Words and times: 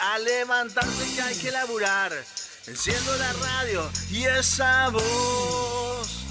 a 0.00 0.18
levantarse 0.20 1.14
que 1.14 1.20
hay 1.20 1.36
que 1.36 1.50
laburar. 1.50 2.10
Enciendo 2.66 3.14
la 3.18 3.30
radio 3.34 3.90
y 4.10 4.24
esa 4.24 4.88
voz. 4.88 6.24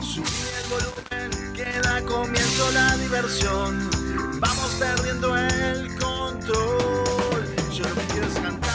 Subí 0.00 0.24
el 0.62 0.68
volumen, 0.70 1.52
que 1.52 1.78
da 1.80 2.00
comienzo 2.06 2.72
la 2.72 2.96
diversión. 2.96 3.90
Vamos 4.40 4.70
perdiendo 4.78 5.36
el 5.36 5.94
control. 5.98 7.44
Yo 7.70 7.84
cantar 8.42 8.73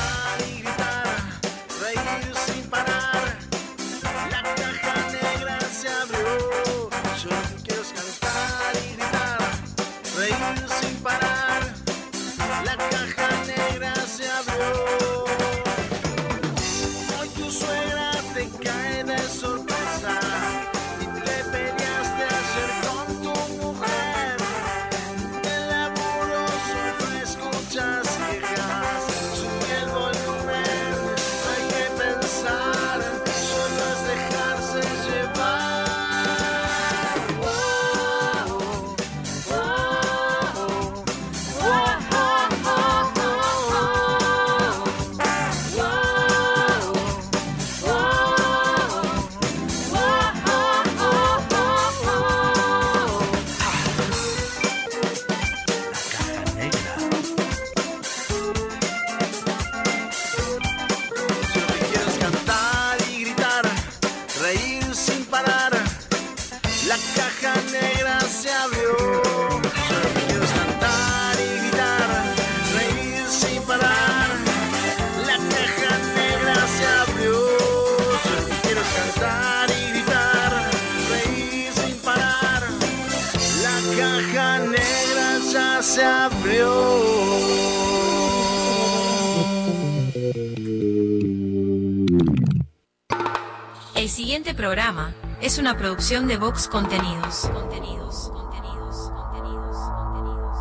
Siguiente 94.49 94.63
programa 94.63 95.13
es 95.41 95.59
una 95.59 95.77
producción 95.77 96.27
de 96.27 96.37
Vox 96.37 96.67
Contenidos. 96.67 97.51
Contenidos, 97.53 98.31
contenidos, 98.33 99.11
contenidos, 99.13 99.77
contenidos. 99.95 100.57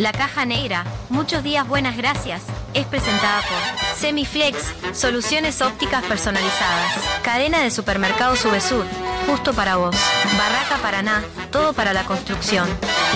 La 0.00 0.10
Caja 0.10 0.44
Negra, 0.46 0.84
muchos 1.10 1.44
días 1.44 1.68
buenas 1.68 1.96
gracias, 1.96 2.42
es 2.74 2.86
presentada 2.86 3.40
por 3.42 3.96
Semiflex, 3.96 4.74
soluciones 4.92 5.62
ópticas 5.62 6.02
personalizadas, 6.02 6.92
cadena 7.22 7.62
de 7.62 7.70
supermercados 7.70 8.40
Subesur, 8.40 8.84
justo 9.28 9.54
para 9.54 9.76
vos, 9.76 9.94
Barraca 10.36 10.82
Paraná, 10.82 11.22
todo 11.52 11.72
para 11.72 11.92
la 11.92 12.02
construcción, 12.02 12.68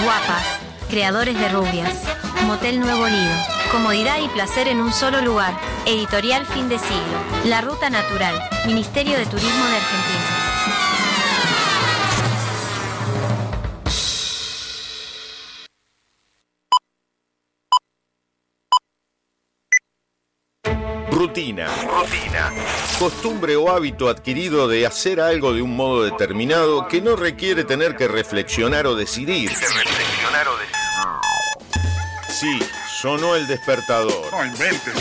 Guapas, 0.04 0.44
creadores 0.88 1.36
de 1.36 1.48
rubias, 1.48 2.04
Motel 2.46 2.78
Nuevo 2.78 3.08
Lido, 3.08 3.34
comodidad 3.72 4.20
y 4.22 4.28
placer 4.28 4.68
en 4.68 4.82
un 4.82 4.92
solo 4.92 5.22
lugar, 5.22 5.58
editorial 5.86 6.44
fin 6.44 6.68
de 6.68 6.78
siglo, 6.78 7.18
La 7.46 7.62
Ruta 7.62 7.88
Natural, 7.88 8.38
Ministerio 8.66 9.16
de 9.16 9.24
Turismo 9.24 9.64
de 9.64 9.76
Argentina. 9.76 10.42
Rutina. 21.10 21.66
Rutina. 21.86 22.52
Costumbre 22.98 23.56
o 23.56 23.70
hábito 23.70 24.10
adquirido 24.10 24.68
de 24.68 24.86
hacer 24.86 25.18
algo 25.18 25.54
de 25.54 25.62
un 25.62 25.74
modo 25.74 26.02
determinado 26.02 26.88
que 26.88 27.00
no 27.00 27.16
requiere 27.16 27.64
tener 27.64 27.96
que 27.96 28.06
reflexionar 28.06 28.86
o 28.86 28.94
decidir. 28.94 29.48
reflexionar 29.48 30.48
o 30.48 30.56
decidir. 30.58 30.72
Sí, 32.28 32.58
sonó 33.02 33.34
el 33.34 33.48
despertador. 33.48 34.30
No 34.30 34.44
inventes. 34.44 34.94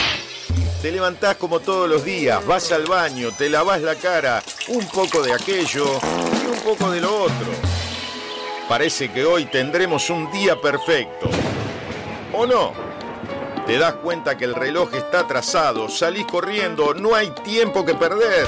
Te 0.81 0.91
levantás 0.91 1.35
como 1.35 1.59
todos 1.59 1.87
los 1.87 2.03
días, 2.03 2.43
vas 2.47 2.71
al 2.71 2.87
baño, 2.87 3.29
te 3.37 3.47
lavas 3.47 3.79
la 3.83 3.93
cara, 3.93 4.41
un 4.69 4.87
poco 4.87 5.21
de 5.21 5.31
aquello 5.31 5.85
y 6.41 6.47
un 6.47 6.59
poco 6.63 6.89
de 6.89 6.99
lo 6.99 7.25
otro. 7.25 7.51
Parece 8.67 9.11
que 9.11 9.23
hoy 9.23 9.45
tendremos 9.45 10.09
un 10.09 10.31
día 10.31 10.59
perfecto. 10.59 11.29
¿O 12.33 12.47
no? 12.47 12.73
Te 13.67 13.77
das 13.77 13.93
cuenta 13.93 14.35
que 14.35 14.45
el 14.45 14.55
reloj 14.55 14.95
está 14.95 15.19
atrasado, 15.19 15.87
salís 15.87 16.25
corriendo, 16.25 16.95
no 16.95 17.13
hay 17.13 17.29
tiempo 17.29 17.85
que 17.85 17.93
perder. 17.93 18.47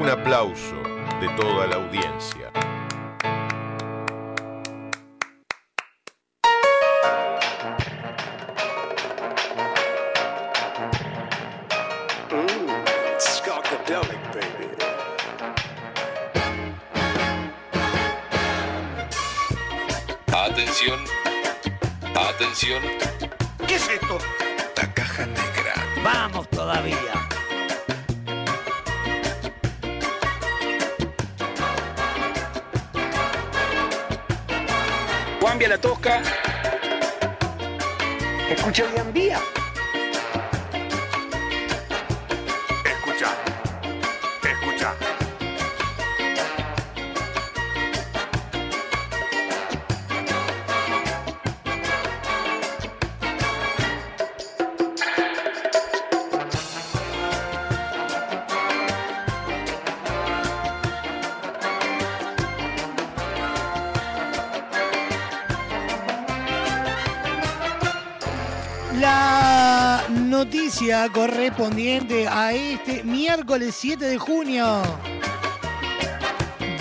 un 0.00 0.08
aplauso 0.08 0.76
de 1.20 1.28
toda 1.36 1.66
la 1.66 1.76
audiencia. 1.76 2.69
Correspondiente 71.60 72.26
a 72.26 72.54
este 72.54 73.04
miércoles 73.04 73.74
7 73.78 74.06
de 74.06 74.16
junio 74.16 74.80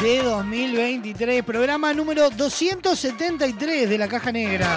de 0.02 0.24
2023, 0.24 1.44
programa 1.44 1.94
número 1.94 2.30
273 2.30 3.90
de 3.90 3.98
la 3.98 4.08
Caja 4.08 4.32
Negra. 4.32 4.70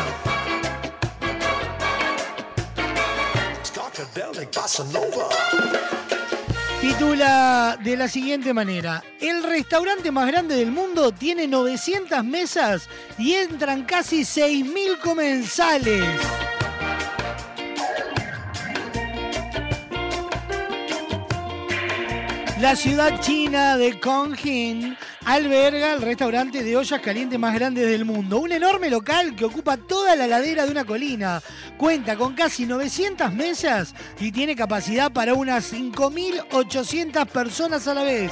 Titula 6.81 7.79
de 7.85 7.97
la 7.97 8.09
siguiente 8.09 8.53
manera, 8.53 9.05
el 9.21 9.45
restaurante 9.45 10.11
más 10.11 10.27
grande 10.27 10.57
del 10.57 10.73
mundo 10.73 11.13
tiene 11.13 11.47
900 11.47 12.25
mesas 12.25 12.89
y 13.19 13.35
entran 13.35 13.85
casi 13.85 14.23
6.000 14.23 14.99
comensales. 14.99 16.42
La 22.63 22.77
ciudad 22.77 23.19
china 23.19 23.77
de 23.77 23.99
Konghin 23.99 24.97
alberga 25.25 25.95
el 25.95 26.01
restaurante 26.01 26.63
de 26.63 26.77
ollas 26.77 27.01
calientes 27.01 27.37
más 27.37 27.53
grande 27.55 27.85
del 27.85 28.05
mundo. 28.05 28.39
Un 28.39 28.53
enorme 28.53 28.89
local 28.89 29.35
que 29.35 29.45
ocupa 29.45 29.77
toda 29.77 30.15
la 30.15 30.29
ladera 30.29 30.65
de 30.65 30.71
una 30.71 30.85
colina. 30.85 31.43
Cuenta 31.77 32.15
con 32.15 32.35
casi 32.35 32.65
900 32.65 33.33
mesas 33.35 33.97
y 34.21 34.31
tiene 34.31 34.55
capacidad 34.55 35.13
para 35.13 35.35
unas 35.35 35.73
5.800 35.73 37.27
personas 37.27 37.89
a 37.89 37.95
la 37.95 38.05
vez. 38.05 38.31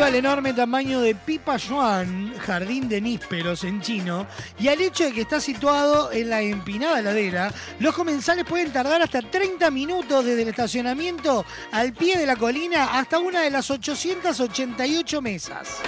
Al 0.00 0.14
enorme 0.14 0.54
tamaño 0.54 1.02
de 1.02 1.14
Pipa 1.14 1.56
Yuan, 1.58 2.34
jardín 2.38 2.88
de 2.88 3.00
nísperos 3.02 3.64
en 3.64 3.82
chino, 3.82 4.26
y 4.58 4.68
al 4.68 4.80
hecho 4.80 5.04
de 5.04 5.12
que 5.12 5.20
está 5.20 5.40
situado 5.40 6.10
en 6.10 6.30
la 6.30 6.40
empinada 6.40 7.02
ladera, 7.02 7.52
los 7.78 7.94
comensales 7.94 8.44
pueden 8.44 8.72
tardar 8.72 9.02
hasta 9.02 9.20
30 9.20 9.70
minutos 9.70 10.24
desde 10.24 10.42
el 10.42 10.48
estacionamiento 10.48 11.44
al 11.70 11.92
pie 11.92 12.16
de 12.16 12.26
la 12.26 12.36
colina 12.36 12.98
hasta 12.98 13.18
una 13.18 13.42
de 13.42 13.50
las 13.50 13.70
888 13.70 15.22
mesas 15.22 15.80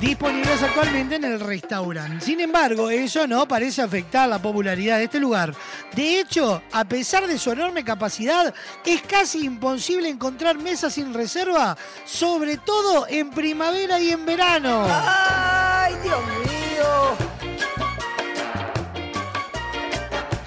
disponibles 0.00 0.62
actualmente 0.62 1.16
en 1.16 1.24
el 1.24 1.40
restaurante. 1.40 2.24
Sin 2.24 2.40
embargo, 2.40 2.90
eso 2.90 3.26
no 3.26 3.46
parece 3.46 3.82
afectar 3.82 4.28
la 4.28 4.40
popularidad 4.40 4.98
de 4.98 5.04
este 5.04 5.20
lugar. 5.20 5.54
De 5.94 6.20
hecho, 6.20 6.62
a 6.72 6.84
pesar 6.84 7.26
de 7.26 7.38
su 7.38 7.50
enorme 7.50 7.84
capacidad, 7.84 8.52
es 8.84 9.02
casi 9.02 9.44
imposible 9.44 10.08
encontrar 10.08 10.58
mesas 10.58 10.94
sin 10.94 11.14
reserva, 11.14 11.76
sobre 12.04 12.58
todo 12.58 13.06
en 13.08 13.30
primavera 13.30 14.00
y 14.00 14.10
en 14.10 14.26
verano. 14.26 14.86
¡Ay, 14.88 15.94
Dios 16.02 16.20
mío! 16.44 17.43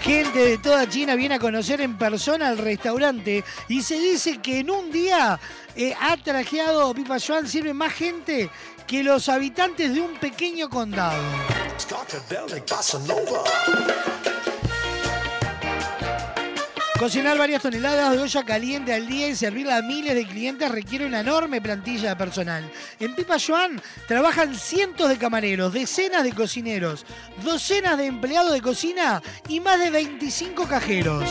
Gente 0.08 0.40
de 0.40 0.58
toda 0.58 0.88
China 0.88 1.16
viene 1.16 1.36
a 1.36 1.40
conocer 1.40 1.82
en 1.82 1.98
persona 1.98 2.50
el 2.50 2.58
restaurante 2.60 3.44
y 3.68 3.82
se 3.82 4.00
dice 4.00 4.38
que 4.38 4.60
en 4.60 4.72
un 4.72 4.90
día 4.90 5.38
eh, 5.76 5.94
ha 6.00 6.16
trajeado 6.16 6.94
Pipa 6.94 7.18
Yuan, 7.18 7.46
sirve 7.46 7.74
más 7.74 7.92
gente 7.92 8.50
que 8.88 9.04
los 9.04 9.28
habitantes 9.28 9.94
de 9.94 10.00
un 10.00 10.14
pequeño 10.18 10.70
condado. 10.70 11.22
Cocinar 17.00 17.38
varias 17.38 17.62
toneladas 17.62 18.12
de 18.12 18.18
olla 18.18 18.44
caliente 18.44 18.92
al 18.92 19.06
día 19.06 19.28
y 19.28 19.36
servirla 19.36 19.78
a 19.78 19.82
miles 19.84 20.16
de 20.16 20.26
clientes 20.26 20.72
requiere 20.72 21.06
una 21.06 21.20
enorme 21.20 21.62
plantilla 21.62 22.10
de 22.10 22.16
personal. 22.16 22.72
En 23.00 23.14
Pipa 23.16 23.38
Joan 23.40 23.80
trabajan 24.08 24.56
cientos 24.56 25.08
de 25.08 25.18
camareros, 25.18 25.74
decenas 25.74 26.24
de 26.24 26.34
cocineros, 26.34 27.06
docenas 27.44 28.00
de 28.00 28.08
empleados 28.08 28.52
de 28.52 28.62
cocina 28.62 29.22
y 29.48 29.60
más 29.60 29.80
de 29.80 29.92
25 29.92 30.68
cajeros. 30.68 31.30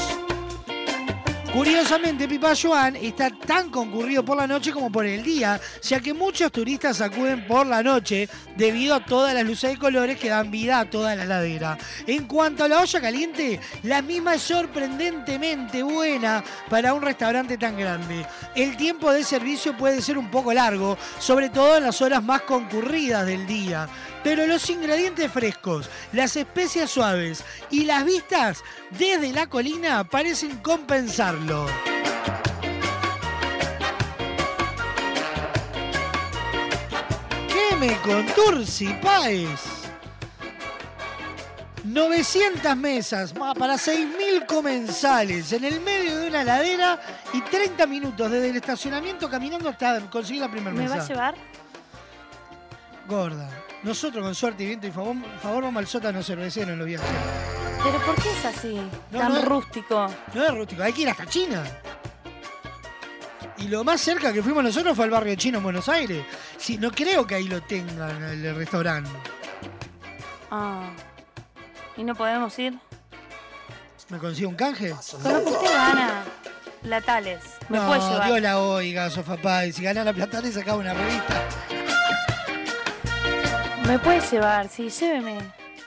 Curiosamente, 1.57 2.29
Pipa 2.29 2.53
Joan 2.55 2.97
está 2.97 3.31
tan 3.31 3.71
concurrido 3.71 4.23
por 4.23 4.37
la 4.37 4.47
noche 4.47 4.73
como 4.73 4.93
por 4.93 5.07
el 5.07 5.23
día, 5.23 5.59
ya 5.81 6.01
que 6.01 6.13
muchos 6.13 6.53
turistas 6.53 7.01
acuden 7.01 7.47
por 7.47 7.67
la 7.67 7.83
noche 7.83 8.29
debido 8.59 8.95
a 8.95 9.03
todas 9.03 9.33
las 9.33 9.43
luces 9.43 9.71
de 9.71 9.79
colores 9.79 10.19
que 10.19 10.29
dan 10.29 10.51
vida 10.51 10.81
a 10.81 10.91
toda 10.91 11.17
la 11.17 11.25
ladera. 11.25 11.79
En 12.07 12.27
cuanto 12.27 12.65
a 12.65 12.69
la 12.69 12.83
olla 12.83 13.01
caliente, 13.01 13.59
la 13.85 14.03
misma 14.03 14.35
es 14.35 14.43
sorprendentemente 14.43 15.83
buena 15.83 16.45
para 16.69 16.93
un 16.93 17.01
restaurante 17.01 17.57
tan 17.57 17.79
grande. 17.79 18.27
El 18.55 18.77
tiempo 18.77 19.11
de 19.11 19.25
servicio 19.25 19.75
puede 19.79 20.03
ser 20.03 20.19
un 20.19 20.31
poco 20.31 20.53
largo, 20.53 20.99
sobre 21.19 21.49
todo 21.49 21.79
en 21.79 21.85
las 21.85 22.03
horas 22.03 22.23
más 22.23 22.43
concurridas 22.43 23.25
del 23.25 23.47
día. 23.47 23.89
Pero 24.23 24.47
los 24.47 24.69
ingredientes 24.71 25.31
frescos, 25.31 25.89
las 26.13 26.37
especias 26.37 26.91
suaves 26.91 27.45
y 27.71 27.85
las 27.85 28.05
vistas 28.05 28.63
desde 28.99 29.33
la 29.33 29.47
colina 29.47 30.05
parecen 30.05 30.57
compensarlo. 30.59 31.67
¿Qué 37.49 37.77
me 37.77 37.97
conturci, 38.03 38.93
Páez? 39.03 39.61
900 41.85 42.77
mesas 42.77 43.33
para 43.33 43.75
6.000 43.75 44.47
comensales 44.47 45.53
en 45.53 45.65
el 45.65 45.81
medio 45.81 46.19
de 46.19 46.29
una 46.29 46.43
ladera 46.43 47.01
y 47.33 47.41
30 47.43 47.87
minutos 47.87 48.29
desde 48.31 48.51
el 48.51 48.57
estacionamiento 48.57 49.31
caminando 49.31 49.69
hasta 49.69 50.01
conseguir 50.11 50.43
la 50.43 50.51
primera 50.51 50.75
¿Me 50.75 50.83
mesa. 50.83 50.97
va 50.97 51.03
a 51.03 51.07
llevar? 51.09 51.35
Gorda. 53.09 53.66
Nosotros 53.83 54.25
con 54.25 54.35
suerte 54.35 54.65
y 54.65 54.67
viento 54.67 54.87
y 54.87 54.91
favor, 54.91 55.17
favor 55.41 55.65
vamos 55.65 55.81
al 55.81 55.87
sótano 55.87 56.23
cervecero 56.23 56.73
en 56.73 56.79
los 56.79 56.87
viajes. 56.87 57.09
¿Pero 57.83 57.99
por 58.05 58.15
qué 58.17 58.31
es 58.31 58.45
así? 58.45 58.81
No, 59.13 59.19
Tan 59.19 59.33
no. 59.35 59.43
rústico. 59.43 60.07
No 60.35 60.45
es 60.45 60.51
rústico, 60.55 60.83
hay 60.83 60.93
que 60.93 61.03
ir 61.03 61.11
hasta 61.11 61.27
China. 61.27 61.63
Y 63.59 63.69
lo 63.69 63.85
más 63.85 64.01
cerca 64.01 64.33
que 64.33 64.43
fuimos 64.43 64.65
nosotros 64.65 64.95
fue 64.97 65.05
al 65.05 65.11
barrio 65.11 65.35
chino 65.37 65.59
en 65.59 65.65
Buenos 65.65 65.89
Aires. 65.89 66.25
Sí, 66.59 66.79
no 66.79 66.91
creo 66.91 67.27
que 67.27 67.37
ahí 67.37 67.49
lo 67.49 67.63
tengan 67.63 68.23
el 68.25 68.55
restaurante. 68.55 69.11
Ah. 70.51 70.91
¿Y 71.97 72.05
no 72.05 72.15
podemos 72.15 72.59
ir? 72.59 72.79
¿Me 74.09 74.19
consigo 74.19 74.51
un 74.51 74.57
canje? 74.57 74.89
Lo 74.91 74.97
que 75.45 75.51
usted 75.51 75.73
gana, 75.73 76.25
Latales. 76.83 77.43
¿Me 77.69 77.79
no, 77.79 77.87
puede 77.87 78.01
llevar? 78.01 78.27
Dios 78.27 78.41
la 78.41 78.59
oiga, 78.61 79.11
Sofapá. 79.11 79.67
Y 79.67 79.73
si 79.73 79.83
gana 79.83 80.05
la 80.05 80.13
plata, 80.13 80.41
le 80.41 80.53
sacaba 80.53 80.79
una 80.79 80.93
revista. 80.95 81.43
Me 83.87 83.99
puede 83.99 84.21
llevar, 84.21 84.69
sí, 84.69 84.89
lléveme. 84.89 85.39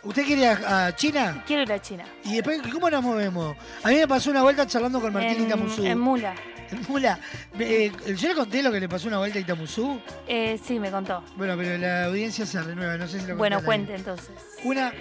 ¿Usted 0.04 0.26
quiere 0.26 0.42
ir 0.44 0.48
a, 0.48 0.88
a 0.88 0.96
China? 0.96 1.44
Quiero 1.46 1.64
ir 1.64 1.74
a 1.74 1.82
China. 1.82 2.06
¿Y 2.24 2.36
después 2.36 2.62
cómo 2.72 2.90
nos 2.90 3.04
movemos? 3.04 3.58
A 3.84 3.90
mí 3.90 3.96
me 3.96 4.08
pasó 4.08 4.32
una 4.32 4.42
vuelta 4.42 4.66
charlando 4.66 5.02
con 5.02 5.12
Martín 5.12 5.38
En, 5.38 5.44
Itamuzú. 5.48 5.84
en 5.86 6.00
Mula. 6.00 6.34
En 6.72 6.82
Mula. 6.88 7.20
Eh, 7.60 7.92
¿Yo 8.16 8.30
le 8.30 8.36
conté 8.36 8.64
lo 8.64 8.72
que 8.72 8.80
le 8.80 8.88
pasó 8.88 9.10
una 9.10 9.18
vuelta 9.18 9.38
a 9.38 9.42
Itamuzú? 9.42 10.00
Eh, 10.28 10.58
sí, 10.64 10.80
me 10.80 10.90
contó. 10.90 11.24
Bueno, 11.36 11.56
pero 11.58 11.78
la 11.78 12.06
audiencia 12.06 12.46
se 12.46 12.62
renueva, 12.62 12.96
no 12.98 13.08
sé 13.08 13.20
si 13.20 13.28
lo 13.28 13.36
Bueno, 13.36 13.58
conté 13.58 13.60
al 13.60 13.66
cuente 13.66 13.96
entonces. 13.96 14.32
Una, 14.64 14.94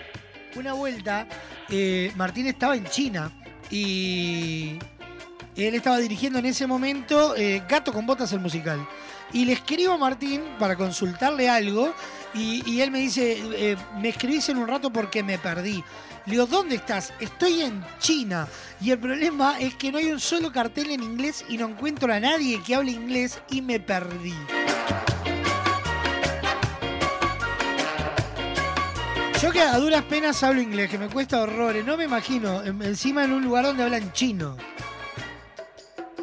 una 0.56 0.72
vuelta, 0.72 1.28
eh, 1.70 2.10
Martín 2.16 2.46
estaba 2.48 2.74
en 2.74 2.84
China 2.86 3.30
y 3.70 4.78
él 5.54 5.74
estaba 5.76 5.98
dirigiendo 5.98 6.40
en 6.40 6.46
ese 6.46 6.66
momento 6.66 7.36
eh, 7.36 7.62
Gato 7.68 7.92
con 7.92 8.04
Botas 8.06 8.32
el 8.32 8.40
musical. 8.40 8.84
Y 9.32 9.44
le 9.44 9.52
escribo 9.52 9.92
a 9.92 9.98
Martín 9.98 10.42
para 10.58 10.74
consultarle 10.74 11.50
algo 11.50 11.94
y, 12.34 12.80
él 12.80 12.90
me 12.90 13.00
dice, 13.00 13.38
eh, 13.54 13.76
me 14.00 14.10
escribís 14.10 14.48
en 14.48 14.58
un 14.58 14.68
rato 14.68 14.90
porque 14.92 15.22
me 15.22 15.38
perdí. 15.38 15.82
Le 16.26 16.32
digo, 16.32 16.46
¿dónde 16.46 16.76
estás? 16.76 17.12
Estoy 17.20 17.62
en 17.62 17.82
China. 17.98 18.46
Y 18.80 18.90
el 18.90 18.98
problema 18.98 19.58
es 19.58 19.74
que 19.74 19.90
no 19.90 19.98
hay 19.98 20.12
un 20.12 20.20
solo 20.20 20.52
cartel 20.52 20.90
en 20.90 21.02
inglés 21.02 21.44
y 21.48 21.56
no 21.56 21.66
encuentro 21.68 22.12
a 22.12 22.20
nadie 22.20 22.62
que 22.62 22.74
hable 22.74 22.92
inglés 22.92 23.40
y 23.50 23.62
me 23.62 23.80
perdí. 23.80 24.34
Yo 29.40 29.52
que 29.52 29.60
a 29.62 29.78
duras 29.78 30.02
penas 30.04 30.42
hablo 30.42 30.60
inglés, 30.60 30.90
que 30.90 30.98
me 30.98 31.08
cuesta 31.08 31.40
horrores. 31.40 31.84
No 31.86 31.96
me 31.96 32.04
imagino 32.04 32.62
en- 32.62 32.82
encima 32.82 33.24
en 33.24 33.32
un 33.32 33.44
lugar 33.44 33.64
donde 33.64 33.84
hablan 33.84 34.12
chino. 34.12 34.56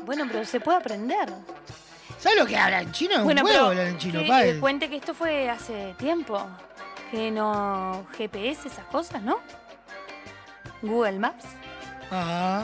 Bueno, 0.06 0.26
pero 0.32 0.44
se 0.46 0.60
puede 0.60 0.78
aprender. 0.78 1.30
¿Sabes 2.26 2.40
lo 2.40 2.46
que 2.48 2.58
hablan 2.58 2.92
chino? 2.92 3.14
Es 3.18 3.24
bueno, 3.24 3.42
un 3.42 3.46
huevo 3.46 3.58
pero 3.60 3.68
hablar 3.70 3.86
en 3.86 3.98
chino, 4.00 4.20
que, 4.22 4.28
padre. 4.28 4.60
cuente 4.60 4.90
que 4.90 4.96
esto 4.96 5.14
fue 5.14 5.48
hace 5.48 5.94
tiempo. 6.00 6.44
Que 7.12 7.30
no 7.30 8.08
GPS, 8.18 8.68
esas 8.68 8.86
cosas, 8.86 9.22
¿no? 9.22 9.38
Google 10.82 11.20
Maps. 11.20 11.46
Ah. 12.12 12.64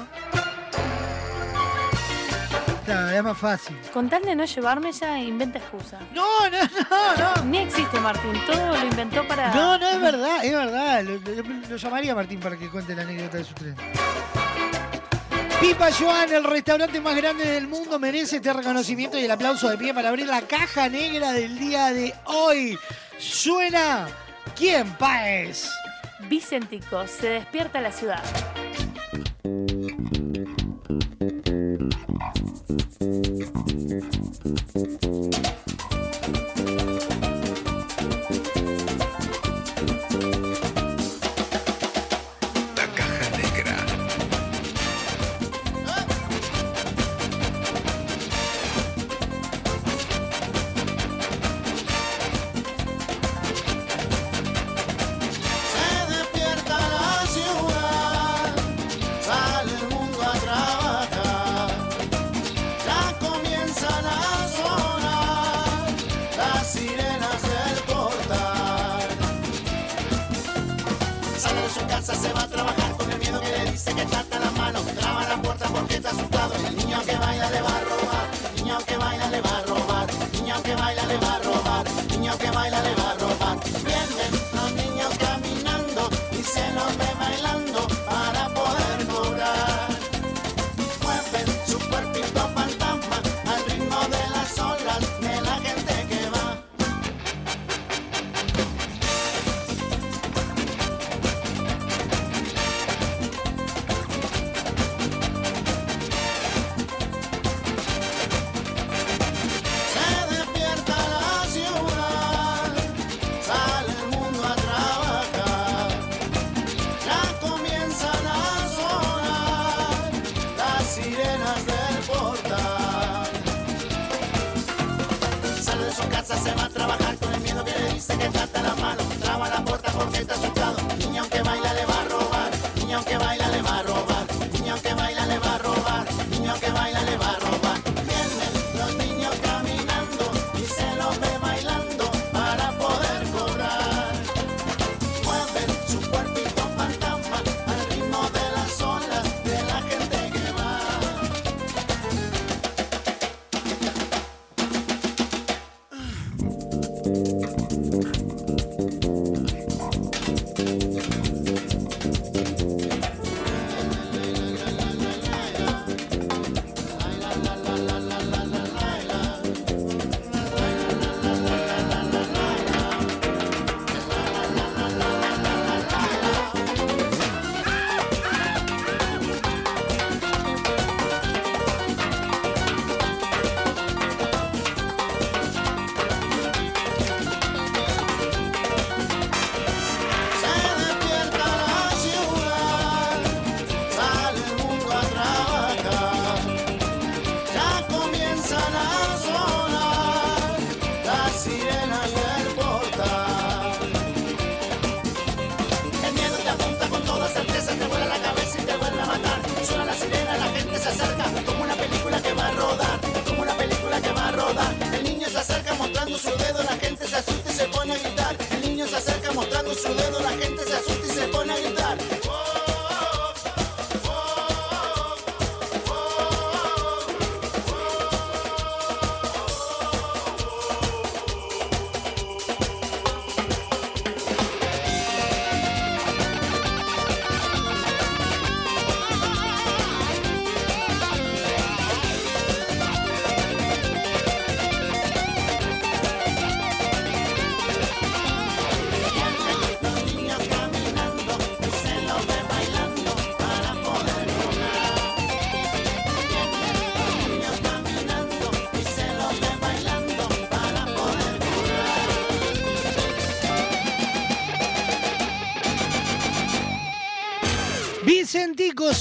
Claro, 2.86 3.10
es 3.16 3.24
más 3.24 3.38
fácil. 3.38 3.78
Con 3.94 4.10
tal 4.10 4.24
de 4.24 4.36
no 4.36 4.46
llevarme 4.46 4.92
ya 4.92 5.20
inventa 5.20 5.60
excusa. 5.60 6.00
No, 6.12 6.50
no, 6.50 6.58
no, 6.90 7.36
no. 7.36 7.44
Ni 7.46 7.60
existe 7.60 8.00
Martín, 8.00 8.34
todo 8.48 8.76
lo 8.76 8.84
inventó 8.84 9.28
para. 9.28 9.54
No, 9.54 9.78
no, 9.78 9.88
es 9.90 10.02
verdad, 10.02 10.44
es 10.44 10.52
verdad. 10.54 11.04
Lo, 11.04 11.14
lo- 11.20 11.70
lo 11.70 11.76
llamaría 11.78 12.14
a 12.14 12.16
Martín 12.16 12.40
para 12.40 12.58
que 12.58 12.68
cuente 12.68 12.96
la 12.96 13.04
anécdota 13.04 13.38
de 13.38 13.44
su 13.44 13.54
tren. 13.54 13.76
Pipa 15.62 15.92
Joan, 15.92 16.34
el 16.34 16.44
restaurante 16.44 17.00
más 17.00 17.16
grande 17.16 17.46
del 17.46 17.68
mundo, 17.68 18.00
merece 18.00 18.38
este 18.38 18.52
reconocimiento 18.52 19.20
y 19.20 19.26
el 19.26 19.32
aplauso 19.32 19.70
de 19.70 19.78
pie 19.78 19.94
para 19.94 20.10
abrir 20.10 20.26
la 20.26 20.42
caja 20.42 20.90
negra 20.90 21.34
del 21.34 21.60
día 21.60 21.94
de 21.94 22.16
hoy. 22.26 22.76
Suena. 23.20 24.08
¿Quién, 24.58 24.92
Paez? 24.94 25.70
Vicentico, 26.28 27.06
se 27.06 27.30
despierta 27.30 27.80
la 27.80 27.92
ciudad. 27.92 28.24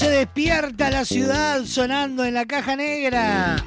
Se 0.00 0.08
despierta 0.08 0.90
la 0.90 1.04
ciudad 1.04 1.62
sonando 1.66 2.24
en 2.24 2.32
la 2.32 2.46
caja 2.46 2.74
negra. 2.74 3.62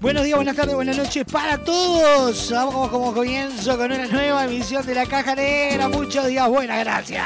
Buenos 0.00 0.24
días, 0.24 0.36
buenas 0.36 0.56
tardes, 0.56 0.74
buenas 0.74 0.96
noches 0.96 1.24
para 1.30 1.62
todos. 1.62 2.50
Vamos 2.50 2.90
como 2.90 3.14
comienzo 3.14 3.78
con 3.78 3.92
una 3.92 4.06
nueva 4.06 4.46
emisión 4.46 4.84
de 4.84 4.96
la 4.96 5.06
caja 5.06 5.36
negra. 5.36 5.88
Muchos 5.88 6.26
días, 6.26 6.48
buenas 6.48 6.80
gracias. 6.80 7.24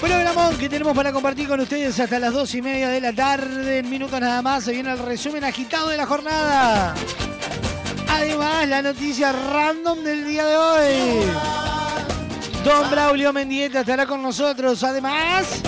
Programón 0.00 0.58
que 0.58 0.68
tenemos 0.68 0.92
para 0.92 1.12
compartir 1.12 1.46
con 1.46 1.60
ustedes 1.60 2.00
hasta 2.00 2.18
las 2.18 2.32
dos 2.32 2.52
y 2.56 2.62
media 2.62 2.88
de 2.88 3.00
la 3.00 3.12
tarde. 3.12 3.78
En 3.78 3.88
minutos 3.88 4.20
nada 4.20 4.42
más 4.42 4.64
se 4.64 4.72
viene 4.72 4.90
el 4.90 4.98
resumen 4.98 5.44
agitado 5.44 5.90
de 5.90 5.96
la 5.96 6.06
jornada. 6.06 6.96
Además, 8.08 8.66
la 8.66 8.82
noticia 8.82 9.30
random 9.30 10.02
del 10.02 10.24
día 10.26 10.46
de 10.46 10.56
hoy. 10.56 11.45
Don 12.66 12.90
Braulio 12.90 13.32
Mendieta 13.32 13.80
estará 13.82 14.06
con 14.06 14.20
nosotros. 14.20 14.82
Además, 14.82 15.62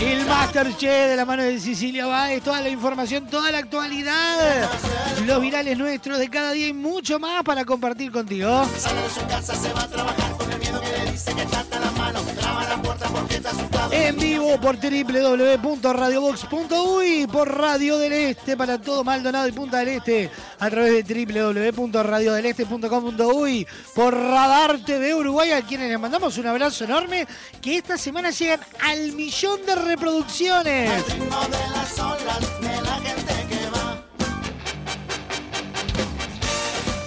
el 0.00 0.24
Masterchef 0.24 1.08
de 1.08 1.16
la 1.16 1.24
mano 1.24 1.42
de 1.42 1.58
Sicilia 1.58 2.06
Báez. 2.06 2.44
Toda 2.44 2.60
la 2.60 2.68
información, 2.68 3.26
toda 3.26 3.50
la 3.50 3.58
actualidad. 3.58 4.70
Los 5.26 5.40
virales 5.40 5.76
nuestros 5.76 6.16
de 6.16 6.30
cada 6.30 6.52
día 6.52 6.68
y 6.68 6.72
mucho 6.72 7.18
más 7.18 7.42
para 7.42 7.64
compartir 7.64 8.12
contigo. 8.12 8.68
En 13.90 14.16
vivo 14.16 14.60
por 14.60 14.76
www.radiobox.uy, 14.76 17.26
por 17.26 17.58
Radio 17.58 17.98
del 17.98 18.12
Este 18.12 18.56
para 18.56 18.80
todo 18.80 19.02
Maldonado 19.02 19.48
y 19.48 19.52
Punta 19.52 19.78
del 19.78 19.88
Este, 19.88 20.30
a 20.64 20.70
través 20.70 21.06
de 21.06 21.26
www.radiodeleste.com.uy, 21.26 23.66
por 23.94 24.14
Radar 24.14 24.82
TV 24.82 25.14
Uruguay, 25.14 25.52
a 25.52 25.60
quienes 25.60 25.90
les 25.90 26.00
mandamos 26.00 26.38
un 26.38 26.46
abrazo 26.46 26.84
enorme, 26.84 27.26
que 27.60 27.76
esta 27.76 27.98
semana 27.98 28.30
llegan 28.30 28.60
al 28.80 29.12
millón 29.12 29.60
de 29.66 29.74
reproducciones. 29.74 31.06
ritmo 31.06 31.38
de 31.42 31.70
las 31.70 31.98
olas, 31.98 32.40
de 32.62 32.80
la 32.80 32.94
gente 32.94 33.34
que 33.50 33.68
va. 33.70 34.02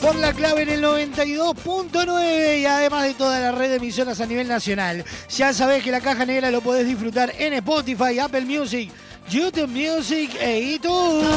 por 0.02 0.16
la 0.18 0.34
clave 0.34 0.62
en 0.62 0.70
el 0.70 0.84
92.9 0.84 2.60
y 2.60 2.66
además 2.66 3.06
de 3.06 3.16
toda 3.16 3.40
la 3.40 3.54
red 3.54 3.70
de 3.70 3.78
emisoras 3.78 4.22
a 4.22 4.28
nivel 4.28 4.48
nacional. 4.48 5.04
Ya 5.36 5.52
sabés 5.52 5.84
que 5.84 5.90
la 5.90 6.02
caja 6.02 6.28
negra 6.28 6.52
lo 6.52 6.62
podés 6.62 6.86
disfrutar 6.86 7.34
en 7.40 7.54
Spotify, 7.54 8.20
Apple 8.20 8.46
Music, 8.46 8.92
YouTube 9.30 9.68
Music 9.68 10.38
e 10.40 10.76
iTunes. 10.76 11.28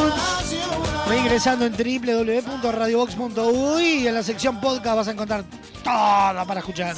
Ve 1.09 1.18
ingresando 1.18 1.66
en 1.66 1.72
www.radiobox.uy 1.72 3.85
y 3.85 4.07
en 4.07 4.14
la 4.14 4.22
sección 4.22 4.61
podcast 4.61 4.96
vas 4.96 5.09
a 5.09 5.11
encontrar 5.11 5.44
todo 5.83 6.46
para 6.46 6.61
escuchar. 6.61 6.94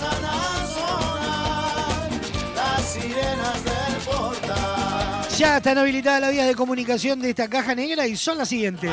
Ya 5.38 5.56
están 5.56 5.78
habilitadas 5.78 6.20
las 6.20 6.30
vías 6.30 6.46
de 6.46 6.54
comunicación 6.54 7.18
de 7.20 7.30
esta 7.30 7.48
caja 7.48 7.74
negra 7.74 8.06
y 8.06 8.14
son 8.16 8.36
las 8.38 8.48
siguientes. 8.48 8.92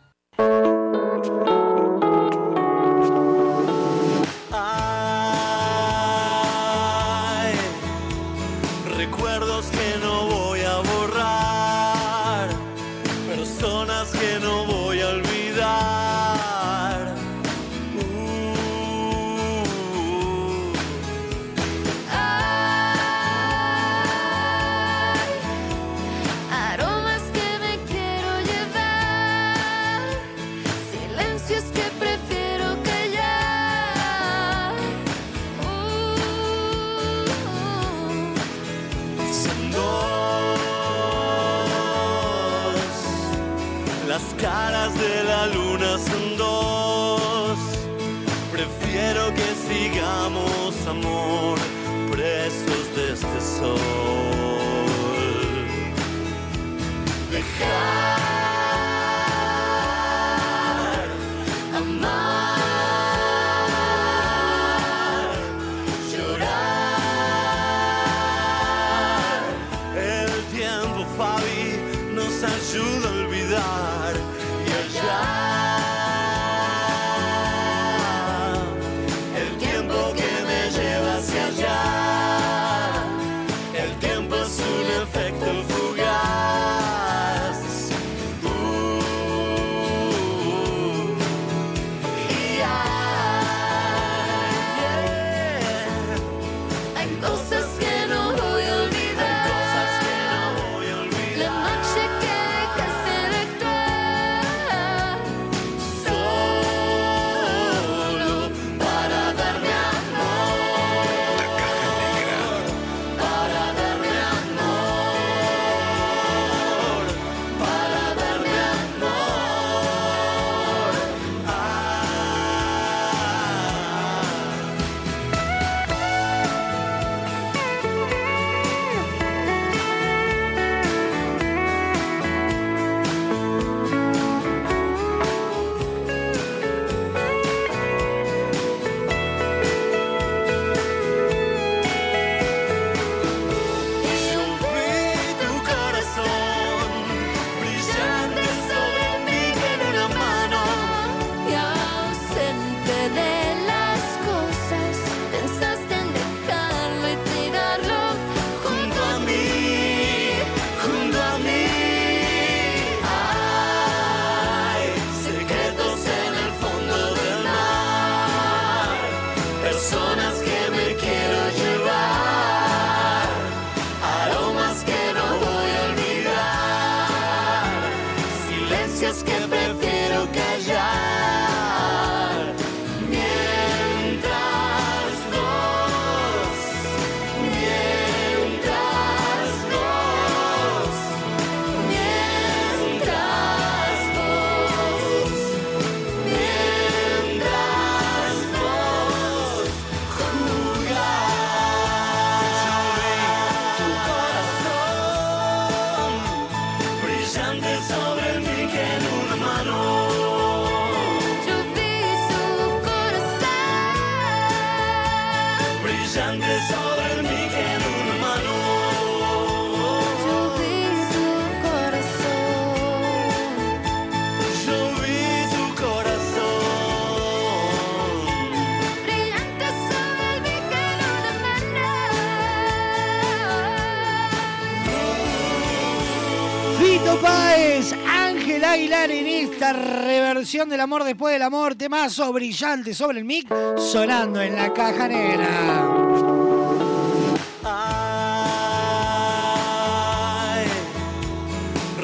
Del 240.41 240.79
amor 240.79 241.03
después 241.03 241.33
del 241.33 241.43
amor, 241.43 241.75
temazo 241.75 242.33
brillante 242.33 242.95
sobre 242.95 243.19
el 243.19 243.25
mic, 243.25 243.47
sonando 243.77 244.41
en 244.41 244.55
la 244.55 244.73
caja 244.73 245.07
negra. 245.07 245.47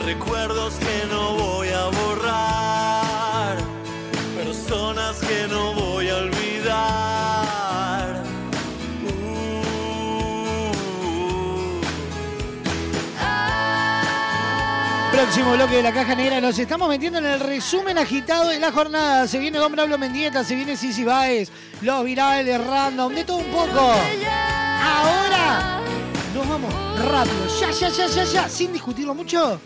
Recuerdos 0.05 0.75
que 0.75 1.07
no 1.07 1.33
voy 1.33 1.69
a 1.69 1.85
borrar, 1.85 3.57
personas 4.35 5.17
que 5.17 5.47
no 5.47 5.73
voy 5.73 5.96
Próximo 15.27 15.51
bloque 15.51 15.75
de 15.75 15.83
la 15.83 15.91
caja 15.91 16.15
negra, 16.15 16.39
nos 16.39 16.57
estamos 16.57 16.87
metiendo 16.87 17.19
en 17.19 17.25
el 17.25 17.41
resumen 17.41 17.97
agitado 17.97 18.47
de 18.47 18.61
la 18.61 18.71
jornada. 18.71 19.27
Se 19.27 19.37
viene 19.37 19.57
Don 19.57 19.75
Pablo 19.75 19.97
Mendieta, 19.97 20.41
se 20.45 20.55
viene 20.55 20.77
Sisi 20.77 21.03
Baez, 21.03 21.51
los 21.81 22.05
virales, 22.05 22.65
random, 22.65 23.13
de 23.13 23.25
todo 23.25 23.39
un 23.39 23.51
poco. 23.51 23.91
Ahora 24.81 25.81
nos 26.33 26.47
vamos 26.47 26.73
rápido, 27.11 27.45
ya, 27.59 27.71
ya, 27.71 27.89
ya, 27.89 28.07
ya, 28.07 28.23
ya, 28.23 28.47
sin 28.47 28.71
discutirlo 28.71 29.13
mucho, 29.13 29.59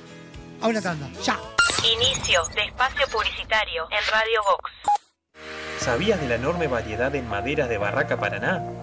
a 0.61 0.67
una 0.67 0.81
tanda, 0.81 1.07
ya. 1.23 1.39
Inicio 1.93 2.43
de 2.55 2.63
espacio 2.63 3.05
publicitario 3.11 3.83
en 3.91 4.11
Radio 4.11 4.41
Vox. 4.49 4.71
¿Sabías 5.77 6.19
de 6.19 6.27
la 6.27 6.35
enorme 6.35 6.65
variedad 6.65 7.13
en 7.13 7.29
maderas 7.29 7.69
de 7.69 7.77
Barraca 7.77 8.19
Paraná? 8.19 8.63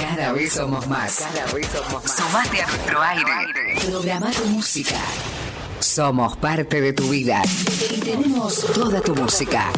Cada 0.00 0.32
vez 0.32 0.52
somos 0.52 0.86
más. 0.86 1.18
Cada 1.18 1.52
vez 1.52 1.66
somos 1.66 2.04
más. 2.04 2.16
Sumate 2.16 2.62
a 2.62 2.66
nuestro 2.66 3.02
aire. 3.02 3.80
Programa 3.86 4.30
tu 4.30 4.44
música. 4.46 4.98
Somos 5.80 6.36
parte 6.36 6.80
de 6.80 6.92
tu 6.92 7.08
vida. 7.08 7.42
Y 7.90 8.00
tenemos 8.00 8.60
toda 8.72 9.00
tu 9.00 9.14
música. 9.14 9.70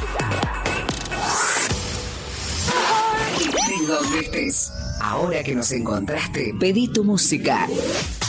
Estés 3.39 3.89
donde 3.89 4.21
estés. 4.21 4.73
Ahora 5.01 5.43
que 5.43 5.55
nos 5.55 5.71
encontraste, 5.73 6.55
pedí 6.59 6.89
tu 6.89 7.05
música. 7.05 7.69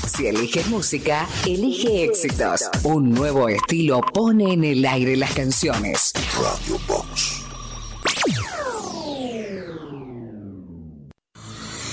Si 0.07 0.27
eliges 0.27 0.67
música, 0.67 1.27
elige 1.45 2.03
éxitos. 2.03 2.63
Un 2.83 3.13
nuevo 3.13 3.49
estilo 3.49 4.01
pone 4.01 4.53
en 4.53 4.63
el 4.63 4.85
aire 4.85 5.15
las 5.15 5.33
canciones. 5.33 6.11
Radio 6.39 6.79
Box. 6.87 7.36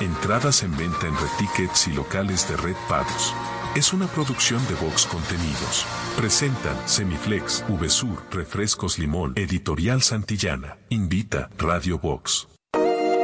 Entradas 0.00 0.62
en 0.62 0.76
venta 0.76 1.06
en 1.06 1.14
Red 1.14 1.28
Tickets 1.38 1.88
y 1.88 1.92
locales 1.92 2.48
de 2.48 2.56
Red 2.56 2.76
Pagos. 2.88 3.34
Es 3.76 3.92
una 3.92 4.06
producción 4.06 4.66
de 4.68 4.74
Vox 4.74 5.06
Contenidos. 5.06 5.84
Presentan 6.16 6.76
Semiflex, 6.86 7.64
VSUR, 7.68 8.22
Refrescos 8.30 8.98
Limón, 8.98 9.32
Editorial 9.36 10.02
Santillana. 10.02 10.78
Invita 10.88 11.50
Radio 11.58 11.98
Vox. 11.98 12.53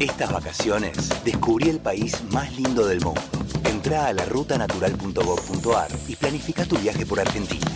Estas 0.00 0.32
vacaciones 0.32 0.96
descubrí 1.26 1.68
el 1.68 1.78
país 1.78 2.24
más 2.30 2.50
lindo 2.56 2.86
del 2.86 3.02
mundo. 3.02 3.20
Entra 3.64 4.06
a 4.06 4.14
la 4.14 4.24
rutanatural.gov.ar 4.24 5.90
y 6.08 6.16
planifica 6.16 6.64
tu 6.64 6.78
viaje 6.78 7.04
por 7.04 7.20
Argentina. 7.20 7.66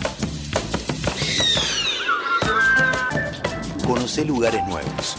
Conoce 3.85 4.25
lugares 4.25 4.65
nuevos. 4.65 5.17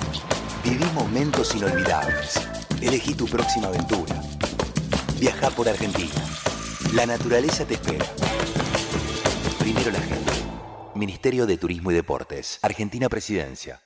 Viví 0.64 0.84
momentos 0.94 1.54
inolvidables. 1.54 2.40
Elegí 2.82 3.14
tu 3.14 3.26
próxima 3.26 3.68
aventura. 3.68 4.20
Viaja 5.20 5.50
por 5.50 5.68
Argentina. 5.68 6.10
La 6.92 7.06
naturaleza 7.06 7.64
te 7.64 7.74
espera. 7.74 8.04
Primero 9.60 9.92
la 9.92 10.00
gente. 10.00 10.32
Ministerio 10.96 11.46
de 11.46 11.56
Turismo 11.56 11.92
y 11.92 11.94
Deportes. 11.94 12.58
Argentina 12.62 13.08
Presidencia. 13.08 13.85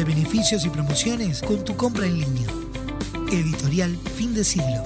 beneficios 0.03 0.65
y 0.65 0.69
promociones 0.69 1.41
con 1.41 1.63
tu 1.63 1.75
compra 1.75 2.05
en 2.05 2.19
línea. 2.19 2.47
Editorial 3.31 3.97
Fin 4.15 4.33
de 4.33 4.43
Siglo. 4.43 4.83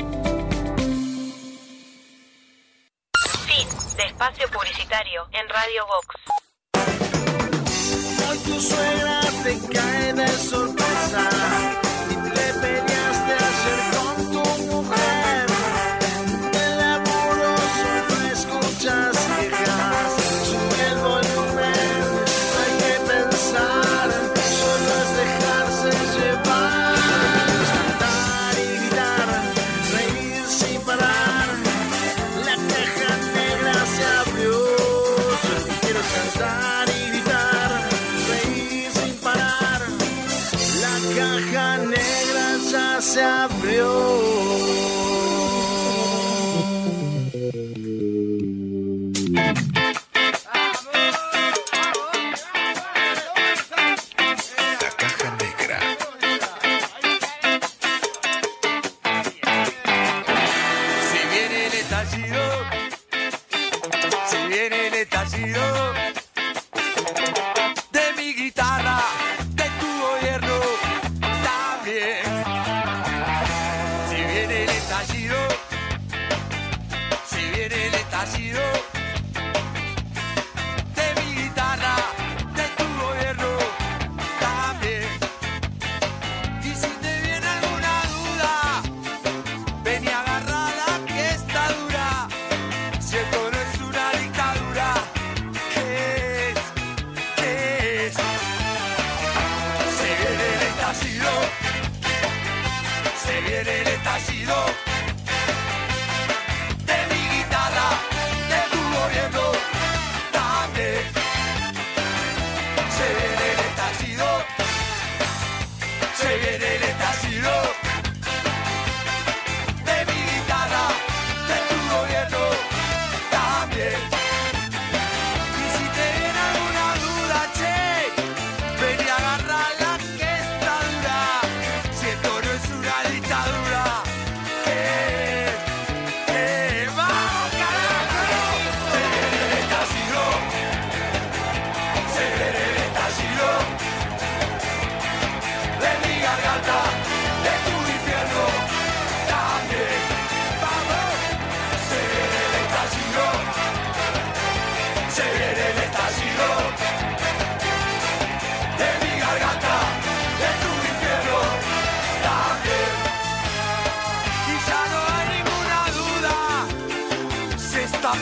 Fin 3.46 3.68
de 3.98 4.04
espacio 4.04 4.48
publicitario 4.52 5.28
en 5.32 5.50
Radio 5.50 5.86
Vox. 5.88 6.08
Hoy 8.30 8.38
tu 8.40 8.62
suegra 8.62 9.22
te 9.44 9.60
cae 9.74 10.14
de 10.14 10.28
sorpresa 10.28 11.75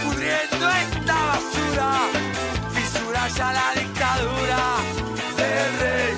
pudriendo 0.06 0.70
esta 0.70 1.16
basura. 1.32 1.90
Fisura 2.74 3.28
ya 3.38 3.54
la 3.54 3.68
dictadura 3.82 4.62
del 5.38 5.72
rey. 5.84 6.14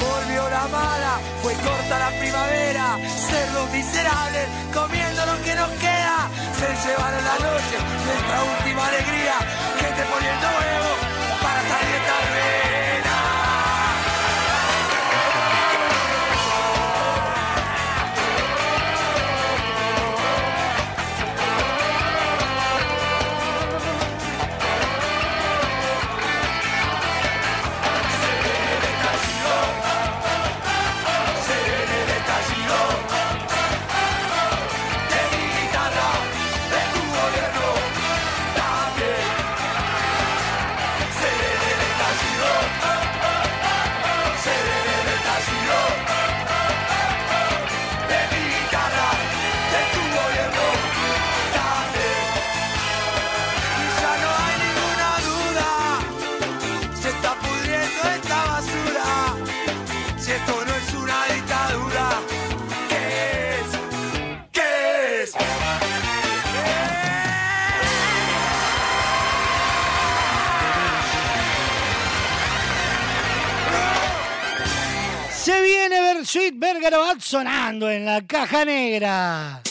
Volvió 0.00 0.42
la 0.50 0.64
mala, 0.68 1.20
fue 1.42 1.54
corta 1.54 1.98
la 1.98 2.10
primavera. 2.20 2.98
Cerdos 3.30 3.70
miserables, 3.70 4.46
comiendo 4.72 5.20
lo 5.26 5.36
que 5.44 5.54
nos 5.54 5.70
queda. 5.84 6.16
Se 6.58 6.68
llevaron 6.88 7.24
la 7.30 7.36
noche, 7.46 7.76
nuestra 8.06 8.38
última 8.52 8.86
alegría. 8.86 9.36
Gente 9.80 10.02
poniendo 10.12 10.46
huevo 10.58 11.11
Bersuit 76.72 76.82
Bergarabat 76.82 77.20
sonando 77.20 77.90
en 77.90 78.04
la 78.04 78.22
caja 78.26 78.64
negra. 78.64 79.62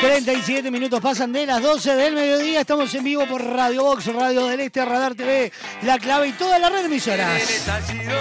...37 0.00 0.70
minutos 0.70 1.00
pasan 1.00 1.32
de 1.32 1.44
las 1.44 1.60
12 1.60 1.96
del 1.96 2.14
mediodía... 2.14 2.60
...estamos 2.60 2.94
en 2.94 3.02
vivo 3.02 3.26
por 3.26 3.44
Radio 3.44 3.82
Box, 3.82 4.06
Radio 4.06 4.46
del 4.46 4.60
Este, 4.60 4.84
Radar 4.84 5.16
TV... 5.16 5.50
...La 5.82 5.98
Clave 5.98 6.28
y 6.28 6.32
toda 6.32 6.58
la 6.60 6.68
red 6.68 6.76
de 6.76 6.80
El 6.82 6.92
emisoras. 6.92 7.50
estallido, 7.50 8.16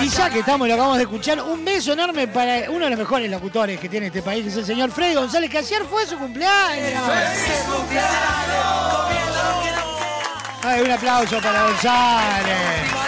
Y 0.07 0.09
ya 0.09 0.31
que 0.31 0.39
estamos, 0.39 0.69
lo 0.69 0.75
acabamos 0.75 0.99
de 0.99 1.03
escuchar, 1.03 1.43
un 1.43 1.65
beso 1.65 1.93
enorme 1.93 2.29
para 2.29 2.71
uno 2.71 2.85
de 2.85 2.91
los 2.91 2.99
mejores 3.01 3.29
locutores 3.29 3.81
que 3.81 3.89
tiene 3.89 4.07
este 4.07 4.23
país, 4.23 4.45
que 4.45 4.51
es 4.51 4.57
el 4.57 4.65
señor 4.65 4.93
Freddy 4.93 5.17
González, 5.17 5.51
que 5.51 5.59
ayer 5.59 5.83
fue 5.91 6.07
su 6.07 6.17
cumpleaños. 6.17 7.03
Ay, 10.63 10.81
un 10.83 10.91
aplauso 10.93 11.41
para 11.41 11.65
González. 11.65 13.06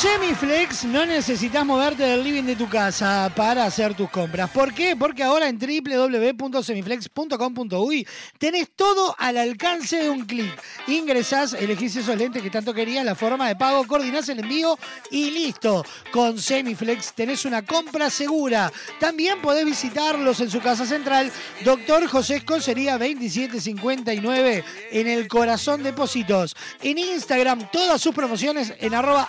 Semiflex 0.00 0.84
no 0.84 1.04
necesitas 1.04 1.66
moverte 1.66 2.04
del 2.04 2.22
living 2.22 2.44
de 2.44 2.54
tu 2.54 2.68
casa 2.68 3.32
para 3.34 3.64
hacer 3.64 3.94
tus 3.94 4.08
compras. 4.08 4.48
¿Por 4.48 4.72
qué? 4.72 4.94
Porque 4.94 5.24
ahora 5.24 5.48
en 5.48 5.58
www.semiflex.com.uy 5.58 8.06
tenés 8.38 8.70
todo 8.76 9.16
al 9.18 9.38
alcance 9.38 9.96
de 9.96 10.08
un 10.08 10.24
clic. 10.24 10.56
Ingresás, 10.86 11.54
elegís 11.54 11.96
esos 11.96 12.16
lentes 12.16 12.40
que 12.40 12.50
tanto 12.50 12.72
querías, 12.72 13.04
la 13.04 13.16
forma 13.16 13.48
de 13.48 13.56
pago, 13.56 13.84
coordinás 13.88 14.28
el 14.28 14.38
envío 14.38 14.78
y 15.10 15.32
listo. 15.32 15.84
Con 16.12 16.38
Semiflex 16.38 17.14
tenés 17.14 17.44
una 17.44 17.66
compra 17.66 18.08
segura. 18.08 18.72
También 19.00 19.42
podés 19.42 19.66
visitarlos 19.66 20.40
en 20.40 20.48
su 20.48 20.60
casa 20.60 20.86
central, 20.86 21.32
Doctor 21.64 22.06
José 22.06 22.36
Escocería 22.36 22.98
2759, 22.98 24.64
en 24.92 25.08
el 25.08 25.26
corazón 25.26 25.82
de 25.82 25.92
Positos. 25.92 26.54
En 26.82 26.98
Instagram, 26.98 27.68
todas 27.72 28.00
sus 28.00 28.14
promociones 28.14 28.74
en 28.78 28.94
arroba. 28.94 29.28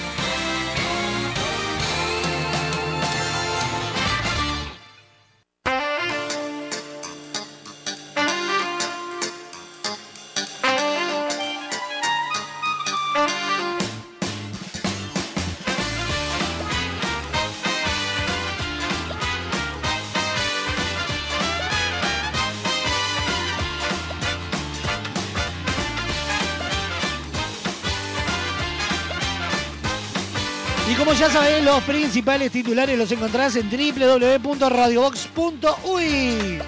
Los 31.71 31.83
principales 31.83 32.51
titulares 32.51 32.97
los 32.97 33.09
encontrás 33.13 33.55
en 33.55 33.69
www.radiobox.uy. 33.69 36.59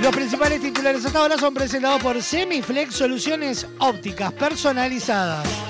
Los 0.00 0.14
principales 0.14 0.60
titulares 0.60 1.04
hasta 1.04 1.18
ahora 1.18 1.36
son 1.36 1.54
presentados 1.54 2.00
por 2.00 2.22
Semiflex 2.22 2.94
Soluciones 2.94 3.66
Ópticas 3.80 4.32
Personalizadas. 4.34 5.63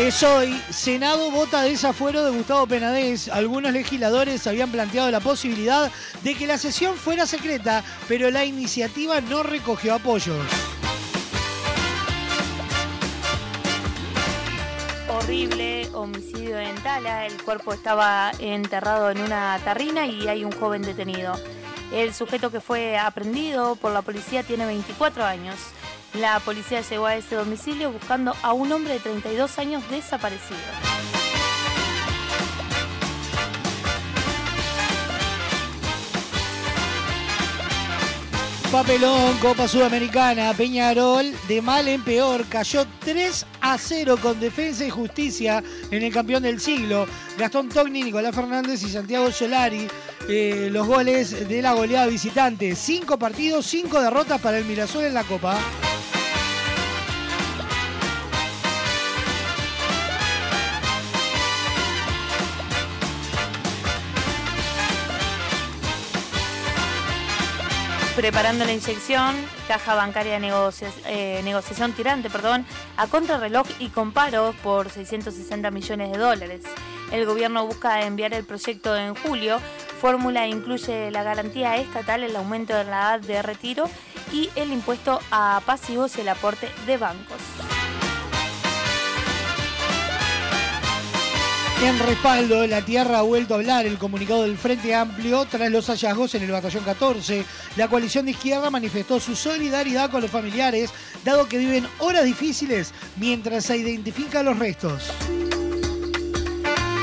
Es 0.00 0.22
hoy, 0.22 0.58
Senado 0.70 1.30
vota 1.30 1.60
desafuero 1.60 2.24
de 2.24 2.30
Gustavo 2.30 2.66
Penadez. 2.66 3.28
Algunos 3.28 3.70
legisladores 3.70 4.46
habían 4.46 4.72
planteado 4.72 5.10
la 5.10 5.20
posibilidad 5.20 5.92
de 6.22 6.34
que 6.34 6.46
la 6.46 6.56
sesión 6.56 6.96
fuera 6.96 7.26
secreta, 7.26 7.84
pero 8.08 8.30
la 8.30 8.46
iniciativa 8.46 9.20
no 9.20 9.42
recogió 9.42 9.96
apoyos. 9.96 10.42
Horrible 15.06 15.90
homicidio 15.92 16.58
en 16.58 16.76
Tala. 16.76 17.26
El 17.26 17.36
cuerpo 17.42 17.74
estaba 17.74 18.32
enterrado 18.38 19.10
en 19.10 19.20
una 19.20 19.60
tarrina 19.62 20.06
y 20.06 20.28
hay 20.28 20.44
un 20.44 20.52
joven 20.52 20.80
detenido. 20.80 21.34
El 21.92 22.14
sujeto 22.14 22.50
que 22.50 22.62
fue 22.62 22.96
aprendido 22.96 23.76
por 23.76 23.92
la 23.92 24.00
policía 24.00 24.44
tiene 24.44 24.64
24 24.64 25.26
años. 25.26 25.56
La 26.14 26.40
policía 26.40 26.80
llegó 26.82 27.06
a 27.06 27.16
ese 27.16 27.36
domicilio 27.36 27.92
buscando 27.92 28.34
a 28.42 28.52
un 28.52 28.72
hombre 28.72 28.94
de 28.94 29.00
32 29.00 29.58
años 29.58 29.88
desaparecido. 29.90 30.58
Papelón, 38.72 39.36
Copa 39.38 39.66
Sudamericana, 39.66 40.54
Peñarol, 40.54 41.32
de 41.48 41.60
mal 41.60 41.88
en 41.88 42.04
peor, 42.04 42.44
cayó 42.48 42.86
3 43.00 43.46
a 43.60 43.76
0 43.76 44.16
con 44.22 44.38
Defensa 44.38 44.84
y 44.84 44.90
Justicia 44.90 45.60
en 45.90 46.04
el 46.04 46.12
campeón 46.12 46.44
del 46.44 46.60
siglo. 46.60 47.06
Gastón 47.36 47.68
Togni, 47.68 48.04
Nicolás 48.04 48.32
Fernández 48.32 48.80
y 48.84 48.88
Santiago 48.88 49.32
Solari, 49.32 49.88
eh, 50.28 50.68
los 50.70 50.86
goles 50.86 51.48
de 51.48 51.62
la 51.62 51.72
goleada 51.72 52.06
visitante. 52.06 52.76
Cinco 52.76 53.18
partidos, 53.18 53.66
cinco 53.66 54.00
derrotas 54.00 54.40
para 54.40 54.58
el 54.58 54.64
Mirasol 54.64 55.04
en 55.04 55.14
la 55.14 55.24
Copa. 55.24 55.58
Preparando 68.20 68.66
la 68.66 68.74
inyección, 68.74 69.34
caja 69.66 69.94
bancaria 69.94 70.38
de 70.38 70.72
eh, 71.06 71.40
negociación 71.42 71.94
tirante, 71.94 72.28
perdón, 72.28 72.66
a 72.98 73.06
contrarreloj 73.06 73.66
y 73.78 73.88
con 73.88 74.12
paros 74.12 74.54
por 74.56 74.90
660 74.90 75.70
millones 75.70 76.12
de 76.12 76.18
dólares. 76.18 76.60
El 77.12 77.24
gobierno 77.24 77.64
busca 77.64 78.02
enviar 78.04 78.34
el 78.34 78.44
proyecto 78.44 78.94
en 78.94 79.14
julio. 79.14 79.58
Fórmula 80.02 80.46
incluye 80.46 81.10
la 81.10 81.22
garantía 81.22 81.76
estatal, 81.76 82.22
el 82.22 82.36
aumento 82.36 82.76
de 82.76 82.84
la 82.84 82.90
edad 82.90 83.20
de 83.20 83.40
retiro 83.40 83.88
y 84.30 84.50
el 84.54 84.70
impuesto 84.70 85.18
a 85.30 85.62
pasivos 85.64 86.18
y 86.18 86.20
el 86.20 86.28
aporte 86.28 86.68
de 86.84 86.98
bancos. 86.98 87.38
En 91.82 91.98
respaldo, 91.98 92.66
la 92.66 92.82
tierra 92.82 93.20
ha 93.20 93.22
vuelto 93.22 93.54
a 93.54 93.56
hablar 93.56 93.86
el 93.86 93.96
comunicado 93.96 94.42
del 94.42 94.58
Frente 94.58 94.94
Amplio 94.94 95.46
tras 95.46 95.70
los 95.70 95.86
hallazgos 95.86 96.34
en 96.34 96.42
el 96.42 96.50
Batallón 96.50 96.84
14. 96.84 97.42
La 97.76 97.88
coalición 97.88 98.26
de 98.26 98.32
izquierda 98.32 98.68
manifestó 98.68 99.18
su 99.18 99.34
solidaridad 99.34 100.10
con 100.10 100.20
los 100.20 100.30
familiares, 100.30 100.90
dado 101.24 101.48
que 101.48 101.56
viven 101.56 101.88
horas 101.98 102.26
difíciles 102.26 102.92
mientras 103.16 103.64
se 103.64 103.78
identifican 103.78 104.44
los 104.44 104.58
restos. 104.58 105.10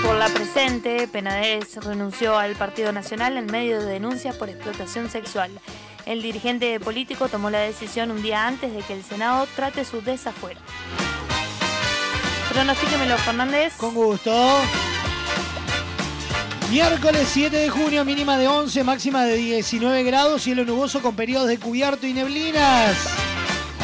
Por 0.04 0.16
la 0.16 0.30
presente, 0.30 1.08
Penades 1.08 1.76
renunció 1.78 2.38
al 2.38 2.56
Partido 2.56 2.92
Nacional 2.92 3.36
en 3.36 3.48
medio 3.48 3.80
de 3.80 3.94
denuncias 3.94 4.36
por 4.36 4.48
explotación 4.48 5.10
sexual. 5.10 5.50
El 6.06 6.22
dirigente 6.22 6.80
político 6.80 7.30
tomó 7.30 7.50
la 7.50 7.60
decisión 7.60 8.12
un 8.12 8.22
día 8.22 8.46
antes 8.46 8.72
de 8.72 8.82
que 8.82 8.94
el 8.94 9.04
Senado 9.04 9.48
trate 9.56 9.84
su 9.86 10.02
desafuero. 10.02 10.60
Pronostíquemelo, 12.58 13.20
Fernández. 13.20 13.74
Con 13.78 13.94
gusto. 13.94 14.34
Miércoles 16.72 17.30
7 17.32 17.56
de 17.56 17.70
junio, 17.70 18.04
mínima 18.04 18.36
de 18.36 18.48
11, 18.48 18.84
máxima 18.84 19.26
de 19.26 19.38
19 19.38 20.02
grados, 20.02 20.42
cielo 20.42 20.66
nuboso 20.66 21.00
con 21.04 21.16
periodos 21.16 21.50
de 21.50 21.60
cubierto 21.60 22.08
y 22.08 22.14
neblinas. 22.14 22.98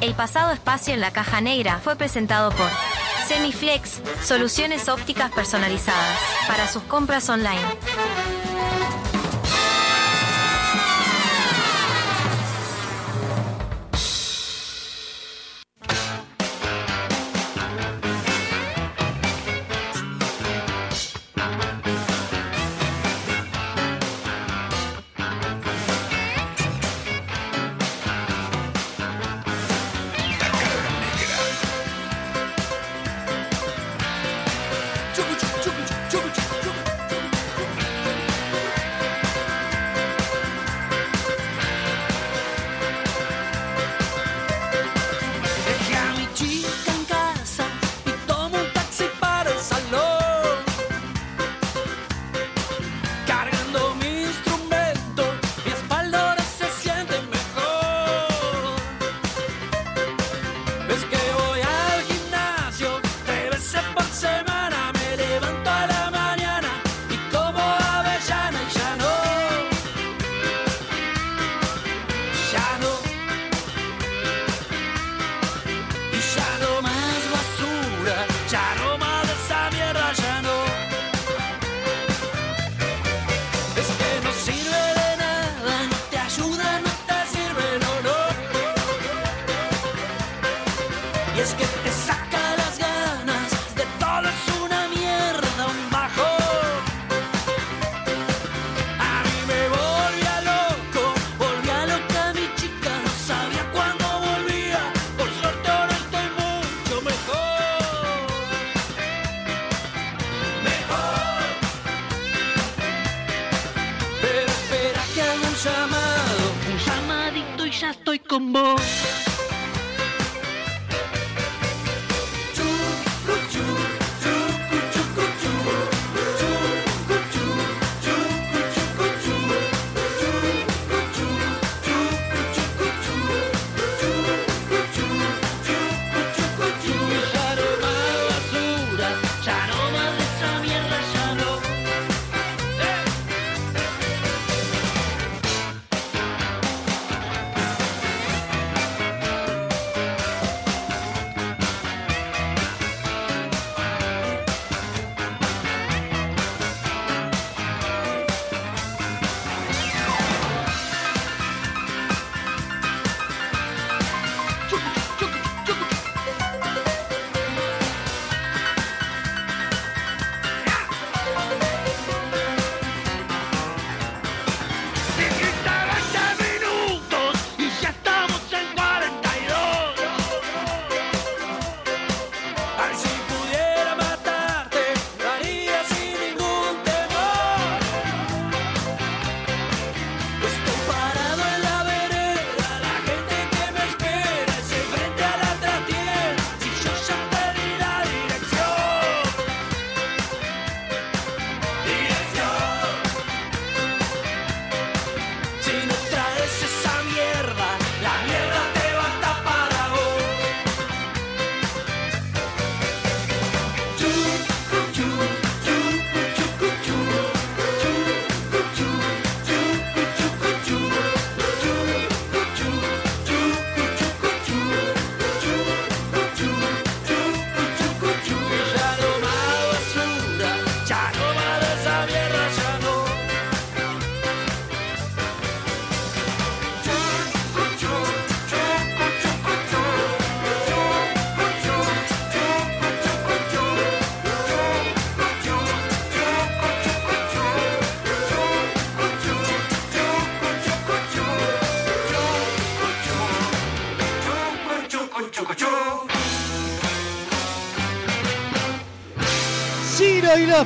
El 0.00 0.14
pasado 0.14 0.52
espacio 0.52 0.94
en 0.94 1.00
la 1.00 1.12
caja 1.12 1.40
negra 1.40 1.80
fue 1.82 1.96
presentado 1.96 2.50
por 2.50 2.68
Semiflex, 3.26 4.00
soluciones 4.22 4.88
ópticas 4.88 5.32
personalizadas 5.32 6.20
para 6.46 6.68
sus 6.68 6.84
compras 6.84 7.28
online. 7.28 7.64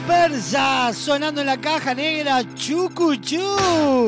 los 0.07 0.97
sonando 0.97 1.41
en 1.41 1.47
la 1.47 1.57
caja 1.57 1.95
negra 1.95 2.43
Chucuchú. 2.55 4.07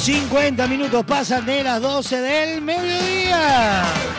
Cincuenta 0.00 0.66
minutos 0.66 1.04
pasan 1.04 1.44
de 1.44 1.62
las 1.62 1.80
12 1.80 2.20
del 2.20 2.62
mediodía. 2.62 4.09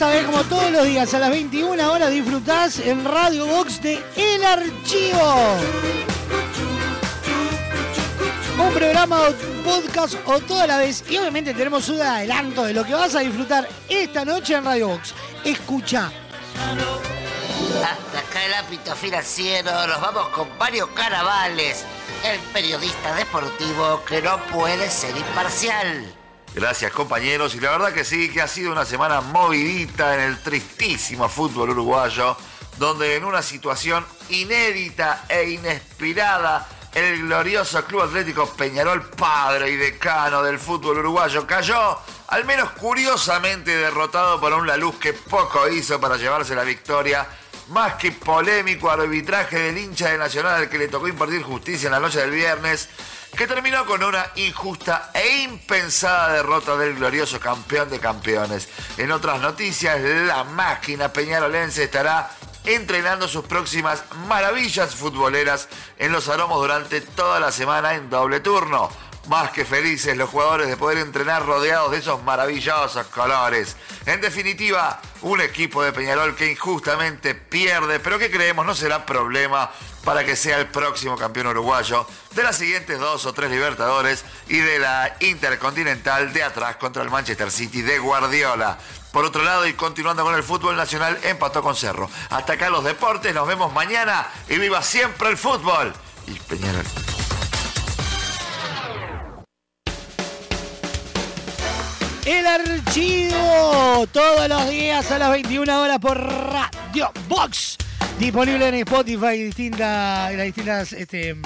Sabés, 0.00 0.24
como 0.24 0.42
todos 0.44 0.70
los 0.70 0.86
días 0.86 1.12
a 1.12 1.18
las 1.18 1.28
21 1.28 1.92
horas 1.92 2.10
disfrutás 2.10 2.78
en 2.78 3.04
Radio 3.04 3.44
Box 3.44 3.82
de 3.82 4.02
El 4.16 4.42
Archivo. 4.42 5.58
Un 8.58 8.72
programa 8.72 9.20
o 9.20 9.32
podcast 9.62 10.14
o 10.24 10.40
toda 10.40 10.66
la 10.66 10.78
vez. 10.78 11.04
Y 11.10 11.18
obviamente 11.18 11.52
tenemos 11.52 11.86
un 11.90 12.00
adelanto 12.00 12.64
de 12.64 12.72
lo 12.72 12.82
que 12.82 12.94
vas 12.94 13.14
a 13.14 13.20
disfrutar 13.20 13.68
esta 13.90 14.24
noche 14.24 14.54
en 14.54 14.64
Radio 14.64 14.88
Box. 14.88 15.12
Escucha. 15.44 16.10
Hasta 17.84 18.18
acá 18.20 18.46
el 18.46 18.54
ámbito 18.54 18.96
financiero, 18.96 19.86
nos 19.86 20.00
vamos 20.00 20.28
con 20.28 20.48
Mario 20.56 20.88
Caravales, 20.94 21.84
el 22.24 22.40
periodista 22.54 23.14
deportivo 23.16 24.02
que 24.06 24.22
no 24.22 24.38
puede 24.46 24.88
ser 24.88 25.14
imparcial. 25.14 26.19
Gracias 26.54 26.90
compañeros. 26.92 27.54
Y 27.54 27.60
la 27.60 27.70
verdad 27.70 27.92
que 27.92 28.04
sí, 28.04 28.28
que 28.30 28.42
ha 28.42 28.48
sido 28.48 28.72
una 28.72 28.84
semana 28.84 29.20
movidita 29.20 30.14
en 30.14 30.20
el 30.20 30.42
tristísimo 30.42 31.28
fútbol 31.28 31.70
uruguayo, 31.70 32.36
donde 32.78 33.16
en 33.16 33.24
una 33.24 33.40
situación 33.40 34.04
inédita 34.30 35.24
e 35.28 35.50
inesperada, 35.50 36.66
el 36.92 37.22
glorioso 37.22 37.84
Club 37.84 38.02
Atlético 38.02 38.46
Peñarol, 38.46 39.10
padre 39.10 39.70
y 39.70 39.76
decano 39.76 40.42
del 40.42 40.58
fútbol 40.58 40.98
uruguayo, 40.98 41.46
cayó, 41.46 41.98
al 42.28 42.44
menos 42.44 42.70
curiosamente 42.70 43.76
derrotado 43.76 44.40
por 44.40 44.52
un 44.52 44.66
La 44.66 44.76
Luz 44.76 44.96
que 44.96 45.12
poco 45.12 45.68
hizo 45.68 46.00
para 46.00 46.16
llevarse 46.16 46.56
la 46.56 46.64
victoria, 46.64 47.28
más 47.68 47.94
que 47.94 48.10
polémico 48.10 48.90
arbitraje 48.90 49.56
del 49.56 49.78
hincha 49.78 50.08
de 50.08 50.18
Nacional 50.18 50.54
al 50.54 50.68
que 50.68 50.78
le 50.78 50.88
tocó 50.88 51.06
impartir 51.06 51.42
justicia 51.42 51.86
en 51.86 51.92
la 51.92 52.00
noche 52.00 52.18
del 52.18 52.32
viernes, 52.32 52.88
que 53.36 53.46
terminó 53.46 53.86
con 53.86 54.02
una 54.02 54.30
injusta 54.36 55.10
e 55.14 55.42
impensada 55.42 56.32
derrota 56.32 56.76
del 56.76 56.96
glorioso 56.96 57.40
campeón 57.40 57.90
de 57.90 57.98
campeones. 57.98 58.68
En 58.98 59.12
otras 59.12 59.40
noticias, 59.40 60.00
la 60.00 60.44
máquina 60.44 61.12
peñarolense 61.12 61.84
estará 61.84 62.30
entrenando 62.64 63.26
sus 63.28 63.44
próximas 63.44 64.04
maravillas 64.26 64.94
futboleras 64.94 65.68
en 65.98 66.12
los 66.12 66.28
aromos 66.28 66.60
durante 66.60 67.00
toda 67.00 67.40
la 67.40 67.52
semana 67.52 67.94
en 67.94 68.10
doble 68.10 68.40
turno. 68.40 68.90
Más 69.30 69.52
que 69.52 69.64
felices 69.64 70.16
los 70.16 70.28
jugadores 70.28 70.66
de 70.66 70.76
poder 70.76 70.98
entrenar 70.98 71.46
rodeados 71.46 71.92
de 71.92 71.98
esos 71.98 72.20
maravillosos 72.24 73.06
colores. 73.06 73.76
En 74.04 74.20
definitiva, 74.20 75.00
un 75.22 75.40
equipo 75.40 75.84
de 75.84 75.92
Peñarol 75.92 76.34
que 76.34 76.50
injustamente 76.50 77.36
pierde, 77.36 78.00
pero 78.00 78.18
que 78.18 78.28
creemos 78.28 78.66
no 78.66 78.74
será 78.74 79.06
problema 79.06 79.70
para 80.02 80.24
que 80.24 80.34
sea 80.34 80.58
el 80.58 80.66
próximo 80.66 81.16
campeón 81.16 81.46
uruguayo 81.46 82.08
de 82.34 82.42
las 82.42 82.56
siguientes 82.56 82.98
dos 82.98 83.24
o 83.24 83.32
tres 83.32 83.52
Libertadores 83.52 84.24
y 84.48 84.58
de 84.58 84.80
la 84.80 85.14
Intercontinental 85.20 86.32
de 86.32 86.42
atrás 86.42 86.74
contra 86.74 87.04
el 87.04 87.10
Manchester 87.10 87.52
City 87.52 87.82
de 87.82 88.00
Guardiola. 88.00 88.78
Por 89.12 89.24
otro 89.24 89.44
lado, 89.44 89.64
y 89.64 89.74
continuando 89.74 90.24
con 90.24 90.34
el 90.34 90.42
fútbol 90.42 90.76
nacional, 90.76 91.16
empató 91.22 91.62
con 91.62 91.76
Cerro. 91.76 92.10
Hasta 92.30 92.54
acá 92.54 92.68
los 92.68 92.82
deportes, 92.82 93.32
nos 93.32 93.46
vemos 93.46 93.72
mañana 93.72 94.26
y 94.48 94.58
viva 94.58 94.82
siempre 94.82 95.28
el 95.28 95.36
fútbol. 95.36 95.94
Y 96.26 96.32
Peñarol. 96.40 96.84
El 102.30 102.46
archivo 102.46 104.06
todos 104.12 104.48
los 104.48 104.70
días 104.70 105.10
a 105.10 105.18
las 105.18 105.32
21 105.32 105.82
horas 105.82 105.98
por 105.98 106.16
Radio 106.16 107.10
Box. 107.28 107.76
Disponible 108.20 108.68
en 108.68 108.74
Spotify 108.76 109.34
y 109.34 109.42
distintas, 109.46 110.32
las 110.32 110.44
distintas 110.44 110.92
este, 110.92 111.36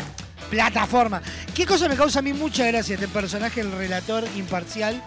plataformas. 0.51 1.22
¿Qué 1.55 1.64
cosa 1.64 1.89
me 1.89 1.97
causa 1.97 2.18
a 2.18 2.22
mí 2.22 2.35
mucha 2.35 2.66
gracia 2.66 2.97
este 2.97 3.09
personaje, 3.09 3.62
el 3.62 3.72
relator 3.72 4.24
imparcial? 4.37 5.03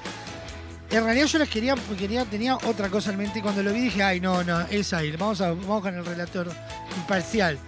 En 0.90 1.04
realidad 1.04 1.28
yo 1.28 1.38
les 1.38 1.50
quería, 1.50 1.76
quería, 1.96 2.26
tenía 2.26 2.56
otra 2.56 2.90
cosa 2.90 3.12
en 3.12 3.20
mente 3.20 3.38
y 3.38 3.42
cuando 3.44 3.62
lo 3.62 3.72
vi 3.72 3.82
dije, 3.82 4.02
ay 4.02 4.20
no, 4.20 4.44
no, 4.44 4.62
es 4.62 4.94
ahí, 4.94 5.12
vamos, 5.12 5.38
vamos 5.38 5.84
con 5.84 5.94
el 5.94 6.04
relator 6.04 6.52
imparcial. 6.96 7.60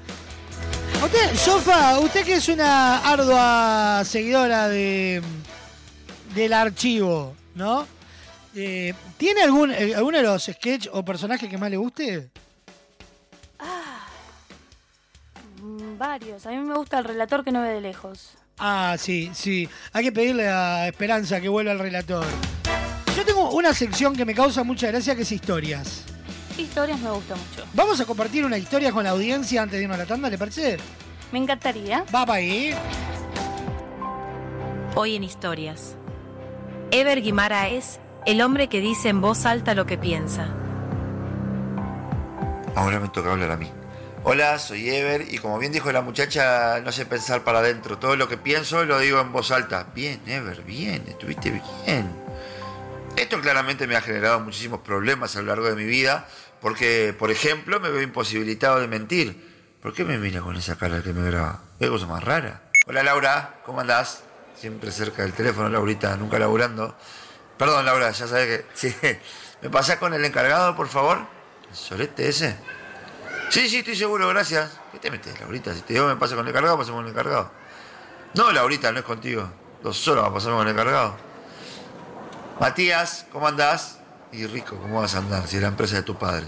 Usted, 1.03 1.36
Sofa, 1.36 1.99
usted 1.99 2.26
que 2.26 2.34
es 2.38 2.49
una 2.49 3.07
ardua 3.07 4.01
seguidora 4.03 4.68
de 4.68 5.22
del 6.34 6.53
archivo, 6.53 7.36
¿no? 7.53 7.99
Eh, 8.62 8.93
¿Tiene 9.16 9.43
algún, 9.43 9.72
eh, 9.72 9.95
alguno 9.95 10.18
de 10.18 10.24
los 10.24 10.43
sketch 10.43 10.89
o 10.91 11.05
personajes 11.05 11.49
que 11.49 11.57
más 11.57 11.72
le 11.72 11.78
guste? 11.78 12.30
Mm, 15.62 15.97
Varios. 15.97 16.45
A 16.45 16.49
mí 16.49 16.57
me 16.57 16.76
gusta 16.76 16.99
el 16.99 17.05
relator 17.05 17.45
que 17.45 17.53
no 17.53 17.62
ve 17.62 17.70
de 17.70 17.80
lejos. 17.80 18.32
Ah, 18.57 18.97
sí, 18.99 19.32
sí. 19.34 19.70
Hay 19.93 20.03
que 20.03 20.12
pedirle 20.12 20.49
a 20.49 20.89
Esperanza 20.89 21.39
que 21.39 21.47
vuelva 21.47 21.72
al 21.72 21.80
relator. 21.80 22.26
Yo 23.16 23.24
tengo 23.24 23.49
una 23.51 23.74
sección 23.74 24.14
que 24.14 24.26
me 24.26 24.36
causa 24.36 24.62
mucha 24.66 24.88
gracia 24.88 25.16
que 25.16 25.22
es 25.22 25.32
historias. 25.32 26.03
Historias 26.57 26.99
me 26.99 27.12
gusta 27.12 27.36
mucho. 27.38 27.66
Vamos 27.74 28.01
a 28.01 28.05
compartir 28.05 28.43
una 28.43 28.57
historia 28.57 28.91
con 28.91 29.05
la 29.05 29.12
audiencia 29.12 29.62
antes 29.62 29.78
de 29.78 29.84
irnos 29.84 29.95
a 29.95 30.01
la 30.01 30.05
tanda, 30.05 30.30
¿le 30.30 30.38
parece? 30.38 30.78
Me 31.32 31.39
encantaría. 31.39 32.03
Va 32.14 32.26
para 32.26 32.34
ahí. 32.34 32.76
Hoy 34.95 35.16
en 35.16 35.24
Historias. 35.24 35.95
Ever 36.91 37.22
Guimara 37.22 37.70
es 37.70 38.01
el 38.26 38.41
hombre 38.41 38.70
que 38.70 38.82
dice 38.82 39.09
en 39.09 39.22
voz 39.22 39.45
alta 39.45 39.74
lo 39.74 39.86
que 39.86 39.97
piensa. 39.97 40.47
Ahora 42.76 42.99
me 42.99 43.09
toca 43.09 43.32
hablar 43.32 43.51
a 43.51 43.57
mí. 43.57 43.72
Hola, 44.24 44.59
soy 44.59 44.89
Ever 44.89 45.34
y 45.34 45.38
como 45.38 45.57
bien 45.59 45.72
dijo 45.72 45.91
la 45.91 46.01
muchacha, 46.01 46.82
no 46.82 46.91
sé 46.91 47.05
pensar 47.05 47.43
para 47.43 47.59
adentro. 47.59 47.97
Todo 47.97 48.15
lo 48.15 48.28
que 48.28 48.38
pienso 48.38 48.84
lo 48.86 48.99
digo 48.99 49.20
en 49.20 49.32
voz 49.32 49.51
alta. 49.51 49.88
Bien, 49.95 50.22
Ever, 50.28 50.61
bien, 50.63 51.03
estuviste 51.07 51.51
bien. 51.51 52.09
Esto 53.15 53.39
claramente 53.41 53.88
me 53.88 53.95
ha 53.95 54.01
generado 54.01 54.39
muchísimos 54.41 54.82
problemas 54.82 55.36
a 55.36 55.41
lo 55.41 55.47
largo 55.47 55.70
de 55.70 55.76
mi 55.76 55.86
vida 55.86 56.28
porque, 56.61 57.15
por 57.17 57.32
ejemplo, 57.32 57.80
me 57.80 57.89
veo 57.89 58.01
imposibilitado 58.01 58.80
de 58.80 58.88
mentir. 58.88 59.49
¿Por 59.82 59.93
qué 59.93 60.03
me 60.03 60.17
mira 60.17 60.41
con 60.41 60.55
esa 60.57 60.78
cara 60.78 61.01
que 61.01 61.13
me 61.13 61.26
graba? 61.26 61.61
¿Qué 61.80 61.88
cosa 61.88 62.05
más 62.05 62.24
rara? 62.24 62.63
Hola 62.86 63.03
Laura, 63.03 63.61
¿cómo 63.65 63.80
andás? 63.80 64.24
Siempre 64.55 64.91
cerca 64.91 65.22
del 65.22 65.32
teléfono, 65.32 65.70
Laurita, 65.70 66.17
nunca 66.17 66.38
laburando. 66.38 66.95
Perdón, 67.60 67.86
Laura, 67.86 68.10
ya 68.12 68.26
sabes 68.26 68.47
que... 68.47 68.66
Sí. 68.74 68.95
¿Me 69.62 69.70
pasás 69.70 69.97
con 69.97 70.14
el 70.14 70.24
encargado, 70.24 70.78
por 70.78 70.88
favor? 70.88 71.20
¿El 71.70 71.76
solete 71.76 72.30
ese? 72.30 72.55
Sí, 73.49 73.68
sí, 73.68 73.80
estoy 73.80 73.97
seguro, 73.97 74.30
gracias. 74.30 74.72
¿Qué 74.93 74.99
te 74.99 75.12
metes, 75.12 75.38
Laurita? 75.41 75.74
Si 75.76 75.82
te 75.82 75.93
digo 75.93 76.07
me 76.07 76.16
pasa 76.16 76.36
con 76.36 76.45
el 76.45 76.51
encargado, 76.51 76.78
pasamos 76.78 76.99
con 76.99 77.05
el 77.05 77.12
encargado. 77.12 77.51
No, 78.36 78.53
Laurita, 78.53 78.93
no 78.93 78.99
es 78.99 79.05
contigo. 79.05 79.51
Dos 79.84 79.97
solos 79.97 80.24
va 80.24 80.30
a 80.30 80.34
pasar 80.34 80.53
con 80.53 80.66
el 80.66 80.72
encargado. 80.72 81.18
Matías, 82.62 83.26
¿cómo 83.34 83.49
andás? 83.49 83.99
Y 84.32 84.45
Rico, 84.47 84.78
¿cómo 84.78 85.01
vas 85.01 85.16
a 85.16 85.18
andar 85.18 85.45
si 85.45 85.57
es 85.57 85.62
la 85.62 85.68
empresa 85.68 85.97
de 85.97 86.03
tu 86.03 86.18
padre? 86.18 86.45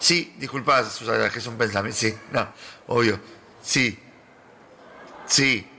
Sí, 0.00 0.34
disculpa, 0.36 0.82
Susana, 0.84 1.30
que 1.30 1.38
es 1.38 1.46
un 1.46 1.56
pensamiento. 1.56 1.96
Sí, 1.96 2.18
no, 2.32 2.48
obvio. 2.88 3.20
Sí. 3.62 3.96
Sí. 5.26 5.70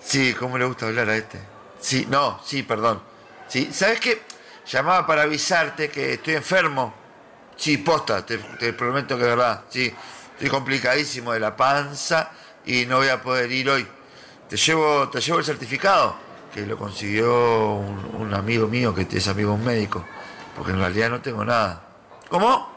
Sí, 0.00 0.34
¿cómo 0.34 0.56
le 0.56 0.66
gusta 0.66 0.86
hablar 0.86 1.08
a 1.08 1.16
este? 1.16 1.40
Sí, 1.80 2.06
no, 2.08 2.40
sí, 2.44 2.62
perdón. 2.62 3.15
Sí, 3.48 3.70
¿sabes 3.72 4.00
qué? 4.00 4.22
Llamaba 4.66 5.06
para 5.06 5.22
avisarte 5.22 5.88
que 5.88 6.14
estoy 6.14 6.34
enfermo. 6.34 6.94
Sí, 7.56 7.78
posta, 7.78 8.24
te, 8.26 8.38
te 8.38 8.72
prometo 8.72 9.16
que 9.16 9.22
es 9.22 9.28
verdad. 9.28 9.64
Sí, 9.68 9.92
estoy 10.32 10.48
complicadísimo 10.48 11.32
de 11.32 11.40
la 11.40 11.56
panza 11.56 12.30
y 12.64 12.86
no 12.86 12.98
voy 12.98 13.08
a 13.08 13.22
poder 13.22 13.50
ir 13.52 13.70
hoy. 13.70 13.86
¿Te 14.48 14.56
llevo, 14.56 15.08
te 15.08 15.20
llevo 15.20 15.38
el 15.38 15.44
certificado? 15.44 16.26
que 16.56 16.64
lo 16.64 16.78
consiguió 16.78 17.74
un, 17.74 18.32
amigo 18.32 18.66
mío 18.66 18.94
que 18.94 19.06
es 19.10 19.28
amigo 19.28 19.52
un 19.52 19.62
médico, 19.62 20.02
porque 20.56 20.72
en 20.72 20.78
realidad 20.78 21.10
no 21.10 21.20
tengo 21.20 21.44
nada. 21.44 21.82
¿Cómo? 22.30 22.72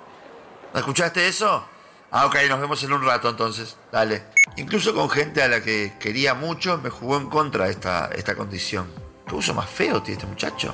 ¿No 0.73 0.79
¿Escuchaste 0.79 1.25
eso? 1.25 1.65
Ah, 2.11 2.25
ok, 2.25 2.35
nos 2.49 2.59
vemos 2.59 2.83
en 2.83 2.91
un 2.91 3.05
rato 3.05 3.29
entonces. 3.29 3.77
Dale. 3.89 4.25
Incluso 4.57 4.93
con 4.93 5.09
gente 5.09 5.41
a 5.41 5.47
la 5.47 5.63
que 5.63 5.93
quería 5.97 6.33
mucho 6.33 6.77
me 6.79 6.89
jugó 6.89 7.15
en 7.15 7.29
contra 7.29 7.69
esta, 7.69 8.09
esta 8.13 8.35
condición. 8.35 8.91
¿Qué 9.29 9.35
uso 9.35 9.53
más 9.53 9.69
feo 9.69 10.01
tiene 10.01 10.17
este 10.17 10.25
muchacho? 10.25 10.73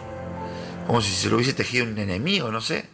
Como 0.88 1.02
si 1.02 1.12
se 1.12 1.28
lo 1.28 1.36
hubiese 1.36 1.52
tejido 1.52 1.84
un 1.84 1.98
enemigo, 1.98 2.50
no 2.50 2.62
sé. 2.62 2.88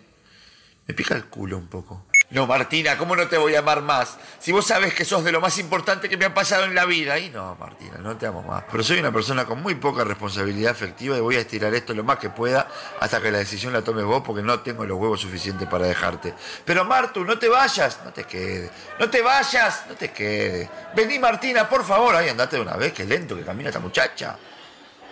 Me 0.88 0.96
pica 0.96 1.14
el 1.14 1.26
culo 1.26 1.56
un 1.56 1.68
poco. 1.68 2.08
No, 2.32 2.48
Martina, 2.48 2.98
¿cómo 2.98 3.16
no 3.16 3.28
te 3.28 3.38
voy 3.38 3.54
a 3.54 3.60
amar 3.60 3.82
más? 3.82 4.18
Si 4.40 4.52
vos 4.52 4.66
sabes 4.66 4.94
que 4.96 5.06
sos 5.06 5.24
de 5.24 5.32
lo 5.32 5.40
más 5.40 5.60
importante 5.60 6.10
que 6.10 6.18
me 6.18 6.26
ha 6.26 6.34
pasado 6.34 6.64
en 6.64 6.74
la 6.74 6.86
vida. 6.86 7.20
Y 7.20 7.30
no, 7.30 7.56
Martina, 7.60 7.98
no 8.00 8.18
te 8.18 8.26
amo 8.26 8.42
más. 8.42 8.64
Pero 8.72 8.84
soy 8.84 9.00
una 9.00 9.12
persona 9.12 9.46
con 9.46 9.62
muy 9.62 9.76
poca 9.76 10.04
responsabilidad 10.04 10.72
afectiva 10.72 11.16
y 11.16 11.20
voy 11.20 11.36
a 11.36 11.42
estirar 11.42 11.74
esto 11.76 11.94
lo 11.94 12.04
más 12.04 12.18
que 12.18 12.32
pueda 12.32 12.68
hasta 13.00 13.22
que 13.22 13.30
la 13.30 13.38
decisión 13.38 13.72
la 13.72 13.84
tomes 13.84 14.06
vos 14.06 14.24
porque 14.26 14.42
no 14.42 14.62
tengo 14.62 14.86
los 14.86 14.98
huevos 14.98 15.22
suficientes 15.22 15.68
para 15.68 15.86
dejarte. 15.86 16.34
Pero 16.66 16.86
Martu, 16.86 17.24
no 17.24 17.38
te 17.38 17.50
vayas, 17.50 18.00
no 18.04 18.12
te 18.12 18.24
quedes. 18.24 18.72
No 19.00 19.10
te 19.12 19.22
vayas, 19.22 19.84
no 19.90 19.94
te 19.94 20.12
quedes. 20.12 20.70
Vení, 20.96 21.20
Martina, 21.20 21.70
por 21.70 21.84
favor. 21.84 22.16
Ay, 22.16 22.30
andate 22.30 22.56
de 22.56 22.64
una 22.64 22.78
vez, 22.78 22.94
qué 22.94 23.06
lento 23.06 23.36
que 23.36 23.44
camina 23.44 23.70
esta 23.70 23.80
muchacha. 23.80 24.38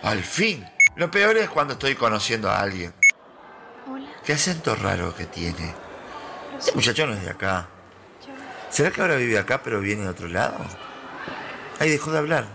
Al 0.02 0.22
fin. 0.24 0.66
Lo 0.96 1.10
peor 1.10 1.36
es 1.36 1.48
cuando 1.50 1.74
estoy 1.74 1.94
conociendo 1.94 2.50
a 2.50 2.60
alguien. 2.60 2.92
Qué 4.24 4.32
acento 4.32 4.74
raro 4.74 5.14
que 5.14 5.26
tiene. 5.26 5.74
Ese 6.58 6.72
muchacho 6.72 7.06
no 7.06 7.14
es 7.14 7.22
de 7.22 7.30
acá. 7.30 7.68
¿Será 8.70 8.90
que 8.90 9.00
ahora 9.00 9.16
vive 9.16 9.38
acá 9.38 9.62
pero 9.62 9.80
viene 9.80 10.02
de 10.02 10.08
otro 10.08 10.28
lado? 10.28 10.58
Ahí 11.78 11.90
dejó 11.90 12.12
de 12.12 12.18
hablar. 12.18 12.46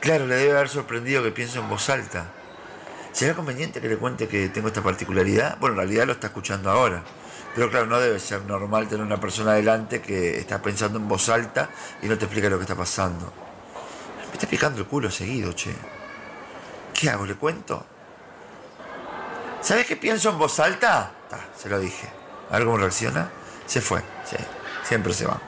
Claro, 0.00 0.26
le 0.26 0.36
debe 0.36 0.52
haber 0.52 0.68
sorprendido 0.68 1.22
que 1.22 1.30
pienso 1.30 1.60
en 1.60 1.68
voz 1.68 1.88
alta. 1.90 2.26
¿Será 3.12 3.34
conveniente 3.34 3.80
que 3.80 3.88
le 3.88 3.96
cuente 3.96 4.28
que 4.28 4.48
tengo 4.48 4.68
esta 4.68 4.82
particularidad? 4.82 5.58
Bueno, 5.58 5.74
en 5.74 5.80
realidad 5.80 6.06
lo 6.06 6.12
está 6.12 6.28
escuchando 6.28 6.70
ahora. 6.70 7.02
Pero 7.54 7.70
claro, 7.70 7.86
no 7.86 7.98
debe 7.98 8.18
ser 8.18 8.42
normal 8.42 8.88
tener 8.88 9.04
una 9.04 9.18
persona 9.18 9.54
delante 9.54 10.02
que 10.02 10.38
está 10.38 10.60
pensando 10.60 10.98
en 10.98 11.08
voz 11.08 11.28
alta 11.28 11.70
y 12.02 12.06
no 12.06 12.18
te 12.18 12.26
explica 12.26 12.50
lo 12.50 12.56
que 12.58 12.64
está 12.64 12.74
pasando. 12.74 13.32
Me 14.28 14.34
está 14.34 14.46
picando 14.46 14.80
el 14.80 14.86
culo 14.86 15.10
seguido, 15.10 15.52
che. 15.54 15.74
¿Qué 16.98 17.10
hago? 17.10 17.26
¿Le 17.26 17.34
cuento? 17.34 17.84
¿Sabes 19.60 19.84
qué 19.84 19.96
pienso 19.96 20.30
en 20.30 20.38
voz 20.38 20.58
alta? 20.58 21.12
Ah, 21.30 21.44
se 21.54 21.68
lo 21.68 21.78
dije. 21.78 22.08
A 22.50 22.54
ver 22.56 22.64
cómo 22.64 22.78
reacciona. 22.78 23.30
Se 23.66 23.82
fue. 23.82 24.00
Sí, 24.24 24.36
siempre 24.82 25.12
se 25.12 25.26
va. 25.26 25.38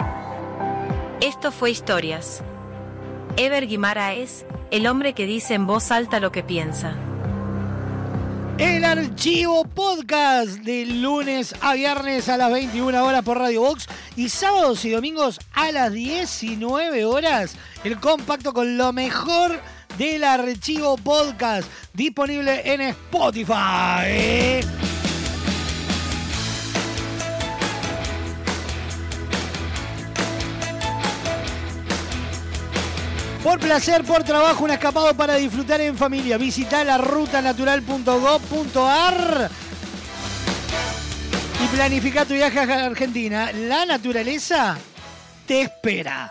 Esto 1.23 1.51
fue 1.51 1.71
Historias. 1.71 2.43
Ever 3.39 3.67
Guimara 3.67 4.13
es 4.13 4.45
el 4.71 4.87
hombre 4.87 5.15
que 5.15 5.25
dice 5.25 5.55
en 5.55 5.67
voz 5.67 5.91
alta 5.91 6.21
lo 6.21 6.33
que 6.33 6.43
piensa. 6.43 6.95
El 8.59 8.85
archivo 8.85 9.65
podcast 9.65 10.59
de 10.59 10.85
lunes 10.85 11.55
a 11.63 11.75
viernes 11.75 12.29
a 12.29 12.37
las 12.37 12.53
21 12.53 13.05
horas 13.05 13.23
por 13.23 13.39
Radio 13.39 13.63
Box 13.63 13.87
y 14.17 14.29
sábados 14.29 14.85
y 14.85 14.91
domingos 14.91 15.39
a 15.55 15.73
las 15.73 15.93
19 15.93 17.07
horas. 17.07 17.57
El 17.85 17.99
compacto 18.01 18.53
con 18.53 18.77
lo 18.77 18.93
mejor 18.93 19.61
del 19.99 20.23
archivo 20.23 20.97
podcast 20.97 21.69
disponible 21.93 22.63
en 22.65 22.81
Spotify. 22.83 24.61
Por 33.43 33.59
placer, 33.59 34.05
por 34.05 34.23
trabajo, 34.25 34.65
un 34.65 34.71
escapado 34.71 35.13
para 35.15 35.35
disfrutar 35.37 35.81
en 35.81 35.97
familia. 35.97 36.37
Visita 36.39 36.85
la 36.85 36.99
rutanatural.gov.ar 36.99 39.51
y 41.65 41.67
planifica 41.75 42.25
tu 42.25 42.35
viaje 42.35 42.61
a 42.61 42.87
Argentina. 42.87 43.51
La 43.53 43.85
naturaleza 43.85 44.79
te 45.47 45.63
espera. 45.63 46.31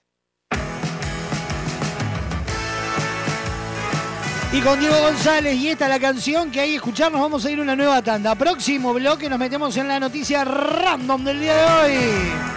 Y 4.53 4.59
con 4.59 4.77
Diego 4.81 4.99
González 4.99 5.55
y 5.55 5.69
esta 5.69 5.87
la 5.87 5.97
canción 5.97 6.51
que 6.51 6.75
escuchar, 6.75 7.09
nos 7.09 7.21
vamos 7.21 7.45
a 7.45 7.51
ir 7.51 7.59
a 7.59 7.61
una 7.61 7.73
nueva 7.73 8.01
tanda. 8.01 8.35
Próximo 8.35 8.93
bloque 8.93 9.29
nos 9.29 9.39
metemos 9.39 9.77
en 9.77 9.87
la 9.87 9.97
noticia 9.97 10.43
random 10.43 11.23
del 11.23 11.39
día 11.39 11.55
de 11.55 11.63
hoy. 11.63 12.51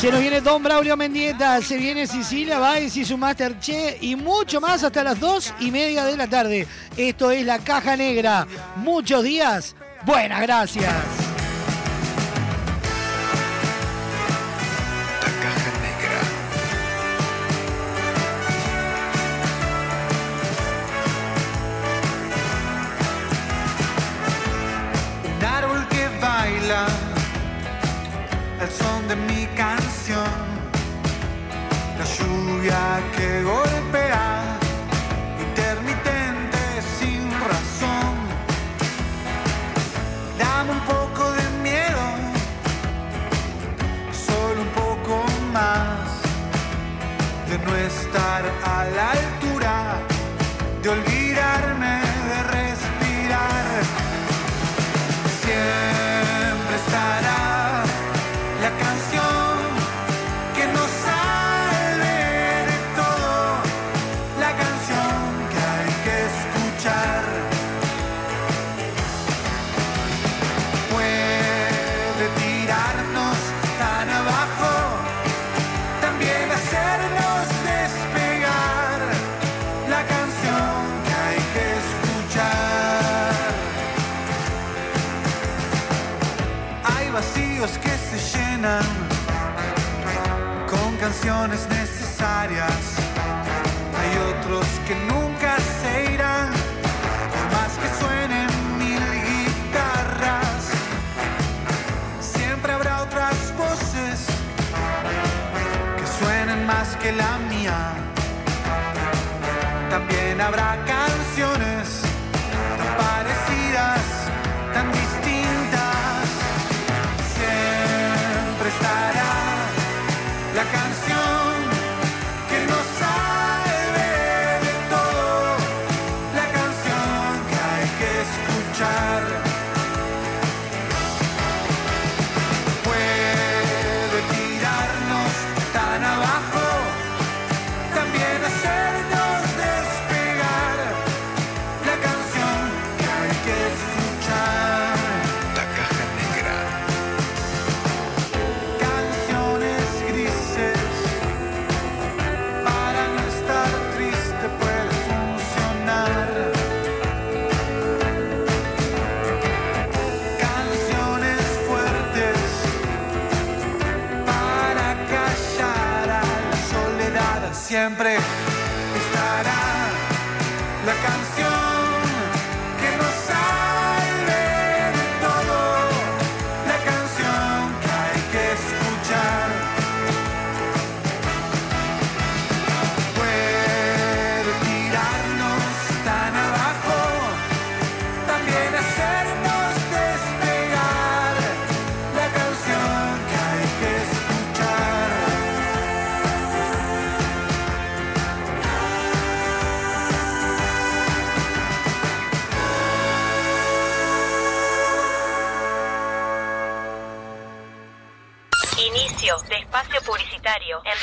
Se 0.00 0.10
nos 0.10 0.20
viene 0.20 0.40
Don 0.40 0.62
Braulio 0.64 0.96
Mendieta, 0.96 1.62
se 1.62 1.76
viene 1.76 2.08
Cecilia 2.08 2.58
Báez 2.58 2.96
y 2.96 3.04
su 3.04 3.16
Masterchef 3.16 4.02
y 4.02 4.16
mucho 4.16 4.60
más 4.60 4.82
hasta 4.82 5.04
las 5.04 5.20
dos 5.20 5.54
y 5.60 5.70
media 5.70 6.04
de 6.04 6.16
la 6.16 6.26
tarde. 6.26 6.66
Esto 6.96 7.30
es 7.30 7.46
La 7.46 7.60
Caja 7.60 7.96
Negra. 7.96 8.44
Muchos 8.76 9.22
días, 9.22 9.76
buenas 10.04 10.42
gracias. 10.42 11.23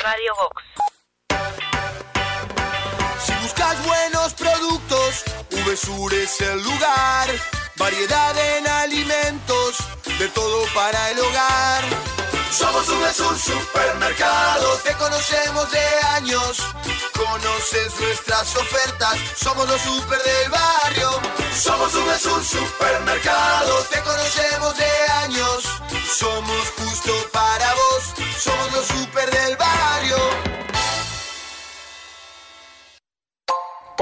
Radio 0.02 0.34
Vox. 0.34 0.64
Si 3.24 3.32
buscas 3.34 3.86
buenos 3.86 4.34
productos, 4.34 5.22
VSUR 5.50 6.14
es 6.14 6.40
el 6.40 6.60
lugar. 6.60 7.30
Variedad 7.76 8.36
en 8.36 8.66
alimentos, 8.66 9.76
de 10.18 10.28
todo 10.28 10.64
para 10.74 11.10
el 11.10 11.20
hogar. 11.20 11.84
Somos 12.50 12.88
VSUR 12.88 13.38
Supermercado, 13.38 14.76
te 14.78 14.92
conocemos 14.94 15.70
de 15.70 15.86
años. 16.16 16.58
Conoces 17.14 18.00
nuestras 18.00 18.56
ofertas, 18.56 19.16
somos 19.36 19.68
los 19.68 19.80
super 19.80 20.20
del 20.20 20.50
barrio. 20.50 21.20
Somos 21.54 21.92
VSUR 21.92 22.44
Supermercado, 22.44 23.84
te 23.84 24.00
conocemos 24.00 24.76
de 24.76 25.12
años. 25.22 25.71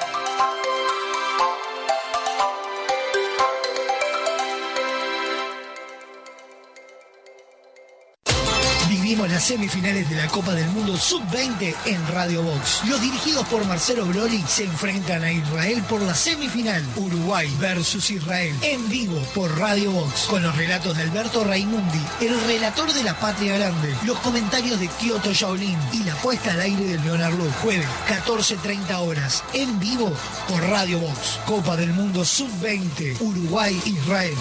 Las 9.27 9.43
semifinales 9.43 10.09
de 10.09 10.15
la 10.15 10.27
Copa 10.27 10.53
del 10.53 10.67
Mundo 10.69 10.97
Sub-20 10.97 11.75
en 11.85 12.07
Radio 12.07 12.41
Box. 12.41 12.81
Los 12.87 12.99
dirigidos 12.99 13.47
por 13.47 13.63
Marcelo 13.65 14.05
Broli 14.05 14.43
se 14.47 14.63
enfrentan 14.63 15.23
a 15.23 15.31
Israel 15.31 15.83
por 15.87 16.01
la 16.01 16.15
semifinal. 16.15 16.83
Uruguay 16.95 17.47
versus 17.59 18.09
Israel 18.09 18.53
en 18.63 18.89
vivo 18.89 19.21
por 19.35 19.55
Radio 19.59 19.91
Box. 19.91 20.25
Con 20.27 20.41
los 20.41 20.55
relatos 20.57 20.97
de 20.97 21.03
Alberto 21.03 21.43
Raimundi, 21.43 22.01
el 22.19 22.39
relator 22.47 22.91
de 22.93 23.03
la 23.03 23.17
Patria 23.19 23.57
Grande, 23.57 23.95
los 24.05 24.17
comentarios 24.19 24.79
de 24.79 24.87
Kyoto 24.87 25.31
Shaolin 25.31 25.77
y 25.93 26.03
la 26.03 26.15
puesta 26.15 26.53
al 26.53 26.61
aire 26.61 26.83
de 26.83 26.99
Leonardo. 26.99 27.49
Jueves, 27.61 27.87
14.30 28.09 28.97
horas, 28.97 29.43
en 29.53 29.79
vivo 29.79 30.11
por 30.49 30.61
Radio 30.63 30.99
Box. 30.99 31.39
Copa 31.45 31.77
del 31.77 31.93
Mundo 31.93 32.25
Sub-20, 32.25 33.21
Uruguay-Israel. 33.21 34.35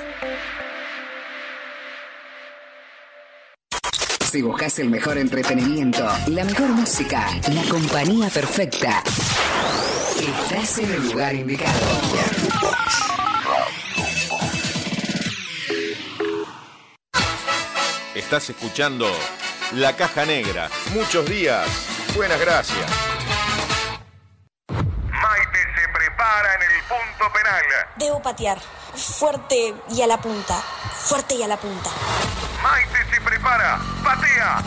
Si 4.30 4.42
buscas 4.42 4.78
el 4.78 4.90
mejor 4.90 5.16
entretenimiento, 5.16 6.06
la 6.26 6.44
mejor 6.44 6.68
música, 6.68 7.28
la 7.50 7.62
compañía 7.70 8.28
perfecta, 8.28 9.02
estás 10.20 10.78
en 10.78 10.92
el 10.92 11.10
lugar 11.10 11.34
indicado. 11.34 11.78
Estás 18.14 18.50
escuchando 18.50 19.06
La 19.72 19.96
Caja 19.96 20.26
Negra. 20.26 20.68
Muchos 20.92 21.24
días. 21.24 21.66
Buenas 22.14 22.38
gracias. 22.40 23.17
En 26.44 26.62
el 26.62 26.82
punto 26.82 27.32
penal. 27.32 27.64
Debo 27.96 28.20
patear. 28.22 28.58
Fuerte 28.94 29.74
y 29.90 30.02
a 30.02 30.06
la 30.06 30.20
punta. 30.20 30.54
Fuerte 30.56 31.34
y 31.34 31.42
a 31.42 31.48
la 31.48 31.56
punta. 31.56 31.90
Maite 32.62 33.04
se 33.14 33.20
prepara. 33.20 33.78
Patea. 34.02 34.62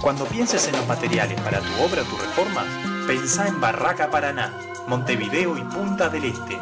Cuando 0.00 0.24
pienses 0.26 0.68
en 0.68 0.76
los 0.76 0.86
materiales 0.86 1.40
para 1.40 1.60
tu 1.60 1.82
obra 1.82 2.02
tu 2.02 2.16
reforma, 2.16 2.64
pensá 3.06 3.48
en 3.48 3.60
Barraca 3.60 4.10
Paraná, 4.10 4.52
Montevideo 4.86 5.56
y 5.56 5.62
Punta 5.62 6.08
del 6.08 6.26
Este. 6.26 6.58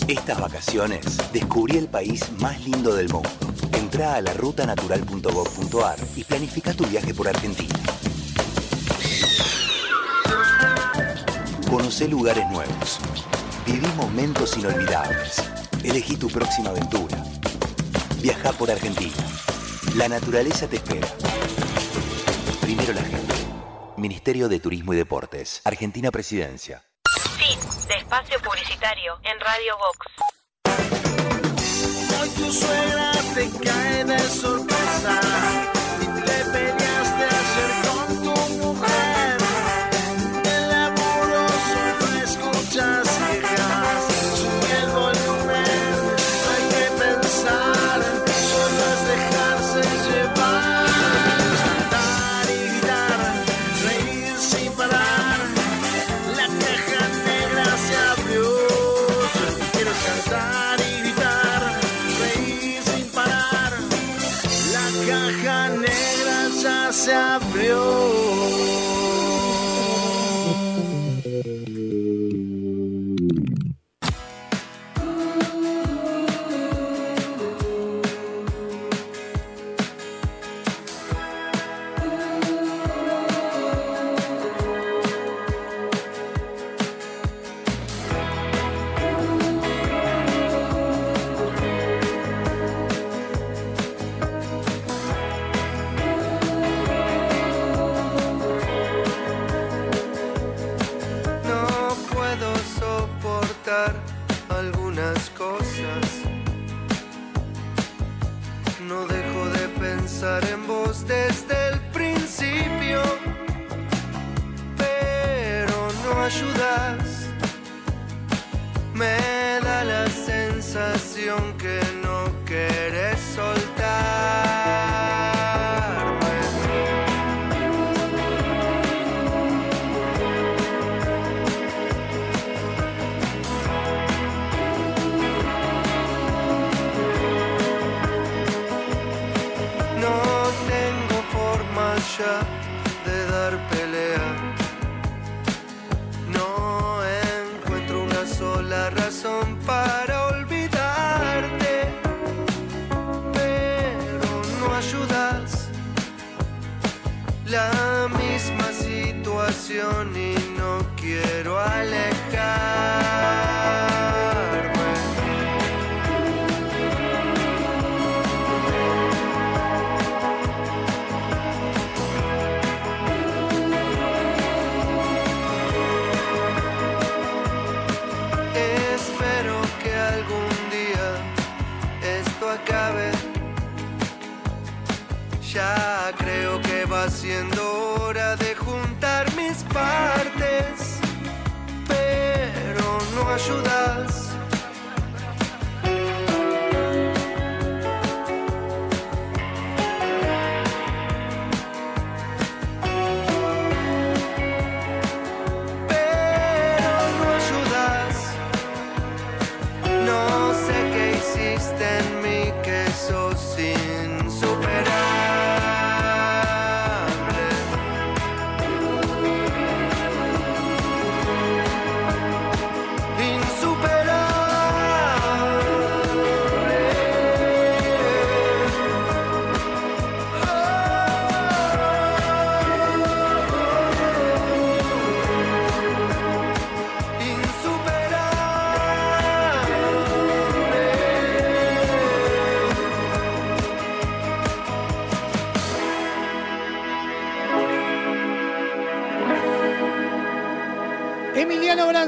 Estas 0.06 0.40
vacaciones 0.40 1.04
descubrí 1.32 1.78
el 1.78 1.88
país 1.88 2.22
más 2.38 2.64
lindo 2.64 2.94
del 2.94 3.08
mundo. 3.08 3.28
Entrá 3.72 4.14
a 4.14 4.20
la 4.20 4.32
rutanatural.gov.ar 4.34 5.98
y 6.14 6.22
planifica 6.22 6.72
tu 6.74 6.86
viaje 6.86 7.12
por 7.12 7.26
Argentina. 7.26 7.74
Conocé 11.68 12.06
lugares 12.06 12.48
nuevos. 12.50 13.00
Viví 13.66 13.88
momentos 13.96 14.56
inolvidables. 14.56 15.55
Elegí 15.86 16.16
tu 16.16 16.28
próxima 16.28 16.70
aventura. 16.70 17.16
Viaja 18.20 18.50
por 18.54 18.68
Argentina. 18.68 19.14
La 19.94 20.08
naturaleza 20.08 20.66
te 20.66 20.76
espera. 20.76 21.06
Primero 22.60 22.92
la 22.92 23.02
gente. 23.02 23.34
Ministerio 23.96 24.48
de 24.48 24.58
Turismo 24.58 24.94
y 24.94 24.96
Deportes. 24.96 25.60
Argentina 25.62 26.10
Presidencia. 26.10 26.82
Fin 27.38 27.56
de 27.86 27.94
espacio 27.94 28.36
publicitario 28.42 29.14
en 29.22 29.38
Radio 29.38 29.76
Vox. 29.78 29.98
Hoy 32.20 32.30
tu 32.30 32.52
suegra 32.52 33.12
te 33.36 33.48
cae 33.64 34.04
de 34.06 34.18
sorpresa 34.18 35.20
y 36.02 36.06
te 36.26 36.44
peleaste 36.50 37.24
ayer 37.24 37.85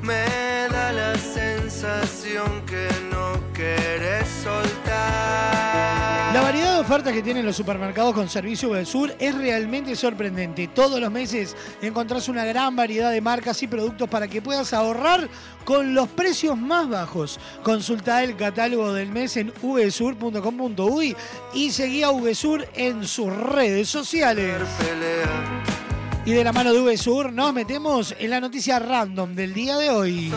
Me 0.00 0.24
da 0.70 0.94
la 0.94 1.14
sensación 1.18 2.64
que 2.64 2.88
ofertas 6.92 7.14
que 7.14 7.22
tienen 7.22 7.46
los 7.46 7.56
supermercados 7.56 8.12
con 8.12 8.28
servicio 8.28 8.84
Sur 8.84 9.16
es 9.18 9.34
realmente 9.34 9.96
sorprendente. 9.96 10.68
Todos 10.68 11.00
los 11.00 11.10
meses 11.10 11.56
encontrás 11.80 12.28
una 12.28 12.44
gran 12.44 12.76
variedad 12.76 13.10
de 13.10 13.22
marcas 13.22 13.62
y 13.62 13.66
productos 13.66 14.10
para 14.10 14.28
que 14.28 14.42
puedas 14.42 14.74
ahorrar 14.74 15.26
con 15.64 15.94
los 15.94 16.06
precios 16.08 16.58
más 16.58 16.90
bajos. 16.90 17.40
Consulta 17.62 18.22
el 18.22 18.36
catálogo 18.36 18.92
del 18.92 19.08
mes 19.08 19.38
en 19.38 19.54
vsur.com.uy 19.62 21.16
y 21.54 21.70
seguí 21.70 22.02
a 22.02 22.10
VSUR 22.10 22.68
en 22.74 23.08
sus 23.08 23.34
redes 23.34 23.88
sociales. 23.88 24.60
Y 26.26 26.32
de 26.32 26.44
la 26.44 26.52
mano 26.52 26.74
de 26.74 26.80
VSUR 26.82 27.32
nos 27.32 27.54
metemos 27.54 28.14
en 28.18 28.28
la 28.28 28.38
noticia 28.38 28.78
random 28.78 29.34
del 29.34 29.54
día 29.54 29.78
de 29.78 29.88
hoy. 29.88 30.30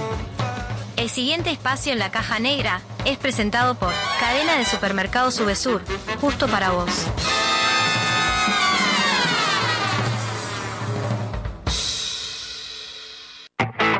El 0.97 1.09
siguiente 1.09 1.51
espacio 1.51 1.91
en 1.91 1.99
la 1.99 2.09
caja 2.09 2.39
negra 2.39 2.81
es 3.03 3.17
presentado 3.17 3.75
por 3.75 3.91
Cadena 4.19 4.57
de 4.57 4.65
Supermercados 4.65 5.35
Subesur, 5.35 5.81
justo 6.21 6.47
para 6.47 6.71
vos. 6.71 6.89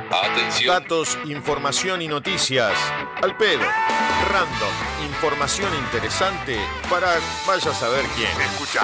Atención. 0.10 0.68
Datos, 0.68 1.18
información 1.26 2.02
y 2.02 2.08
noticias. 2.08 2.72
Al 3.22 3.36
pedo. 3.36 3.66
Random. 4.32 5.06
Información 5.06 5.72
interesante 5.76 6.58
para 6.90 7.08
vaya 7.46 7.72
a 7.72 7.74
saber 7.74 8.06
quién. 8.16 8.30
Escucha. 8.42 8.82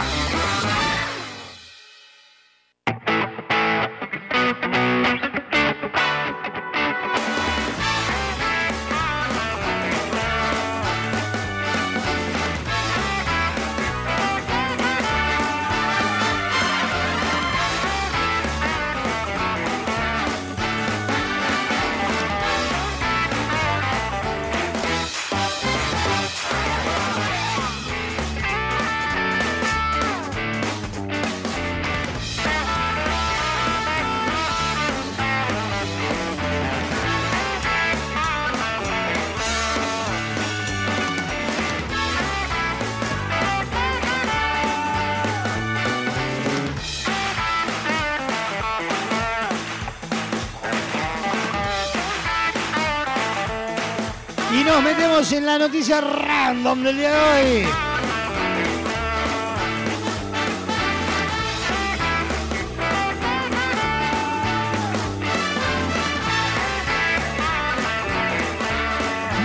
Noticia 55.61 56.01
random 56.01 56.81
del 56.81 56.97
día 56.97 57.11
de 57.11 57.19
hoy. 57.19 57.67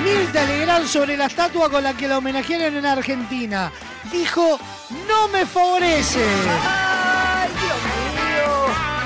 Mirta 0.02 0.46
Legrand 0.46 0.86
sobre 0.86 1.18
la 1.18 1.26
estatua 1.26 1.68
con 1.68 1.84
la 1.84 1.92
que 1.92 2.08
la 2.08 2.16
homenajearon 2.16 2.78
en 2.78 2.86
Argentina. 2.86 3.70
Dijo, 4.10 4.58
no 5.06 5.28
me 5.28 5.44
favorece. 5.44 6.24
¡Ay, 6.64 7.50
Dios 7.60 7.76
mío! 8.14 8.96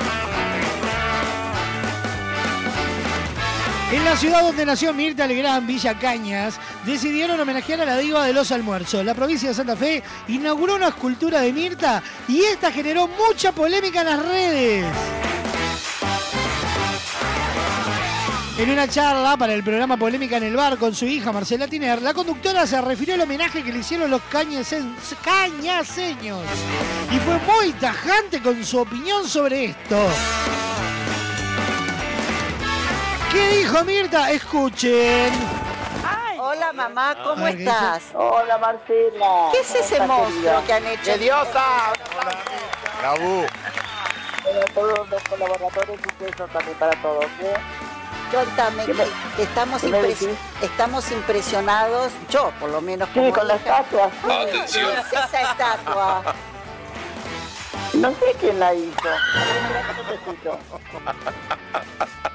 En 3.99 4.05
la 4.05 4.17
ciudad 4.17 4.43
donde 4.43 4.65
nació 4.65 4.95
Mirta 4.95 5.27
Legrand, 5.27 5.67
Villa 5.67 5.99
Cañas, 5.99 6.61
decidieron 6.91 7.39
homenajear 7.41 7.81
a 7.81 7.85
la 7.85 7.99
diva 7.99 8.25
de 8.25 8.33
los 8.33 8.51
almuerzos. 8.53 9.05
La 9.05 9.15
provincia 9.15 9.49
de 9.49 9.55
Santa 9.55 9.77
Fe 9.77 10.03
inauguró 10.29 10.77
una 10.77 10.89
escultura 10.89 11.41
de 11.41 11.53
Mirta 11.53 12.03
y 12.29 12.41
esta 12.41 12.73
generó 12.73 13.09
mucha 13.09 13.53
polémica 13.53 14.01
en 14.01 14.07
las 14.07 14.27
redes. 14.27 14.87
En 18.59 18.69
una 18.69 18.87
charla 18.87 19.39
para 19.39 19.55
el 19.55 19.65
programa 19.65 19.97
Polémica 19.97 20.37
en 20.37 20.43
el 20.43 20.55
Bar 20.55 20.77
con 20.77 20.95
su 20.95 21.07
hija 21.07 21.33
Marcela 21.33 21.67
Tiner, 21.67 22.03
la 22.03 22.13
conductora 22.13 22.67
se 22.67 22.79
refirió 22.83 23.15
al 23.15 23.23
homenaje 23.23 23.63
que 23.63 23.73
le 23.73 23.79
hicieron 23.79 24.11
los 24.11 24.21
cañaseños 24.23 24.97
y 27.11 27.19
fue 27.21 27.39
muy 27.39 27.73
tajante 27.73 28.43
con 28.43 28.63
su 28.63 28.79
opinión 28.79 29.27
sobre 29.27 29.65
esto. 29.67 30.09
¿Qué 33.33 33.59
dijo 33.59 33.83
Mirta? 33.85 34.31
Escuchen. 34.31 35.60
Hola 36.51 36.73
mamá, 36.73 37.15
¿cómo 37.23 37.47
¿qué 37.47 37.53
estás? 37.53 38.03
Hola 38.13 38.59
Marcela. 38.59 39.51
¿Qué 39.53 39.61
es 39.61 39.73
ese 39.73 39.99
¿Cómo 39.99 40.15
estás, 40.15 40.33
monstruo 40.35 40.43
querida? 40.43 40.65
que 40.67 40.73
han 40.73 40.87
hecho? 40.89 41.11
¡De 41.13 41.19
diosa! 41.19 41.65
Bravo. 43.01 43.45
Para 44.43 44.65
todos 44.75 45.09
los 45.11 45.23
colaboradores 45.29 46.01
y 46.01 46.25
beso 46.25 46.49
también 46.49 46.77
para 46.79 47.03
todos. 47.03 47.25
¿eh? 47.41 47.55
Contame, 48.33 48.85
¿Qué 48.85 48.95
me- 48.95 49.05
que, 49.05 49.11
que 49.37 49.43
estamos, 49.45 49.81
qué 49.81 49.89
impres- 49.91 51.13
impresionados, 51.13 52.11
yo 52.31 52.51
por 52.59 52.71
lo 52.71 52.81
menos 52.81 53.09
Sí, 53.15 53.31
con 53.31 53.47
la 53.47 53.55
estatua. 53.55 54.11
¿Qué 54.27 54.61
es 54.65 54.77
esa 55.13 55.41
estatua? 55.53 56.23
No 57.95 58.11
sé 58.11 58.35
quién 58.41 58.59
la 58.59 58.75
hizo. 58.75 59.09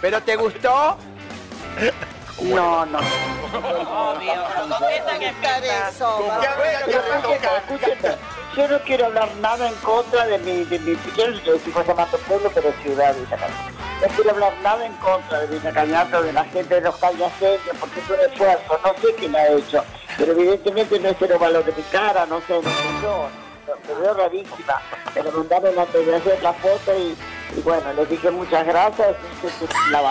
¿Pero 0.01 0.21
te 0.23 0.35
gustó? 0.37 0.97
No, 2.41 2.85
no. 2.85 2.99
Obvio, 2.99 4.33
escúcheme, 6.73 7.57
escúcheme. 7.57 8.17
Yo 8.55 8.67
no 8.69 8.79
quiero 8.79 9.05
hablar 9.07 9.29
nada 9.41 9.67
en 9.67 9.75
contra 9.75 10.25
de 10.27 10.37
mi, 10.39 10.63
de 10.63 10.79
mi 10.79 10.97
yo 11.15 11.27
de 11.27 11.93
Mato 11.93 12.17
Pueblo, 12.19 12.49
pero 12.53 12.71
ciudad 12.81 13.13
de 13.13 13.21
Villa. 13.21 13.37
No 14.01 14.07
quiero 14.15 14.31
hablar 14.31 14.53
nada 14.63 14.85
en 14.85 14.93
contra 14.93 15.41
de 15.41 15.47
Villa 15.47 15.71
Cañato, 15.71 16.23
de 16.23 16.33
la 16.33 16.43
gente 16.45 16.75
de 16.75 16.81
los 16.81 16.95
cañaseños, 16.97 17.77
porque 17.79 17.99
es 17.99 18.09
un 18.09 18.31
esfuerzo, 18.31 18.79
no 18.83 18.93
sé 19.01 19.15
quién 19.15 19.35
ha 19.35 19.47
hecho. 19.47 19.83
Pero 20.17 20.31
evidentemente 20.33 20.99
no 20.99 21.09
es 21.09 21.17
cero 21.19 21.37
valor 21.39 21.65
de 21.65 21.73
mi 21.73 21.83
cara, 21.83 22.25
no 22.25 22.39
sé, 22.41 22.53
no 22.53 22.69
sé 22.69 23.01
yo. 23.01 23.27
Me 23.87 24.01
veo 24.01 24.13
rarísima. 24.13 24.81
Me 25.15 25.31
mandaron 25.31 25.79
hacer 25.79 26.43
la 26.43 26.53
foto 26.53 26.97
y, 26.97 27.15
y 27.55 27.61
bueno, 27.61 27.93
les 27.93 28.09
dije 28.09 28.31
muchas 28.31 28.65
gracias. 28.65 29.15
la 29.91 30.01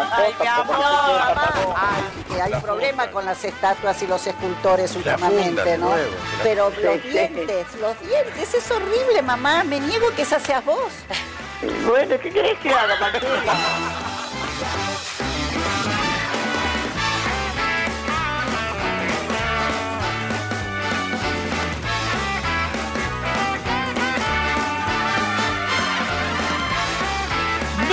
ay, 1.76 2.04
que 2.28 2.42
hay 2.42 2.52
problema 2.60 3.10
con 3.10 3.24
las 3.24 3.44
estatuas 3.44 4.00
y 4.02 4.06
los 4.06 4.26
escultores 4.26 4.92
La 4.92 4.98
últimamente, 4.98 5.78
¿no? 5.78 5.92
Pero 6.42 6.70
los 6.70 7.02
dientes, 7.02 7.66
los 7.80 7.98
dientes, 8.00 8.54
es 8.54 8.70
horrible, 8.70 9.22
mamá. 9.22 9.64
Me 9.64 9.80
niego 9.80 10.10
que 10.14 10.22
esa 10.22 10.38
seas 10.38 10.64
vos. 10.64 10.92
Bueno, 11.86 12.16
¿qué 12.20 12.30
querés 12.30 12.58
que 12.58 12.70
haga, 12.70 12.94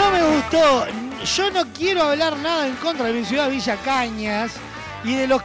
Marcela? 0.09 0.49
todo, 0.49 0.85
yo 1.23 1.51
no 1.51 1.65
quiero 1.73 2.03
hablar 2.03 2.37
nada 2.37 2.67
en 2.67 2.75
contra 2.75 3.05
de 3.05 3.13
mi 3.13 3.25
ciudad 3.25 3.49
Villa 3.49 3.77
Cañas 3.77 4.53
y 5.03 5.15
de 5.15 5.27
los 5.27 5.41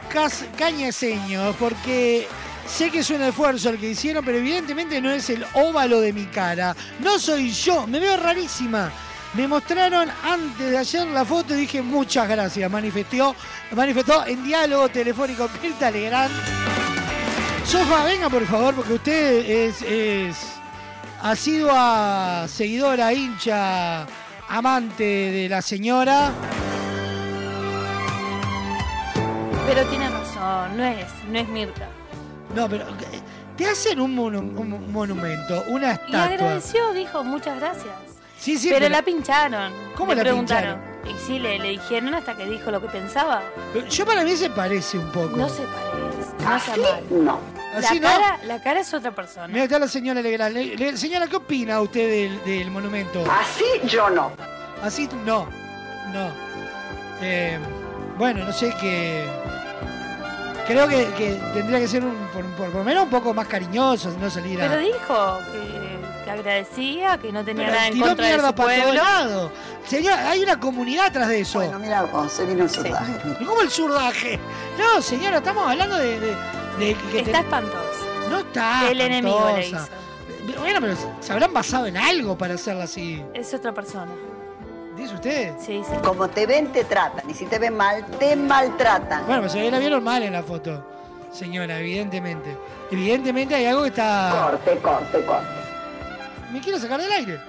cañaseños, 0.56 1.54
porque 1.56 2.26
sé 2.66 2.90
que 2.90 3.00
es 3.00 3.10
un 3.10 3.22
esfuerzo 3.22 3.70
el 3.70 3.78
que 3.78 3.90
hicieron, 3.90 4.24
pero 4.24 4.38
evidentemente 4.38 5.00
no 5.00 5.10
es 5.10 5.30
el 5.30 5.44
óvalo 5.54 6.00
de 6.00 6.12
mi 6.12 6.26
cara. 6.26 6.74
No 7.00 7.18
soy 7.18 7.50
yo, 7.50 7.86
me 7.86 8.00
veo 8.00 8.16
rarísima. 8.16 8.90
Me 9.34 9.46
mostraron 9.46 10.08
antes 10.24 10.70
de 10.70 10.78
ayer 10.78 11.06
la 11.08 11.24
foto 11.24 11.54
y 11.54 11.60
dije 11.60 11.82
muchas 11.82 12.28
gracias. 12.28 12.70
Manifestó, 12.70 13.34
manifestó 13.72 14.26
en 14.26 14.42
diálogo 14.44 14.88
telefónico 14.88 15.48
Mirta 15.62 15.90
Legrand. 15.90 16.32
Sofa, 17.66 18.04
venga 18.04 18.30
por 18.30 18.46
favor, 18.46 18.74
porque 18.74 18.94
usted 18.94 19.50
es, 19.50 19.82
es 19.82 20.36
asidua 21.20 22.46
seguidora, 22.48 23.12
hincha, 23.12 24.06
amante 24.48 25.04
de 25.04 25.48
la 25.48 25.62
señora. 25.62 26.30
Pero 29.66 29.84
tiene 29.88 30.08
razón, 30.08 30.76
no 30.76 30.84
es, 30.84 31.06
no 31.28 31.38
es 31.38 31.48
Mirta. 31.48 31.88
No, 32.54 32.68
pero 32.68 32.84
eh, 32.88 33.20
te 33.56 33.66
hacen 33.66 34.00
un, 34.00 34.16
monu- 34.16 34.38
un 34.56 34.92
monumento, 34.92 35.64
una 35.68 35.88
Y 35.88 35.92
estatua. 35.92 36.24
agradeció, 36.24 36.92
dijo, 36.92 37.24
muchas 37.24 37.58
gracias. 37.58 37.94
Sí, 38.38 38.58
sí, 38.58 38.68
pero, 38.68 38.80
pero- 38.80 38.92
la 38.94 39.02
pincharon. 39.02 39.72
¿Cómo 39.96 40.12
le 40.12 40.16
la 40.18 40.22
preguntaron. 40.22 40.78
Y 41.04 41.18
sí, 41.26 41.38
le, 41.38 41.58
le 41.58 41.70
dijeron 41.70 42.14
hasta 42.14 42.36
que 42.36 42.44
dijo 42.46 42.70
lo 42.70 42.80
que 42.80 42.88
pensaba. 42.88 43.42
Yo 43.90 44.04
para 44.06 44.24
mí 44.24 44.36
se 44.36 44.50
parece 44.50 44.98
un 44.98 45.10
poco. 45.10 45.36
No 45.36 45.48
se 45.48 45.62
parece, 45.62 46.44
no 46.44 46.60
sea 46.60 46.76
mal. 46.76 47.24
No. 47.24 47.55
La 47.80 48.00
cara, 48.00 48.38
la 48.44 48.62
cara 48.62 48.80
es 48.80 48.92
otra 48.94 49.10
persona. 49.10 49.48
Mira, 49.48 49.64
está 49.64 49.78
la 49.78 49.88
señora 49.88 50.20
Legrand. 50.22 50.54
Le- 50.54 50.76
le- 50.76 50.96
señora, 50.96 51.26
¿qué 51.26 51.36
opina 51.36 51.80
usted 51.80 52.08
del, 52.08 52.44
del 52.44 52.70
monumento? 52.70 53.24
Así 53.30 53.64
yo 53.88 54.08
no. 54.10 54.32
Así 54.82 55.08
no, 55.24 55.46
no. 56.12 56.30
Eh, 57.20 57.58
bueno, 58.18 58.44
no 58.44 58.52
sé 58.52 58.74
qué. 58.80 59.24
Creo 60.66 60.88
que, 60.88 61.06
que 61.16 61.40
tendría 61.54 61.78
que 61.78 61.86
ser 61.88 62.04
un, 62.04 62.14
por, 62.32 62.44
por 62.56 62.68
lo 62.74 62.82
menos 62.84 63.04
un 63.04 63.10
poco 63.10 63.32
más 63.32 63.46
cariñoso, 63.46 64.10
no 64.20 64.28
salir 64.30 64.60
a. 64.60 64.68
Pero 64.68 64.80
dijo 64.80 65.38
que, 65.52 66.24
que 66.24 66.30
agradecía, 66.30 67.18
que 67.18 67.30
no 67.32 67.44
tenía 67.44 67.66
Pero 67.66 67.76
nada 67.76 67.88
en 67.88 68.00
contra 68.00 68.26
de 68.26 68.32
mierda 68.32 68.48
su 68.48 68.54
para 68.54 68.68
todos 68.74 68.82
pueblo. 68.84 69.02
lados. 69.02 69.52
Señora, 69.86 70.28
hay 70.30 70.42
una 70.42 70.58
comunidad 70.58 71.06
atrás 71.06 71.28
de 71.28 71.40
eso. 71.40 71.58
Bueno, 71.60 71.78
mira 71.78 72.02
vos, 72.02 72.32
se 72.32 72.44
vino 72.44 72.64
el 72.64 72.70
surdaje. 72.70 73.12
¿Cómo 73.46 73.60
el 73.62 73.70
surdaje? 73.70 74.40
No, 74.76 75.00
señora, 75.00 75.36
estamos 75.38 75.70
hablando 75.70 75.96
de. 75.96 76.18
de- 76.18 76.36
de 76.78 76.94
que 77.10 77.18
Está 77.20 77.32
te- 77.32 77.38
espantosa. 77.38 77.78
No 78.30 78.38
está. 78.38 78.90
El 78.90 79.00
enemigo 79.00 79.50
le 79.56 79.68
hizo. 79.68 79.88
Bueno, 80.60 80.78
pero 80.80 80.94
se 81.20 81.32
habrán 81.32 81.52
basado 81.52 81.86
en 81.86 81.96
algo 81.96 82.36
para 82.38 82.54
hacerla 82.54 82.84
así. 82.84 83.22
Es 83.34 83.52
otra 83.54 83.72
persona. 83.72 84.10
¿Dice 84.96 85.14
usted? 85.14 85.52
Sí, 85.60 85.82
sí. 85.84 85.92
Como 86.04 86.28
te 86.28 86.46
ven, 86.46 86.72
te 86.72 86.84
tratan. 86.84 87.28
Y 87.28 87.34
si 87.34 87.44
te 87.46 87.58
ven 87.58 87.76
mal, 87.76 88.04
te 88.18 88.34
maltratan. 88.36 89.26
Bueno, 89.26 89.42
pues 89.42 89.52
se 89.52 89.70
la 89.70 89.78
vieron 89.78 90.02
mal 90.02 90.22
en 90.22 90.32
la 90.32 90.42
foto, 90.42 90.86
señora, 91.32 91.78
evidentemente. 91.80 92.56
Evidentemente 92.90 93.54
hay 93.54 93.66
algo 93.66 93.82
que 93.82 93.88
está. 93.88 94.48
Corte, 94.50 94.78
corte, 94.80 95.24
corte. 95.26 95.46
¿Me 96.52 96.60
quiero 96.60 96.78
sacar 96.78 97.00
del 97.00 97.12
aire? 97.12 97.40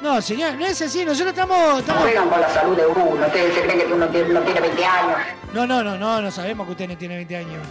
No, 0.00 0.22
señora, 0.22 0.52
no 0.54 0.64
es 0.64 0.80
así, 0.80 1.04
nosotros 1.04 1.30
estamos. 1.30 1.80
estamos... 1.80 2.02
Juegan 2.02 2.28
con 2.28 2.40
la 2.40 2.48
salud 2.48 2.76
de 2.76 2.86
uno. 2.86 3.04
Ustedes 3.26 3.54
se 3.54 3.62
creen 3.62 3.78
que 3.80 3.86
uno 3.92 4.06
tiene, 4.08 4.28
no 4.28 4.40
tiene 4.42 4.60
20 4.60 4.84
años. 4.84 5.16
No, 5.52 5.66
no, 5.66 5.82
no, 5.82 5.98
no, 5.98 6.22
no 6.22 6.30
sabemos 6.30 6.66
que 6.66 6.72
usted 6.72 6.88
no 6.88 6.96
tiene 6.96 7.16
20 7.16 7.36
años. 7.36 7.66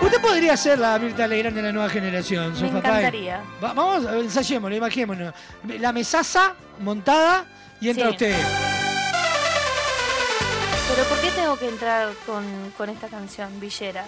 Usted 0.00 0.20
podría 0.20 0.56
ser 0.56 0.78
la 0.78 0.98
Mirta 0.98 1.26
Legrand 1.26 1.54
de 1.56 1.62
la 1.62 1.72
nueva 1.72 1.90
generación, 1.90 2.52
Me 2.52 2.58
Sofá 2.58 2.80
Pai. 2.80 2.90
encantaría. 2.90 3.42
Va- 3.62 3.74
vamos, 3.74 4.04
ensayémoslo, 4.10 4.76
imaginémonos. 4.76 5.34
La 5.80 5.92
mesaza 5.92 6.54
montada 6.80 7.44
y 7.80 7.90
entra 7.90 8.06
Sí. 8.06 8.12
usted. 8.12 8.36
Pero 10.94 11.08
¿por 11.08 11.18
qué 11.20 11.30
tengo 11.32 11.58
que 11.58 11.68
entrar 11.68 12.08
con, 12.24 12.44
con 12.78 12.88
esta 12.88 13.08
canción, 13.08 13.60
Villera? 13.60 14.04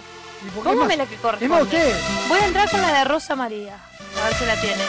por 0.55 0.63
qué 0.63 0.69
¿Cómo 0.69 0.75
más- 0.79 0.87
me 0.87 0.97
la 0.97 1.05
que 1.05 1.15
es 1.15 1.21
corresponde? 1.21 1.53
más 1.53 1.63
usted. 1.63 1.93
Voy 2.29 2.39
a 2.39 2.45
entrar 2.47 2.71
con 2.71 2.81
la 2.81 2.93
de 2.99 3.03
Rosa 3.03 3.35
María. 3.35 3.75
A 3.75 4.25
ver 4.27 4.33
si 4.35 4.45
la 4.45 4.55
tiene. 4.55 4.81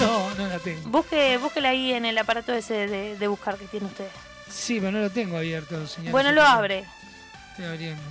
No, 0.00 0.34
no 0.34 0.46
la 0.46 0.58
tengo. 0.58 0.88
Busque, 0.88 1.36
búsquela 1.38 1.70
ahí 1.70 1.92
en 1.92 2.04
el 2.04 2.16
aparato 2.18 2.52
ese 2.52 2.86
de, 2.86 3.16
de 3.18 3.26
buscar 3.28 3.56
que 3.56 3.66
tiene 3.66 3.86
usted. 3.86 4.08
Sí, 4.50 4.78
pero 4.80 4.92
no 4.92 5.00
lo 5.00 5.10
tengo 5.10 5.36
abierto, 5.36 5.86
señor. 5.86 6.12
Bueno, 6.12 6.32
lo 6.32 6.42
abre. 6.42 6.84
Estoy 7.50 7.66
abriendo. 7.66 8.02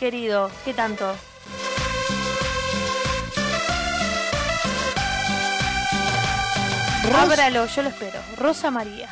Querido, 0.00 0.50
¿qué 0.64 0.74
tanto? 0.74 1.14
Ros- 7.04 7.14
Ábralo, 7.14 7.66
yo 7.66 7.82
lo 7.82 7.88
espero. 7.88 8.20
Rosa 8.38 8.70
María. 8.70 9.08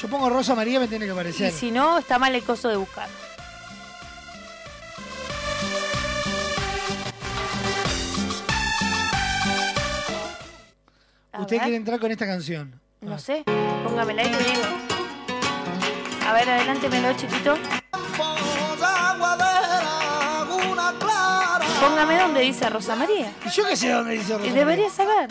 Yo 0.00 0.08
pongo 0.08 0.28
Rosa 0.28 0.54
María, 0.54 0.80
me 0.80 0.88
tiene 0.88 1.04
que 1.04 1.10
Y 1.10 1.12
aparecer. 1.12 1.52
si 1.52 1.70
no, 1.70 1.98
está 1.98 2.18
mal 2.18 2.34
el 2.34 2.42
coso 2.42 2.68
de 2.68 2.76
buscar. 2.76 3.08
A 11.34 11.40
Usted 11.40 11.56
ver. 11.56 11.62
quiere 11.62 11.76
entrar 11.76 11.98
con 11.98 12.10
esta 12.12 12.26
canción. 12.26 12.80
No 13.00 13.18
sé, 13.18 13.42
póngamela 13.84 14.22
y 14.22 14.30
le 14.30 14.38
digo. 14.38 14.62
A 16.26 16.32
ver, 16.32 16.48
adelántemelo, 16.48 17.12
chiquito. 17.16 17.56
Póngame 21.80 22.18
donde 22.18 22.40
dice 22.40 22.70
Rosa 22.70 22.94
María. 22.96 23.32
¿Y 23.44 23.50
yo 23.50 23.66
qué 23.66 23.76
sé 23.76 23.90
dónde 23.90 24.12
dice 24.12 24.38
Rosa 24.38 24.46
Y 24.46 24.50
debería 24.52 24.88
saber. 24.90 25.28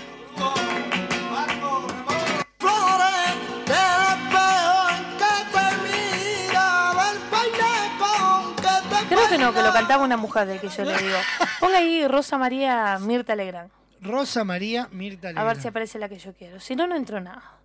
Creo 9.09 9.29
que 9.29 9.37
no, 9.37 9.53
que 9.53 9.61
lo 9.61 9.71
cantaba 9.73 10.03
una 10.03 10.17
mujer 10.17 10.47
de 10.47 10.59
que 10.59 10.69
yo 10.69 10.83
le 10.83 10.97
digo. 10.97 11.17
Ponga 11.59 11.77
ahí 11.77 12.07
Rosa 12.07 12.37
María 12.37 12.97
Mirta 12.99 13.35
Legrand. 13.35 13.69
Rosa 14.03 14.43
María 14.43 14.87
Mirta 14.91 15.29
A 15.29 15.31
Legrand. 15.31 15.47
ver 15.47 15.61
si 15.61 15.67
aparece 15.69 15.97
la 15.99 16.09
que 16.09 16.17
yo 16.17 16.33
quiero. 16.33 16.59
Si 16.59 16.75
no, 16.75 16.87
no 16.87 16.95
entro 16.95 17.19
nada. 17.21 17.59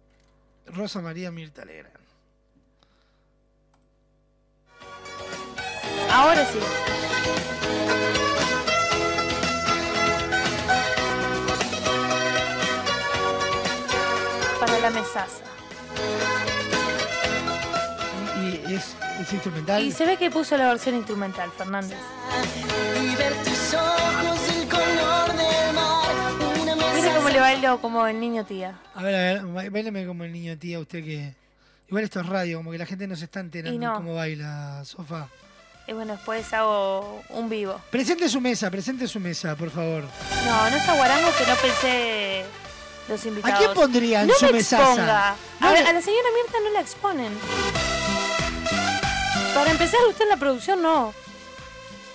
Rosa 0.67 1.01
María 1.01 1.31
Mirta 1.31 1.65
Legrand. 1.65 1.97
Ahora 6.11 6.45
sí. 6.47 6.59
Para 14.61 14.79
la 14.81 14.91
mesaza. 14.91 15.45
Y 18.41 18.75
es, 18.75 18.95
es 19.21 19.33
instrumental. 19.33 19.83
Y 19.83 19.93
se 19.93 20.07
ve 20.07 20.17
que 20.17 20.31
puso 20.31 20.57
la 20.57 20.69
versión 20.69 20.95
instrumental, 20.97 21.51
Fernández. 21.57 21.99
Le 27.39 27.55
bailo 27.55 27.81
como 27.81 28.07
el 28.07 28.19
niño 28.21 28.45
tía. 28.45 28.79
A 28.95 29.03
ver, 29.03 29.15
a 29.15 29.19
ver, 29.19 29.43
ba- 29.47 29.71
baileme 29.71 30.07
como 30.07 30.25
el 30.25 30.33
niño 30.33 30.57
tía, 30.59 30.79
usted 30.81 31.05
que. 31.05 31.35
Igual 31.89 32.05
esto 32.05 32.21
es 32.21 32.27
radio, 32.27 32.59
como 32.59 32.71
que 32.71 32.79
la 32.79 32.85
gente 32.87 33.07
no 33.07 33.17
se 33.17 33.25
está 33.25 33.41
enterando 33.41 33.79
no. 33.87 33.95
cómo 33.95 34.15
baila, 34.15 34.83
sofá. 34.85 35.29
Y 35.87 35.93
bueno, 35.95 36.13
después 36.15 36.53
hago 36.53 37.23
un 37.31 37.49
vivo. 37.49 37.81
Presente 37.91 38.29
su 38.29 38.43
mesa, 38.43 38.71
presente 38.71 39.09
su 39.09 39.19
mesa, 39.21 39.57
por 39.57 39.71
favor. 39.71 40.05
No, 40.45 40.71
no 40.71 40.77
es 40.77 40.87
aguarango 40.87 41.31
que 41.39 41.47
no 41.47 41.55
pensé 41.57 42.45
los 43.09 43.25
invitados. 43.25 43.59
quién 43.59 43.73
pondría 43.73 44.21
en 44.23 44.29
no 44.29 44.35
su 44.35 44.45
me 44.47 44.53
mesaza? 44.53 45.35
No 45.61 45.69
a 45.69 45.73
ver, 45.73 45.87
a 45.87 45.93
la 45.95 46.03
señora 46.03 46.29
Mirta 46.43 46.59
no 46.63 46.71
la 46.75 46.81
exponen. 46.83 47.33
Para 49.55 49.71
empezar, 49.71 49.99
usted 50.11 50.25
en 50.25 50.29
la 50.29 50.37
producción 50.37 50.83
no. 50.83 51.15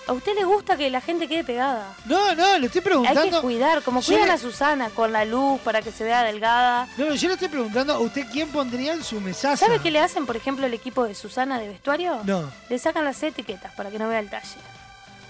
A 0.05 0.11
usted 0.13 0.35
le 0.35 0.43
gusta 0.43 0.75
que 0.75 0.89
la 0.89 0.99
gente 0.99 1.27
quede 1.29 1.43
pegada. 1.45 1.93
No, 2.05 2.35
no, 2.35 2.57
le 2.59 2.65
estoy 2.67 2.81
preguntando. 2.81 3.21
Hay 3.21 3.29
que 3.29 3.39
cuidar, 3.39 3.81
como 3.83 4.01
cuidan 4.01 4.25
le- 4.27 4.33
a 4.33 4.37
Susana 4.37 4.89
con 4.89 5.13
la 5.13 5.23
luz 5.23 5.61
para 5.61 5.81
que 5.81 5.91
se 5.93 6.03
vea 6.03 6.23
delgada. 6.23 6.87
No, 6.97 7.05
no, 7.05 7.15
yo 7.15 7.27
le 7.29 7.35
estoy 7.35 7.47
preguntando 7.47 7.93
a 7.93 7.99
usted 7.99 8.25
quién 8.31 8.49
pondría 8.49 8.93
en 8.93 9.03
su 9.03 9.21
mesaza. 9.21 9.65
¿Sabe 9.65 9.79
qué 9.79 9.91
le 9.91 9.99
hacen, 9.99 10.25
por 10.25 10.35
ejemplo, 10.35 10.65
el 10.65 10.73
equipo 10.73 11.05
de 11.05 11.15
Susana 11.15 11.57
de 11.57 11.69
vestuario? 11.69 12.19
No. 12.25 12.51
Le 12.69 12.79
sacan 12.79 13.05
las 13.05 13.23
etiquetas 13.23 13.71
para 13.75 13.89
que 13.91 13.97
no 13.99 14.09
vea 14.09 14.19
el 14.19 14.29
talle. 14.29 14.57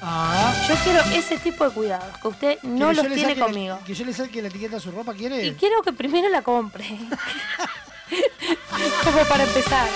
Ah. 0.01 0.53
Yo 0.67 0.75
quiero 0.83 0.99
ese 1.15 1.37
tipo 1.37 1.63
de 1.63 1.69
cuidados, 1.71 2.17
que 2.17 2.27
usted 2.27 2.57
no 2.63 2.87
¿Quiere 2.91 3.09
los 3.09 3.13
tiene 3.15 3.35
la- 3.35 3.45
conmigo. 3.45 3.79
que 3.85 3.93
yo 3.93 4.03
le 4.05 4.13
saque 4.13 4.41
la 4.41 4.47
etiqueta 4.49 4.77
a 4.77 4.79
su 4.79 4.91
ropa, 4.91 5.13
¿quiere? 5.13 5.45
Y 5.45 5.53
quiero 5.53 5.81
que 5.83 5.93
primero 5.93 6.27
la 6.29 6.41
compre. 6.41 6.83
Como 9.03 9.23
para 9.29 9.43
empezar. 9.43 9.87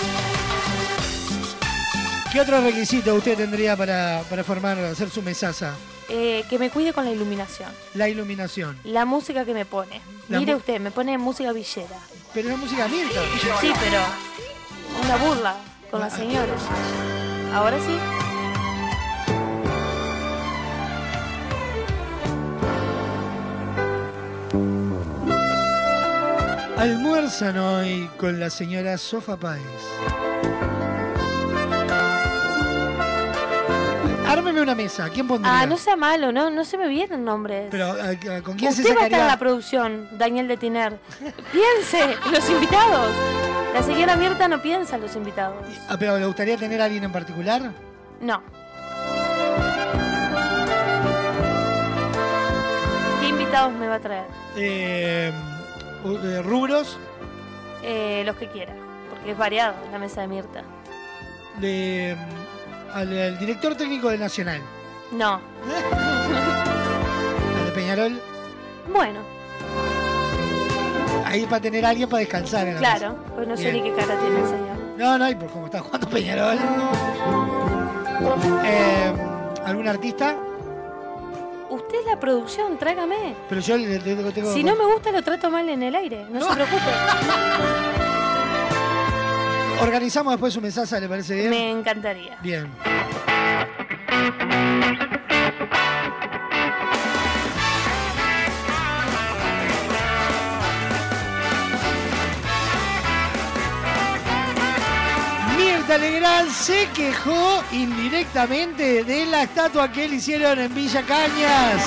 ¿Qué 2.31 2.41
otro 2.41 2.61
requisito 2.61 3.15
usted 3.15 3.37
tendría 3.37 3.75
para, 3.75 4.23
para 4.29 4.43
formar, 4.43 4.77
hacer 4.79 5.09
su 5.09 5.21
mesaza? 5.21 5.73
Eh, 6.09 6.43
que 6.49 6.59
me 6.59 6.69
cuide 6.69 6.93
con 6.93 7.05
la 7.05 7.11
iluminación. 7.11 7.69
La 7.93 8.09
iluminación. 8.09 8.77
La 8.83 9.05
música 9.05 9.45
que 9.45 9.53
me 9.53 9.65
pone. 9.65 10.01
La 10.29 10.39
Mire 10.39 10.55
usted, 10.55 10.79
me 10.79 10.91
pone 10.91 11.17
música 11.17 11.51
villera. 11.51 11.97
Pero 12.33 12.49
es 12.49 12.57
música 12.57 12.87
Mirta. 12.87 13.21
Sí, 13.61 13.71
pero 13.79 13.99
una 15.03 15.17
burla 15.17 15.55
con 15.89 16.01
la 16.01 16.09
señora. 16.09 16.53
Ahora 17.53 17.77
sí. 17.79 17.97
almuerzan 26.77 27.57
hoy 27.57 28.09
con 28.17 28.39
la 28.39 28.49
señora 28.49 28.97
Sofa 28.97 29.35
Páez. 29.35 29.63
Ármeme 34.27 34.61
una 34.61 34.75
mesa. 34.75 35.09
¿Quién 35.09 35.27
pondría? 35.27 35.61
Ah, 35.61 35.65
no 35.65 35.77
sea 35.77 35.95
malo, 35.95 36.31
no, 36.31 36.49
no 36.49 36.63
se 36.65 36.77
me 36.77 36.87
vienen 36.87 37.23
nombres. 37.25 37.67
Pero, 37.71 37.85
¿a- 37.91 38.09
a- 38.37 38.41
¿con 38.41 38.55
quién 38.57 38.73
se 38.73 38.81
Usted 38.81 38.95
va 38.95 39.01
a 39.01 39.05
estar 39.05 39.05
en 39.05 39.11
sacaría? 39.11 39.27
la 39.27 39.37
producción, 39.39 40.07
Daniel 40.17 40.47
de 40.47 40.57
Tiner. 40.57 40.99
Piense, 41.51 42.15
los 42.31 42.49
invitados. 42.49 43.11
La 43.73 43.83
señora 43.83 44.15
Mirta 44.15 44.47
no 44.47 44.61
piensa 44.61 44.95
en 44.95 45.01
los 45.01 45.15
invitados. 45.15 45.55
Ah, 45.89 45.95
pero 45.99 46.17
¿le 46.17 46.25
gustaría 46.25 46.57
tener 46.57 46.81
a 46.81 46.85
alguien 46.85 47.03
en 47.03 47.11
particular? 47.11 47.71
No. 48.21 48.41
¿Qué 53.21 53.27
invitados 53.29 53.73
me 53.73 53.87
va 53.87 53.95
a 53.95 53.99
traer? 53.99 54.25
Eh, 54.55 55.31
eh, 56.05 56.41
rubros 56.43 56.97
Eh, 57.83 58.23
los 58.25 58.35
que 58.35 58.47
quiera, 58.47 58.73
porque 59.09 59.31
es 59.31 59.37
variado 59.37 59.75
la 59.91 59.99
mesa 59.99 60.21
de 60.21 60.27
Mirta. 60.27 60.63
de, 61.59 62.15
al, 62.97 63.19
al 63.21 63.37
director 63.37 63.75
técnico 63.75 64.09
de 64.09 64.17
Nacional. 64.17 64.61
No. 65.11 65.39
Al 67.57 67.65
de 67.65 67.71
Peñarol. 67.71 68.19
Bueno, 68.91 69.19
Ahí 71.25 71.45
para 71.45 71.59
tener 71.61 71.85
a 71.85 71.89
alguien 71.89 72.07
para 72.07 72.19
descansar 72.21 72.67
en 72.67 72.75
la 72.75 72.79
claro, 72.79 73.09
mesa. 73.13 73.23
pues 73.35 73.47
no 73.49 73.57
sé 73.57 73.73
ni 73.73 73.81
qué 73.83 73.91
cara 73.93 74.17
tiene 74.17 74.39
el 74.39 74.45
señor. 74.47 74.77
No, 74.97 75.17
no, 75.17 75.29
y 75.29 75.35
por 75.35 75.49
cómo 75.49 75.65
está 75.65 75.79
jugando 75.81 76.07
Peñarol. 76.09 76.57
Eh, 78.65 79.13
¿Algún 79.65 79.87
artista? 79.89 80.37
Usted 81.69 81.99
es 81.99 82.05
la 82.05 82.17
producción, 82.17 82.77
tráigame. 82.77 83.35
Pero 83.49 83.59
yo 83.59 83.75
le- 83.77 83.99
tengo. 83.99 84.53
Si 84.53 84.63
no 84.63 84.75
me 84.77 84.85
gusta, 84.85 85.11
lo 85.11 85.21
trato 85.21 85.51
mal 85.51 85.67
en 85.67 85.83
el 85.83 85.95
aire. 85.95 86.25
No, 86.29 86.39
se 86.47 86.53
preocupe. 86.53 86.81
Organizamos 89.79 90.33
después 90.33 90.53
su 90.53 90.61
mensaje, 90.61 90.99
¿le 90.99 91.07
parece 91.07 91.35
bien? 91.35 91.49
Me 91.49 91.71
encantaría. 91.71 92.37
Bien. 92.41 92.67
Mirta 105.57 105.97
Legrand 105.97 106.51
se 106.51 106.87
quejó 106.95 107.63
indirectamente 107.71 109.03
de 109.03 109.25
la 109.27 109.43
estatua 109.43 109.91
que 109.91 110.07
le 110.07 110.15
hicieron 110.15 110.59
en 110.59 110.73
Villa 110.73 111.03
Cañas. 111.03 111.83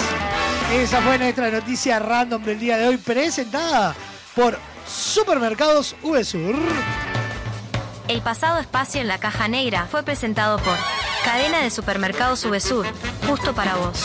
Esa 0.73 1.01
fue 1.03 1.19
nuestra 1.19 1.51
noticia 1.51 1.99
random 1.99 2.43
del 2.45 2.61
día 2.61 2.79
de 2.79 2.89
hoy, 2.89 2.97
presentada 2.99 3.95
por 4.35 4.59
Supermercados 4.87 5.97
VSUR. 6.03 6.55
El 8.11 8.23
pasado 8.23 8.59
espacio 8.59 9.01
en 9.01 9.07
la 9.07 9.19
caja 9.19 9.47
negra 9.47 9.87
fue 9.89 10.03
presentado 10.03 10.59
por 10.59 10.75
Cadena 11.25 11.63
de 11.63 11.71
Supermercados 11.71 12.41
Subesur, 12.41 12.85
justo 13.29 13.55
para 13.55 13.77
vos. 13.77 14.05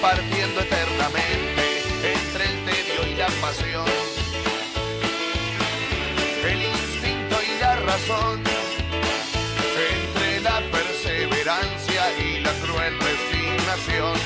Compartiendo 0.00 0.62
eternamente 0.62 1.82
entre 2.02 2.44
el 2.44 2.64
tedio 2.64 3.06
y 3.06 3.14
la 3.16 3.26
pasión, 3.42 3.84
el 6.42 6.62
instinto 6.62 7.36
y 7.42 7.60
la 7.60 7.76
razón, 7.76 8.42
entre 9.92 10.40
la 10.40 10.62
perseverancia 10.72 12.18
y 12.18 12.40
la 12.40 12.52
cruel 12.62 12.94
resignación, 12.98 14.16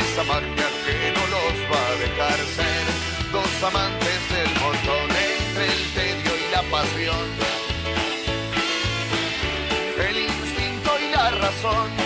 esa 0.00 0.24
magia 0.24 0.68
que 0.86 1.12
no 1.12 1.26
los 1.34 1.56
va 1.70 1.82
a 1.88 1.94
dejar 2.04 2.38
ser 2.56 2.84
dos 3.30 3.64
amantes 3.64 4.20
del 4.32 4.50
montón 4.62 5.10
entre 5.10 5.66
el 5.66 5.82
tedio 5.92 6.32
y 6.36 6.50
la 6.52 6.62
pasión, 6.70 7.26
el 10.08 10.18
instinto 10.20 10.90
y 10.98 11.10
la 11.14 11.30
razón 11.32 11.97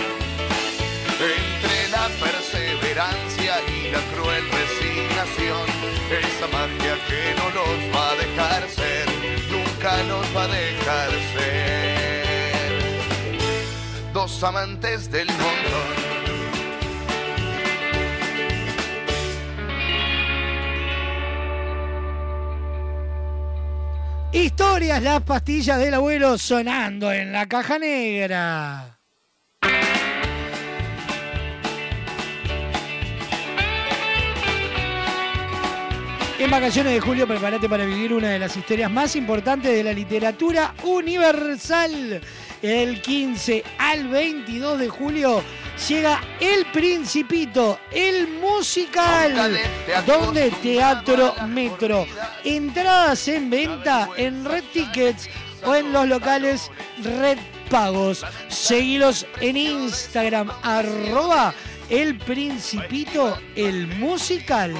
resignación, 5.32 5.68
esa 6.10 6.46
magia 6.48 6.94
que 7.08 7.34
no 7.36 7.50
los 7.50 7.78
va 7.94 8.10
a 8.10 8.14
dejar 8.16 8.68
ser, 8.68 9.06
nunca 9.50 10.02
nos 10.04 10.26
va 10.36 10.44
a 10.44 10.48
dejar 10.48 11.10
ser. 11.34 12.22
Dos 14.12 14.42
amantes 14.44 15.10
del 15.10 15.26
montón. 15.28 16.02
Historias, 24.32 25.02
las 25.02 25.22
pastillas 25.22 25.78
del 25.78 25.94
abuelo 25.94 26.38
sonando 26.38 27.12
en 27.12 27.32
la 27.32 27.46
caja 27.46 27.78
negra. 27.78 29.01
En 36.42 36.50
vacaciones 36.50 36.94
de 36.94 37.00
julio 37.00 37.28
prepárate 37.28 37.68
para 37.68 37.84
vivir 37.84 38.12
una 38.12 38.30
de 38.30 38.38
las 38.40 38.56
historias 38.56 38.90
más 38.90 39.14
importantes 39.14 39.70
de 39.70 39.84
la 39.84 39.92
literatura 39.92 40.74
universal. 40.82 42.20
El 42.60 43.00
15 43.00 43.62
al 43.78 44.08
22 44.08 44.80
de 44.80 44.88
julio 44.88 45.44
llega 45.88 46.20
El 46.40 46.66
Principito, 46.72 47.78
el 47.92 48.26
musical, 48.40 49.56
donde 50.04 50.50
Teatro 50.50 51.32
Metro. 51.46 52.06
Entradas 52.42 53.28
en 53.28 53.48
venta 53.48 54.08
en 54.16 54.44
Red 54.44 54.64
Tickets 54.72 55.28
o 55.64 55.76
en 55.76 55.92
los 55.92 56.08
locales 56.08 56.72
Red 57.20 57.38
Pagos. 57.70 58.26
Seguilos 58.48 59.28
en 59.40 59.56
Instagram, 59.56 60.50
arroba 60.64 61.54
El 61.92 62.16
Principito, 62.16 63.36
el 63.54 63.86
musical. 63.86 64.72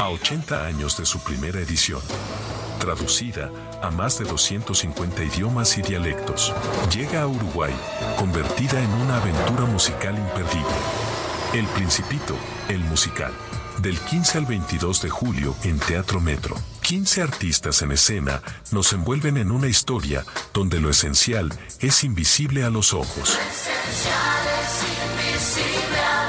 A 0.00 0.08
80 0.08 0.64
años 0.64 0.96
de 0.96 1.04
su 1.04 1.22
primera 1.22 1.60
edición, 1.60 2.00
traducida 2.80 3.50
a 3.82 3.90
más 3.90 4.18
de 4.18 4.24
250 4.24 5.22
idiomas 5.22 5.76
y 5.76 5.82
dialectos, 5.82 6.54
llega 6.90 7.20
a 7.20 7.26
Uruguay, 7.26 7.74
convertida 8.18 8.82
en 8.82 8.90
una 9.02 9.18
aventura 9.18 9.66
musical 9.66 10.16
imperdible. 10.16 10.74
El 11.52 11.66
Principito, 11.66 12.34
el 12.70 12.80
musical. 12.84 13.34
Del 13.82 13.98
15 13.98 14.38
al 14.38 14.46
22 14.46 15.02
de 15.02 15.10
julio 15.10 15.54
en 15.62 15.78
Teatro 15.78 16.22
Metro. 16.22 16.56
15 16.84 17.22
artistas 17.22 17.80
en 17.80 17.92
escena 17.92 18.42
nos 18.70 18.92
envuelven 18.92 19.38
en 19.38 19.50
una 19.50 19.68
historia 19.68 20.22
donde 20.52 20.80
lo 20.80 20.90
esencial 20.90 21.50
es 21.80 22.04
invisible 22.04 22.62
a 22.62 22.68
los 22.68 22.92
ojos. 22.92 23.38
Esencial 23.38 24.44
es 24.60 24.84
invisible 25.40 25.98
a 25.98 26.23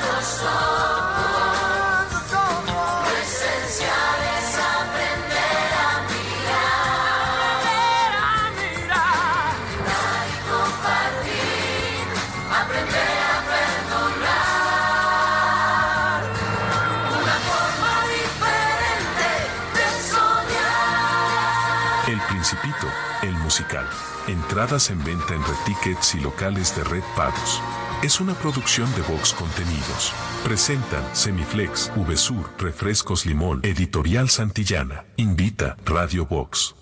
musical. 23.55 23.85
Entradas 24.27 24.89
en 24.89 25.01
venta 25.05 25.33
en 25.33 25.41
Red 25.41 25.55
Tickets 25.65 26.15
y 26.15 26.19
locales 26.19 26.75
de 26.75 26.83
Red 26.83 27.03
Pagos. 27.15 27.61
Es 28.03 28.19
una 28.19 28.33
producción 28.33 28.93
de 28.95 29.01
Vox 29.03 29.33
Contenidos. 29.33 30.11
Presentan 30.43 31.03
Semiflex, 31.15 31.89
VSUR, 31.95 32.49
Refrescos 32.57 33.25
Limón, 33.25 33.61
Editorial 33.63 34.29
Santillana. 34.29 35.05
Invita 35.15 35.77
Radio 35.85 36.25
Vox. 36.25 36.75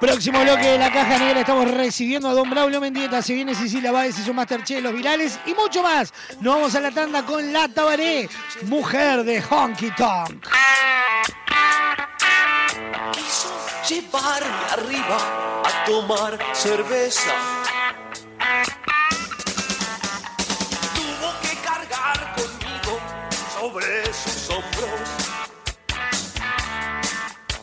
Próximo 0.00 0.42
bloque 0.42 0.66
de 0.66 0.78
la 0.78 0.92
caja 0.92 1.16
negra 1.18 1.40
estamos 1.40 1.70
recibiendo 1.70 2.28
a 2.28 2.34
Don 2.34 2.50
Braulio 2.50 2.80
Mendieta, 2.80 3.22
se 3.22 3.32
viene 3.32 3.54
Cecilia 3.54 3.92
Báez 3.92 4.18
y 4.18 4.22
su 4.22 4.34
Masterchef, 4.34 4.82
los 4.82 4.92
virales 4.92 5.38
y 5.46 5.54
mucho 5.54 5.84
más. 5.84 6.12
Nos 6.40 6.56
vamos 6.56 6.74
a 6.74 6.80
la 6.80 6.90
tanda 6.90 7.24
con 7.24 7.52
La 7.52 7.68
Tabaré, 7.68 8.28
mujer 8.66 9.22
de 9.22 9.40
Honky 9.40 9.92
Tonk. 9.92 10.48
Llevarme 13.88 14.64
arriba 14.72 15.62
a 15.64 15.84
tomar 15.84 16.38
cerveza. 16.54 17.34
Tuvo 20.94 21.28
que 21.42 21.56
cargar 21.58 22.34
conmigo 22.34 22.98
sobre 23.58 24.06
sus 24.14 24.50
hombros. 24.50 25.10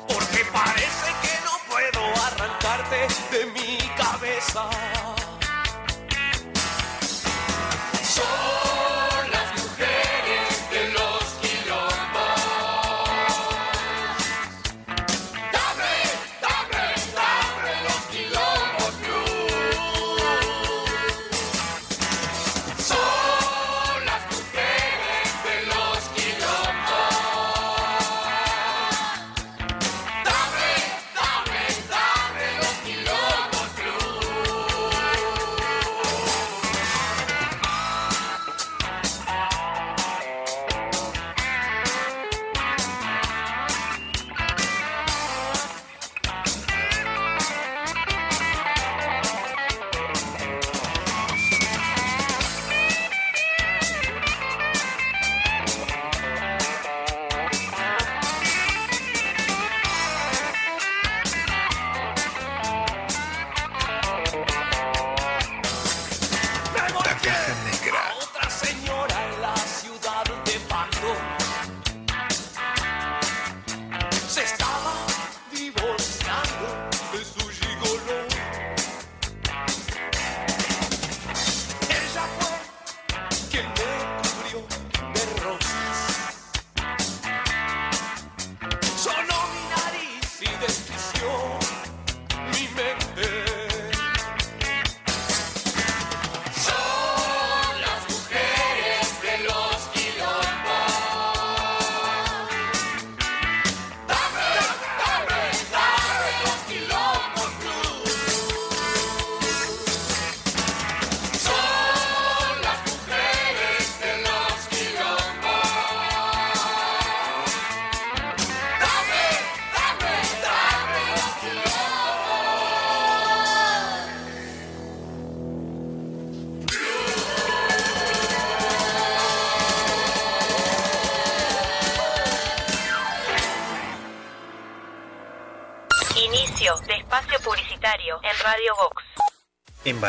Porque 0.08 0.46
parece 0.54 1.10
que 1.24 1.34
no 1.46 1.54
puedo 1.70 2.02
arrancarte 2.28 3.08
de 3.32 3.46
mi 3.48 3.78
cabeza. 3.98 4.70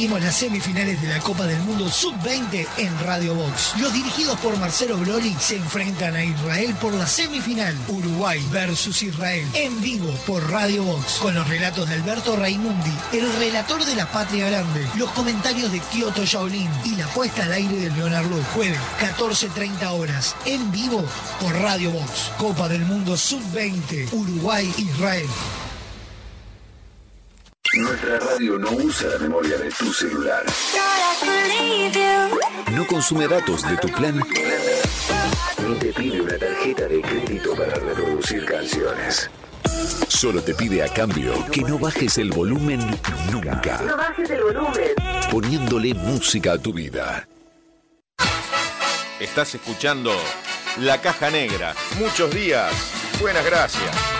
Vivimos 0.00 0.22
las 0.22 0.36
semifinales 0.36 1.02
de 1.02 1.08
la 1.08 1.18
Copa 1.18 1.44
del 1.44 1.60
Mundo 1.60 1.86
Sub-20 1.86 2.66
en 2.78 3.00
Radio 3.00 3.34
Box. 3.34 3.74
Los 3.78 3.92
dirigidos 3.92 4.40
por 4.40 4.56
Marcelo 4.56 4.96
Broli 4.96 5.36
se 5.38 5.56
enfrentan 5.56 6.16
a 6.16 6.24
Israel 6.24 6.74
por 6.80 6.94
la 6.94 7.06
semifinal. 7.06 7.76
Uruguay 7.86 8.42
versus 8.50 9.02
Israel 9.02 9.46
en 9.52 9.78
vivo 9.82 10.10
por 10.26 10.50
Radio 10.50 10.84
Box. 10.84 11.18
Con 11.20 11.34
los 11.34 11.46
relatos 11.46 11.86
de 11.86 11.96
Alberto 11.96 12.34
Raimundi, 12.34 12.94
el 13.12 13.30
relator 13.34 13.84
de 13.84 13.94
la 13.94 14.10
Patria 14.10 14.48
Grande, 14.48 14.88
los 14.96 15.10
comentarios 15.10 15.70
de 15.70 15.80
Kyoto 15.80 16.24
Shaolin 16.24 16.70
y 16.86 16.96
la 16.96 17.06
puesta 17.08 17.44
al 17.44 17.52
aire 17.52 17.76
de 17.76 17.90
Leonardo. 17.90 18.42
Jueves, 18.54 18.80
14.30 19.18 19.86
horas, 19.90 20.34
en 20.46 20.72
vivo 20.72 21.04
por 21.42 21.52
Radio 21.56 21.90
Box. 21.90 22.32
Copa 22.38 22.70
del 22.70 22.86
Mundo 22.86 23.18
Sub-20, 23.18 24.10
Uruguay-Israel. 24.14 25.28
Nuestra 27.74 28.18
radio 28.18 28.58
no 28.58 28.68
usa 28.72 29.10
la 29.10 29.18
memoria 29.18 29.56
de 29.56 29.70
tu 29.70 29.92
celular. 29.92 30.44
No 32.72 32.84
consume 32.86 33.28
datos 33.28 33.62
de 33.68 33.76
tu 33.76 33.88
plan. 33.88 34.20
Ni 35.68 35.74
te 35.76 35.92
pide 35.92 36.20
una 36.20 36.36
tarjeta 36.36 36.88
de 36.88 37.00
crédito 37.00 37.54
para 37.54 37.74
reproducir 37.74 38.44
canciones. 38.44 39.30
Solo 40.08 40.42
te 40.42 40.52
pide 40.54 40.82
a 40.82 40.88
cambio 40.88 41.32
que 41.52 41.60
no 41.62 41.78
bajes 41.78 42.18
el 42.18 42.32
volumen 42.32 42.80
nunca. 43.30 43.80
No 43.82 43.96
bajes 43.96 44.30
el 44.30 44.42
volumen. 44.42 44.90
Poniéndole 45.30 45.94
música 45.94 46.54
a 46.54 46.58
tu 46.58 46.72
vida. 46.72 47.28
Estás 49.20 49.54
escuchando 49.54 50.12
La 50.78 51.00
Caja 51.00 51.30
Negra. 51.30 51.74
Muchos 52.00 52.34
días. 52.34 52.72
Buenas 53.20 53.44
gracias. 53.44 54.19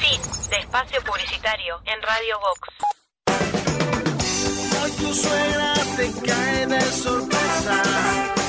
Sí, 0.00 0.18
de 0.50 0.56
espacio 0.56 1.00
publicitario 1.04 1.80
en 1.84 2.02
Radio 2.02 2.40
Vox. 2.40 2.58
Tu 4.98 5.14
te 5.96 6.12
cae 6.26 6.66
de 6.66 6.80
sorpresa. 6.80 8.43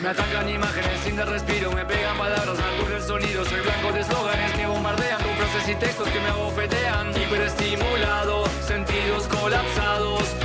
Me 0.00 0.08
atacan 0.08 0.48
imágenes 0.48 1.00
sin 1.04 1.14
dar 1.14 1.28
respiro, 1.28 1.70
me 1.70 1.84
pegan 1.84 2.18
palabras, 2.18 2.58
me 2.58 2.64
aturde 2.64 2.96
el 2.96 3.02
sonido. 3.02 3.44
Soy 3.44 3.60
blanco 3.60 3.92
de 3.92 4.00
eslóganes 4.00 4.52
que 4.54 4.66
bombardean 4.66 5.22
con 5.22 5.32
frases 5.36 5.68
y 5.68 5.74
textos 5.76 6.08
que 6.08 6.18
me 6.18 6.28
abofetean. 6.28 7.10
Hiperestimulado, 7.10 8.46
sentidos 8.66 9.28
colapsados. 9.28 10.39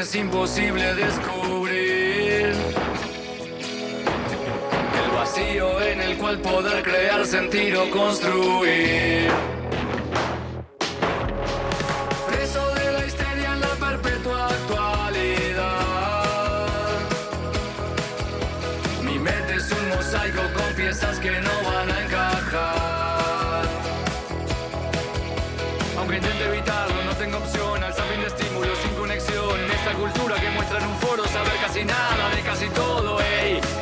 es 0.00 0.14
imposible 0.14 0.94
descubrir. 0.94 2.54
El 5.04 5.10
vacío 5.14 5.80
en 5.82 6.00
el 6.00 6.16
cual 6.16 6.38
poder 6.38 6.82
crear, 6.82 7.26
sentir 7.26 7.76
o 7.76 7.90
construir. 7.90 9.59
muestra 30.70 30.78
en 30.78 30.86
un 30.86 30.98
foro 31.00 31.26
saber 31.26 31.56
casi 31.60 31.84
nada 31.84 32.30
de 32.34 32.42
casi 32.42 32.68
todo, 32.68 33.18
ey. 33.20 33.79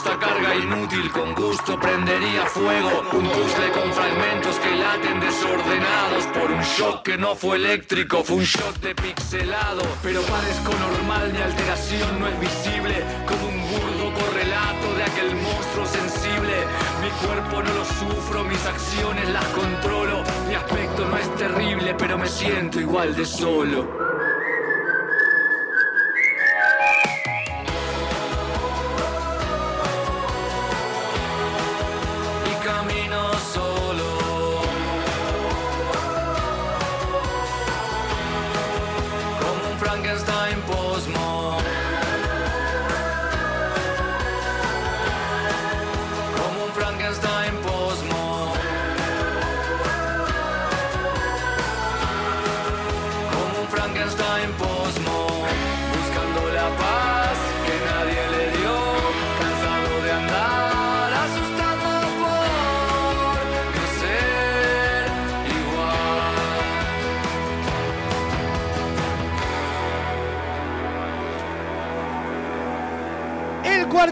esta 0.00 0.18
carga 0.18 0.54
inútil 0.54 1.10
con 1.10 1.34
gusto 1.34 1.78
prendería 1.78 2.46
fuego. 2.46 3.02
Un 3.12 3.28
puzzle 3.28 3.70
con 3.72 3.92
fragmentos 3.92 4.56
que 4.58 4.74
laten 4.74 5.20
desordenados 5.20 6.24
por 6.32 6.50
un 6.50 6.62
shock 6.62 7.02
que 7.02 7.18
no 7.18 7.34
fue 7.34 7.56
eléctrico 7.56 8.24
fue 8.24 8.36
un 8.36 8.44
shock 8.44 8.76
de 8.76 8.94
pixelado. 8.94 9.82
Pero 10.02 10.22
parezco 10.22 10.72
normal 10.86 11.30
mi 11.34 11.42
alteración 11.42 12.18
no 12.18 12.28
es 12.28 12.40
visible 12.40 12.94
como 13.28 13.46
un 13.46 13.60
burdo 13.60 14.06
correlato 14.20 14.94
de 14.96 15.02
aquel 15.02 15.36
monstruo 15.36 15.84
sensible. 15.84 16.56
Mi 17.02 17.10
cuerpo 17.26 17.62
no 17.62 17.74
lo 17.74 17.84
sufro 17.84 18.44
mis 18.44 18.64
acciones 18.64 19.28
las 19.28 19.44
controlo 19.48 20.22
mi 20.48 20.54
aspecto 20.54 21.06
no 21.08 21.16
es 21.18 21.34
terrible 21.36 21.94
pero 21.98 22.16
me 22.16 22.26
siento 22.26 22.80
igual 22.80 23.14
de 23.14 23.26
solo. 23.26 24.09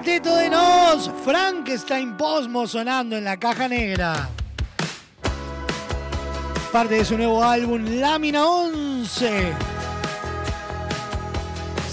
Cuarteto 0.08 0.36
de 0.36 0.48
Nos, 0.48 1.10
Frankenstein 1.22 2.16
Posmo 2.16 2.66
sonando 2.66 3.14
en 3.14 3.24
la 3.24 3.36
caja 3.36 3.68
negra. 3.68 4.30
Parte 6.72 6.94
de 6.94 7.04
su 7.04 7.18
nuevo 7.18 7.44
álbum 7.44 7.84
Lámina 8.00 8.46
11. 8.46 9.52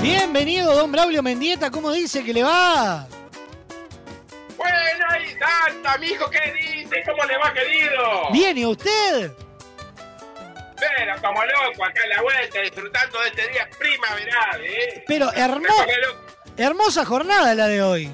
Bienvenido, 0.02 0.74
don 0.74 0.90
Braulio 0.90 1.22
Mendieta. 1.22 1.70
¿Cómo 1.70 1.92
dice 1.92 2.24
que 2.24 2.34
le 2.34 2.42
va? 2.42 3.06
Bueno, 4.56 5.04
ahí 5.10 5.26
Santa, 5.38 5.96
mijo, 5.98 6.28
¿qué 6.30 6.52
dice? 6.52 6.96
¿Cómo 7.06 7.24
le 7.24 7.38
va, 7.38 7.54
querido? 7.54 8.32
Bien, 8.32 8.58
¿y 8.58 8.66
usted? 8.66 9.45
Pero 10.78 11.14
como 11.22 11.42
loco, 11.44 11.84
acá 11.84 12.02
en 12.04 12.08
la 12.10 12.22
vuelta, 12.22 12.60
disfrutando 12.60 13.20
de 13.20 13.28
este 13.28 13.48
día 13.48 13.68
primaveral, 13.78 14.64
¿eh? 14.64 15.04
Pero 15.06 15.30
hermosa 16.56 17.04
jornada 17.04 17.54
la 17.54 17.66
de 17.68 17.82
hoy. 17.82 18.10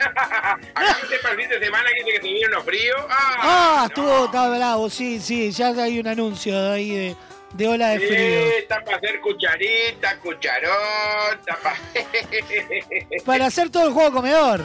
Acá 0.00 0.96
sepa 1.08 1.30
el 1.32 1.36
fin 1.36 1.48
de 1.50 1.58
semana 1.60 1.90
que 1.90 2.02
dice 2.04 2.16
que 2.16 2.22
se 2.26 2.32
viene 2.32 2.46
unos 2.48 2.64
fríos. 2.64 3.00
Ah, 3.10 3.36
Ah, 3.42 3.84
estuvo, 3.88 4.24
está 4.24 4.48
bravo, 4.48 4.88
sí, 4.88 5.20
sí. 5.20 5.50
Ya 5.52 5.68
hay 5.68 5.98
un 6.00 6.06
anuncio 6.08 6.72
ahí 6.72 6.88
de, 6.90 7.16
de 7.52 7.68
ola 7.68 7.88
de 7.90 7.98
sí, 8.00 8.06
frío. 8.06 8.46
está 8.58 8.82
para 8.82 8.96
hacer 8.96 9.20
cucharita, 9.20 10.16
cucharón. 10.20 11.40
Para 13.26 13.46
hacer 13.46 13.68
todo 13.70 13.88
el 13.88 13.92
juego 13.92 14.12
comedor. 14.12 14.62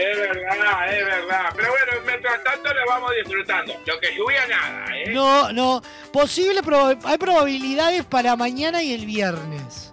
Es 0.00 0.18
verdad, 0.18 0.94
es 0.96 1.04
verdad. 1.04 1.52
Pero 1.56 1.68
bueno, 1.70 1.92
mientras 2.06 2.42
tanto 2.44 2.72
lo 2.72 2.86
vamos 2.88 3.10
disfrutando. 3.22 3.74
Lo 3.86 4.00
que 4.00 4.14
lluvia 4.16 4.46
nada, 4.46 4.86
¿eh? 4.96 5.10
No, 5.10 5.52
no. 5.52 5.82
Posible, 6.12 6.62
proba- 6.62 6.98
hay 7.04 7.18
probabilidades 7.18 8.04
para 8.04 8.34
mañana 8.36 8.82
y 8.82 8.94
el 8.94 9.04
viernes. 9.04 9.92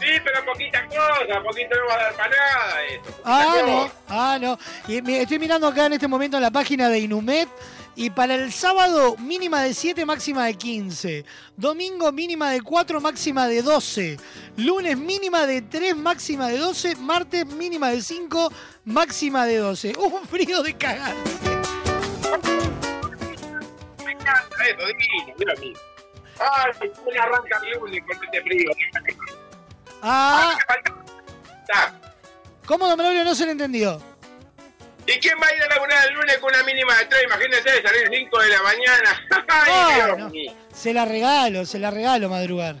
Sí, 0.00 0.10
pero 0.22 0.44
poquita 0.44 0.86
cosa, 0.88 1.40
poquito 1.42 1.76
no 1.80 1.86
va 1.86 1.94
a 1.94 2.02
dar 2.04 2.14
para 2.14 2.28
nada 2.28 2.82
esto. 2.92 3.10
Ah, 3.24 3.46
cosa. 3.52 3.66
no, 3.66 3.90
ah, 4.08 4.38
no. 4.40 4.58
Y 4.88 5.00
me- 5.00 5.22
estoy 5.22 5.38
mirando 5.38 5.66
acá 5.66 5.86
en 5.86 5.94
este 5.94 6.08
momento 6.08 6.36
en 6.36 6.42
la 6.42 6.50
página 6.50 6.88
de 6.90 6.98
Inumet. 6.98 7.48
Y 7.96 8.10
para 8.10 8.34
el 8.34 8.52
sábado, 8.52 9.16
mínima 9.18 9.62
de 9.62 9.72
7, 9.72 10.04
máxima 10.04 10.46
de 10.46 10.54
15. 10.54 11.24
Domingo, 11.56 12.10
mínima 12.10 12.50
de 12.50 12.60
4, 12.60 13.00
máxima 13.00 13.46
de 13.46 13.62
12. 13.62 14.16
Lunes, 14.56 14.98
mínima 14.98 15.46
de 15.46 15.62
3, 15.62 15.96
máxima 15.96 16.48
de 16.48 16.58
12. 16.58 16.96
Martes, 16.96 17.46
mínima 17.46 17.90
de 17.90 18.02
5, 18.02 18.52
máxima 18.84 19.46
de 19.46 19.58
12. 19.58 19.92
Un 19.98 20.26
frío 20.26 20.62
de 20.62 20.76
cagar. 20.76 21.14
Me 24.04 24.12
encanta 24.12 24.66
eso, 24.66 24.86
divino, 24.86 25.34
mira 25.38 25.54
mí. 25.60 25.72
Ay, 26.40 26.90
le 27.12 27.18
arranca 27.18 27.60
el 27.64 27.78
lunes 27.78 28.02
con 28.06 28.24
este 28.24 28.42
frío. 28.42 28.70
Ah. 30.02 30.58
¿cómo, 32.66 32.88
don 32.88 32.98
Braulio? 32.98 33.22
No 33.24 33.36
se 33.36 33.46
le 33.46 33.52
entendió. 33.52 34.13
¿Y 35.06 35.18
quién 35.18 35.34
va 35.42 35.46
a 35.46 35.54
ir 35.54 35.62
a 35.62 35.68
laburar 35.68 36.08
el 36.08 36.14
lunes 36.14 36.38
con 36.38 36.54
una 36.54 36.62
mínima 36.64 36.96
de 36.98 37.04
3? 37.06 37.24
Imagínense 37.24 37.82
salir 37.82 38.08
5 38.10 38.38
de 38.40 38.48
la 38.48 38.62
mañana. 38.62 39.26
Ay, 39.48 39.72
Ah, 39.72 40.28
Dios. 40.32 40.52
Se 40.74 40.92
la 40.94 41.04
regalo, 41.04 41.66
se 41.66 41.78
la 41.78 41.90
regalo 41.90 42.28
madrugar. 42.28 42.76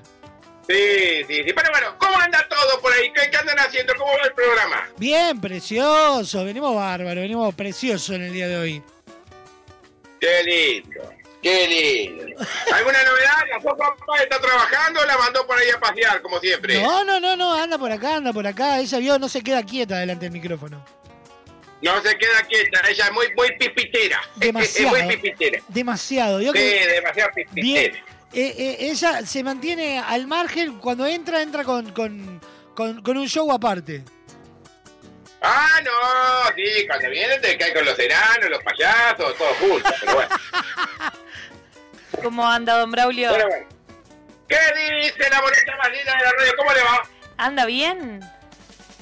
Sí, 0.66 1.22
sí, 1.28 1.44
sí. 1.44 1.52
Pero 1.54 1.70
bueno, 1.70 1.94
¿cómo 1.98 2.18
anda 2.18 2.46
todo 2.48 2.80
por 2.80 2.90
ahí? 2.94 3.12
¿Qué, 3.12 3.30
qué 3.30 3.36
andan 3.36 3.58
haciendo? 3.58 3.94
¿Cómo 3.96 4.10
va 4.12 4.24
el 4.26 4.32
programa? 4.32 4.88
Bien, 4.96 5.38
precioso. 5.38 6.44
Venimos 6.44 6.74
bárbaro, 6.74 7.20
venimos 7.20 7.54
precioso 7.54 8.14
en 8.14 8.22
el 8.22 8.32
día 8.32 8.48
de 8.48 8.56
hoy. 8.56 8.82
Qué 10.18 10.42
lindo, 10.42 11.12
qué 11.42 11.68
lindo. 11.68 12.24
¿Alguna 12.72 13.02
novedad? 13.04 13.44
¿La 13.50 13.60
papá 13.60 13.94
está 14.22 14.40
trabajando 14.40 15.00
o 15.02 15.04
la 15.04 15.18
mandó 15.18 15.46
por 15.46 15.58
ahí 15.58 15.68
a 15.68 15.78
pasear, 15.78 16.22
como 16.22 16.40
siempre? 16.40 16.80
No, 16.82 17.04
no, 17.04 17.20
no, 17.20 17.36
no, 17.36 17.52
anda 17.52 17.76
por 17.76 17.92
acá, 17.92 18.16
anda 18.16 18.32
por 18.32 18.46
acá. 18.46 18.78
Ella 18.80 18.98
vio, 18.98 19.18
no 19.18 19.28
se 19.28 19.42
queda 19.42 19.62
quieta 19.62 19.98
delante 19.98 20.24
del 20.24 20.32
micrófono. 20.32 20.82
No 21.84 22.00
se 22.02 22.16
queda 22.16 22.42
quieta, 22.48 22.80
ella 22.88 23.04
es 23.06 23.12
muy, 23.12 23.26
muy 23.36 23.52
pipitera. 23.58 24.20
Demasiado. 24.36 24.96
Es 24.96 25.04
muy 25.04 25.16
pipitera. 25.16 25.62
Demasiado. 25.68 26.40
Yo 26.40 26.52
Sí, 26.52 26.58
que- 26.58 26.86
demasiado 26.88 27.30
pipitera. 27.34 27.62
bien. 27.62 27.94
Eh, 28.32 28.54
eh, 28.58 28.76
ella 28.80 29.24
se 29.26 29.44
mantiene 29.44 29.98
al 29.98 30.26
margen. 30.26 30.78
Cuando 30.78 31.06
entra, 31.06 31.42
entra 31.42 31.62
con, 31.62 31.92
con, 31.92 32.40
con, 32.74 33.02
con 33.02 33.16
un 33.18 33.28
show 33.28 33.52
aparte. 33.52 34.02
Ah, 35.42 35.78
no, 35.84 35.90
sí, 36.56 36.86
cuando 36.86 37.10
viene 37.10 37.38
te 37.38 37.58
cae 37.58 37.74
con 37.74 37.84
los 37.84 37.98
enanos, 37.98 38.48
los 38.48 38.62
payasos, 38.62 39.36
todos 39.36 39.56
juntos, 39.58 39.92
pero 40.00 40.14
bueno. 40.14 40.30
¿Cómo 42.22 42.48
anda, 42.48 42.78
don 42.78 42.90
Braulio? 42.90 43.30
Pero 43.30 43.48
bueno. 43.48 43.66
¿Qué 44.48 44.56
dice 45.02 45.28
la 45.30 45.40
boleta 45.42 45.76
más 45.76 45.90
linda 45.92 46.12
de 46.16 46.24
la 46.24 46.32
radio? 46.32 46.52
¿Cómo 46.56 46.72
le 46.72 46.80
va? 46.82 47.02
¿Anda 47.36 47.66
bien? 47.66 48.20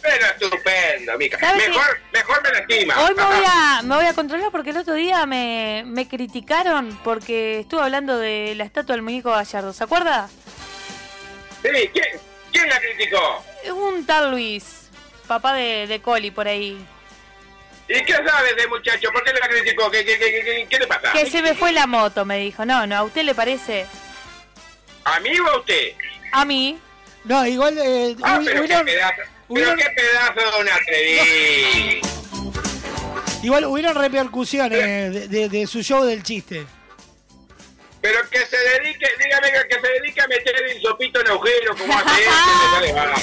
Pero 0.02 0.26
estupendo, 0.26 1.16
mica. 1.16 1.38
¿Sabe 1.38 1.68
Mejor, 1.68 2.00
mejor 2.12 2.42
me 2.42 2.50
lastima. 2.50 3.00
Hoy 3.04 3.14
me 3.14 3.22
voy, 3.24 3.44
a, 3.46 3.82
me 3.84 3.94
voy 3.96 4.06
a 4.06 4.12
controlar 4.14 4.50
porque 4.50 4.70
el 4.70 4.76
otro 4.78 4.94
día 4.94 5.24
me, 5.26 5.84
me 5.86 6.08
criticaron 6.08 6.98
porque 7.04 7.60
estuve 7.60 7.82
hablando 7.82 8.18
de 8.18 8.54
la 8.56 8.64
estatua 8.64 8.94
del 8.96 9.02
muñeco 9.02 9.30
Gallardo. 9.30 9.72
¿Se 9.72 9.84
acuerda? 9.84 10.28
Sí, 11.62 11.68
¿quién, 11.92 12.20
quién 12.52 12.68
la 12.68 12.80
criticó? 12.80 13.44
Un 13.72 14.04
tal 14.04 14.32
Luis, 14.32 14.88
papá 15.28 15.54
de, 15.54 15.86
de 15.86 16.02
Coli 16.02 16.32
por 16.32 16.48
ahí. 16.48 16.84
¿Y 17.88 18.02
qué 18.04 18.14
sabe 18.14 18.54
de 18.54 18.66
muchacho? 18.68 19.08
¿Por 19.12 19.22
qué 19.22 19.32
la 19.32 19.48
criticó? 19.48 19.90
¿Qué, 19.90 20.04
qué, 20.04 20.18
qué, 20.18 20.42
qué, 20.44 20.66
qué 20.68 20.78
le 20.78 20.86
pasa? 20.86 21.12
Que 21.12 21.26
se 21.30 21.42
me 21.42 21.54
fue 21.54 21.72
la 21.72 21.86
moto, 21.86 22.24
me 22.24 22.38
dijo. 22.38 22.64
No, 22.64 22.86
no, 22.86 22.96
¿a 22.96 23.02
usted 23.04 23.22
le 23.22 23.34
parece? 23.34 23.86
¿A 25.04 25.20
mí 25.20 25.38
o 25.38 25.48
a 25.48 25.58
usted? 25.58 25.92
A 26.32 26.44
mí. 26.44 26.78
No, 27.24 27.46
igual. 27.46 27.76
Eh, 27.78 28.16
Ah, 28.22 28.40
pero 28.44 28.84
pedazo. 28.84 29.22
Pero 29.54 29.76
qué 29.76 29.84
pedazo 29.96 30.56
de 30.56 30.62
un 30.62 30.68
atrevido. 30.68 31.24
igual 33.42 33.64
hubieron 33.66 33.94
repercusiones 33.94 34.78
de, 35.12 35.28
de- 35.28 35.48
de 35.48 35.66
su 35.66 35.82
show 35.82 36.04
del 36.04 36.22
chiste. 36.22 36.66
Pero 38.00 38.18
que 38.30 38.38
se 38.46 38.56
dedique, 38.56 39.06
dígame 39.18 39.52
que, 39.52 39.68
que 39.68 39.80
se 39.80 39.92
dedique 39.92 40.20
a 40.20 40.26
meter 40.28 40.54
el 40.70 40.80
sopito 40.82 41.20
en 41.20 41.28
agujero 41.28 41.76
como 41.76 41.92
hace 41.94 42.08
este, 42.20 42.30
me 42.30 42.70
sale 42.74 42.92
bárbaro. 42.92 43.22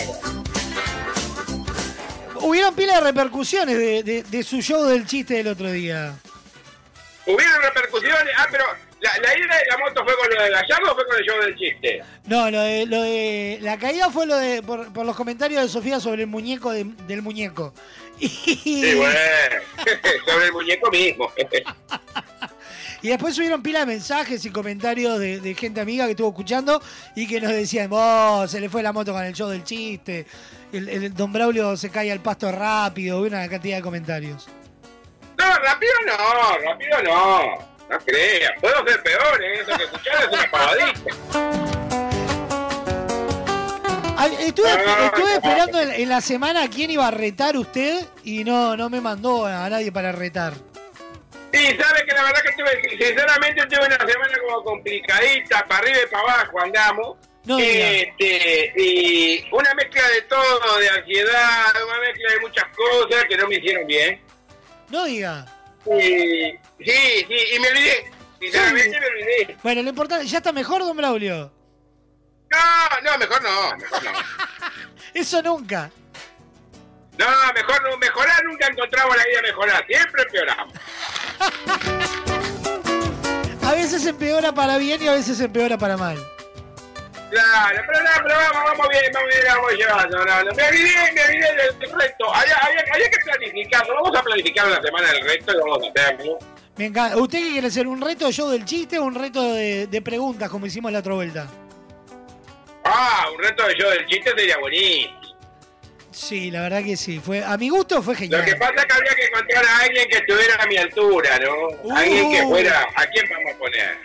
Hubieron 2.42 2.74
pila 2.76 2.96
de 2.96 3.02
repercusiones 3.02 3.78
de, 3.78 4.04
de- 4.04 4.24
de 4.24 4.44
su 4.44 4.62
show 4.62 4.86
del 4.86 5.06
chiste 5.06 5.34
del 5.36 5.48
otro 5.48 5.70
día. 5.72 6.16
¿Hubieron 7.26 7.62
repercusiones? 7.62 8.34
Ah, 8.38 8.48
pero 8.50 8.64
la, 9.02 9.12
la 9.22 9.38
ida 9.38 9.56
de 9.58 9.66
la 9.70 9.78
moto 9.78 10.04
fue 10.04 10.16
con 10.18 10.30
lo 10.36 10.44
de 10.44 10.50
Gallardo 10.50 10.92
o 10.92 10.96
fue 10.96 11.06
con 11.08 11.18
el 11.18 11.24
show 11.26 11.42
del 11.42 11.56
chiste? 11.58 12.02
No, 12.26 12.50
lo 12.52 12.62
de, 12.62 12.86
lo 12.86 13.02
de 13.02 13.60
la 13.62 13.78
caída 13.78 14.10
fue 14.10 14.26
lo 14.26 14.38
de 14.38 14.62
por, 14.62 14.92
por 14.94 15.06
los 15.06 15.16
comentarios 15.16 15.62
de 15.64 15.70
Sofía 15.70 16.00
sobre 16.00 16.24
el 16.24 16.28
muñeco 16.28 16.72
de- 16.72 16.84
del 17.08 17.22
muñeco. 17.22 17.74
Y, 18.22 18.28
Sí, 18.30 18.96
bueno. 18.96 19.18
Sobre 20.28 20.46
el 20.48 20.52
muñeco 20.54 20.90
mismo. 20.92 21.32
Y 23.02 23.08
después 23.08 23.34
subieron 23.34 23.64
pila 23.64 23.80
de 23.80 23.86
mensajes 23.86 24.44
y 24.44 24.50
comentarios 24.50 25.18
de, 25.20 25.40
de 25.40 25.56
gente 25.56 25.80
amiga 25.80 26.04
que 26.04 26.12
estuvo 26.12 26.28
escuchando 26.28 26.82
y 27.16 27.28
que 27.28 27.40
nos 27.40 27.54
decían, 27.54 27.88
oh, 27.94 28.46
se 28.46 28.60
le 28.60 28.68
fue 28.68 28.84
la 28.84 28.92
moto 28.92 29.14
con 29.14 29.24
el 29.24 29.34
show 29.34 29.48
del 29.48 29.64
chiste. 29.64 30.26
El, 30.74 30.90
el 30.90 31.14
Don 31.14 31.32
Braulio 31.32 31.78
se 31.78 31.90
cae 31.90 32.12
al 32.12 32.20
pasto 32.20 32.52
rápido. 32.52 33.22
Una 33.22 33.48
cantidad 33.48 33.78
de 33.78 33.82
comentarios. 33.84 34.50
No, 35.38 35.46
rápido 35.60 35.94
no, 36.08 36.58
rápido 36.66 37.02
no. 37.04 37.79
No 37.90 37.98
creas, 38.06 38.52
puedo 38.62 38.88
ser 38.88 39.02
peor, 39.04 39.44
¿eh? 39.44 39.62
Eso 39.62 39.78
que 39.78 39.84
escuchar 39.84 40.22
es 40.24 40.28
una 40.28 40.52
pavadita. 40.52 41.02
Estuve, 44.42 44.70
Ah, 44.70 45.06
estuve 45.06 45.34
esperando 45.36 45.80
en, 45.82 45.92
en 45.92 46.10
la 46.10 46.22
semana 46.22 46.64
a 46.64 46.70
quién 46.70 46.92
iba 46.92 47.08
a 47.08 47.12
retar 47.12 47.56
usted 47.56 48.06
y 48.24 48.44
no, 48.44 48.76
no 48.76 48.90
me 48.90 49.00
mandó 49.02 49.46
a 49.46 49.70
nadie 49.70 49.92
para 49.92 50.12
retar. 50.12 50.54
Sí, 51.54 51.66
sabe 51.80 52.06
que 52.06 52.14
la 52.14 52.24
verdad 52.24 52.42
que 52.44 52.52
tuve, 52.52 52.82
sinceramente 53.06 53.66
tuve 53.66 53.86
una 53.88 53.98
semana 53.98 54.38
como 54.46 54.64
complicadita, 54.64 55.66
para 55.68 55.80
arriba 55.82 55.98
y 56.06 56.10
para 56.12 56.24
abajo 56.34 56.60
andamos. 56.62 57.18
No 57.46 57.58
este, 57.58 58.74
y 58.76 59.46
una 59.52 59.74
mezcla 59.74 60.08
de 60.10 60.22
todo, 60.24 60.78
de 60.80 60.90
ansiedad, 60.90 61.66
una 61.88 62.00
mezcla 62.02 62.32
de 62.34 62.40
muchas 62.42 62.66
cosas 62.76 63.26
que 63.28 63.38
no 63.38 63.48
me 63.48 63.56
hicieron 63.56 63.88
bien. 63.88 64.22
No 64.90 65.06
diga. 65.06 65.46
Y, 65.98 66.60
sí, 66.84 67.26
sí, 67.28 67.56
y 67.56 67.60
me 67.60 67.70
olvidé. 67.70 68.12
Sinceramente 68.40 69.00
me 69.00 69.08
olvidé. 69.08 69.58
Bueno, 69.64 69.82
lo 69.82 69.90
importante, 69.90 70.28
¿ya 70.28 70.38
está 70.38 70.52
mejor, 70.52 70.82
don 70.82 70.96
Braulio? 70.96 71.52
No, 72.52 73.02
no, 73.04 73.18
mejor 73.18 73.42
no, 73.42 73.78
mejor 73.78 74.04
no. 74.04 74.12
Eso 75.14 75.42
nunca. 75.42 75.92
No, 77.18 77.26
mejor 77.54 77.84
no, 77.84 77.98
mejorar 77.98 78.44
nunca 78.46 78.68
encontramos 78.68 79.18
la 79.18 79.24
vida 79.26 79.42
mejorar, 79.42 79.86
siempre 79.88 80.24
empeoramos. 80.24 80.74
A 83.70 83.74
veces 83.74 84.06
empeora 84.06 84.52
para 84.52 84.78
bien 84.80 85.00
y 85.04 85.08
a 85.08 85.12
veces 85.12 85.40
empeora 85.40 85.78
para 85.78 85.96
mal. 85.96 86.18
Claro, 87.30 87.82
pero 87.88 88.04
no, 88.04 88.10
pero 88.24 88.36
vamos, 88.36 88.64
vamos 88.72 88.88
bien, 88.90 89.12
vamos 89.14 89.30
bien, 89.30 89.44
vamos 89.48 89.72
llevando. 89.74 90.26
No, 90.26 90.44
no, 90.44 90.54
me 90.56 90.64
olvidé, 90.68 91.12
me 91.14 91.22
olvidé 91.24 91.56
del 91.80 91.92
reto. 92.00 92.34
Había, 92.34 92.56
había, 92.58 92.84
había 92.94 93.10
que 93.10 93.18
planificarlo. 93.24 93.94
Vamos 94.04 94.18
a 94.18 94.24
planificar 94.24 94.68
una 94.68 94.82
semana 94.82 95.12
del 95.12 95.22
reto 95.24 95.52
y 95.54 95.58
vamos 95.58 95.80
a 95.84 95.90
hacerlo. 96.02 96.40
Me 96.78 96.86
encanta. 96.86 97.18
¿Usted 97.18 97.40
qué 97.40 97.52
quiere 97.52 97.68
hacer? 97.68 97.88
¿Un 97.88 98.02
reto 98.02 98.30
yo 98.30 98.50
del 98.50 98.66
chiste 98.66 98.98
o 99.00 99.04
un 99.04 99.16
reto 99.16 99.54
de, 99.54 99.88
de 99.88 100.02
preguntas 100.02 100.50
como 100.50 100.66
hicimos 100.66 100.92
la 100.92 101.00
otra 101.00 101.14
vuelta? 101.14 101.48
Ah, 102.86 103.28
un 103.36 103.44
reto 103.44 103.68
de 103.68 103.76
yo 103.78 103.90
del 103.90 104.06
chiste 104.08 104.32
sería 104.36 104.58
buenísimo. 104.58 105.20
Sí, 106.12 106.50
la 106.52 106.62
verdad 106.64 106.84
que 106.84 106.98
sí. 106.98 107.20
Fue, 107.20 107.44
a 107.44 107.56
mi 107.58 107.70
gusto 107.70 108.02
fue 108.02 108.14
Lo 108.16 108.20
genial. 108.20 108.44
que 108.46 108.56
pasa 108.56 108.74
es 108.78 108.86
que 108.86 108.94
habría 108.94 109.16
que 109.16 109.26
encontrar 109.26 109.66
a 109.66 109.78
alguien 109.80 110.10
que 110.10 110.18
estuviera 110.18 110.56
a 110.64 110.66
mi 110.66 110.78
altura, 110.78 111.40
¿no? 111.40 111.96
Alguien 111.96 112.32
que 112.32 112.42
Uh. 112.44 112.50
fuera. 112.50 112.88
¿A 112.96 113.06
quién 113.08 113.26
vamos 113.30 113.54
a 113.54 113.58
poner? 113.60 113.98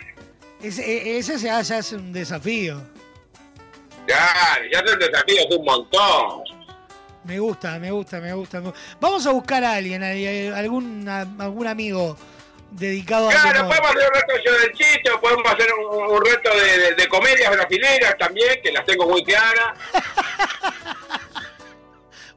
Ese, 0.61 0.83
e- 0.85 1.17
ese 1.17 1.37
ya 1.39 1.59
es 1.59 1.91
un 1.91 2.13
desafío. 2.13 2.81
Claro, 4.05 4.65
ya 4.71 4.85
son 4.85 4.99
desafíos 4.99 5.45
un 5.49 5.65
montón. 5.65 6.43
Me 7.23 7.39
gusta, 7.39 7.79
me 7.79 7.89
gusta, 7.91 8.19
me 8.19 8.33
gusta. 8.33 8.61
Vamos 8.99 9.25
a 9.25 9.31
buscar 9.31 9.63
a 9.63 9.73
alguien, 9.73 10.03
a- 10.03 10.57
algún, 10.57 11.07
a- 11.09 11.21
algún 11.43 11.65
amigo 11.67 12.15
dedicado 12.71 13.29
a 13.29 13.31
Claro, 13.31 13.67
podemos 13.67 13.89
hacer 13.89 14.07
un 14.07 14.13
reto 14.13 14.51
del 14.61 14.71
chiste, 14.73 15.11
o 15.11 15.19
podemos 15.21 15.51
hacer 15.51 15.67
un, 15.73 16.11
un 16.11 16.25
reto 16.25 16.49
de, 16.55 16.77
de- 16.77 16.95
de 16.95 17.07
comedias 17.07 17.49
brasileras 17.51 18.15
también, 18.19 18.59
que 18.61 18.71
las 18.71 18.85
tengo 18.85 19.07
muy 19.07 19.23
claras. 19.23 19.77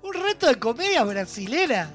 Un 0.03 0.15
reto 0.15 0.47
de 0.47 0.55
comedia 0.59 1.05
brasilera. 1.05 1.91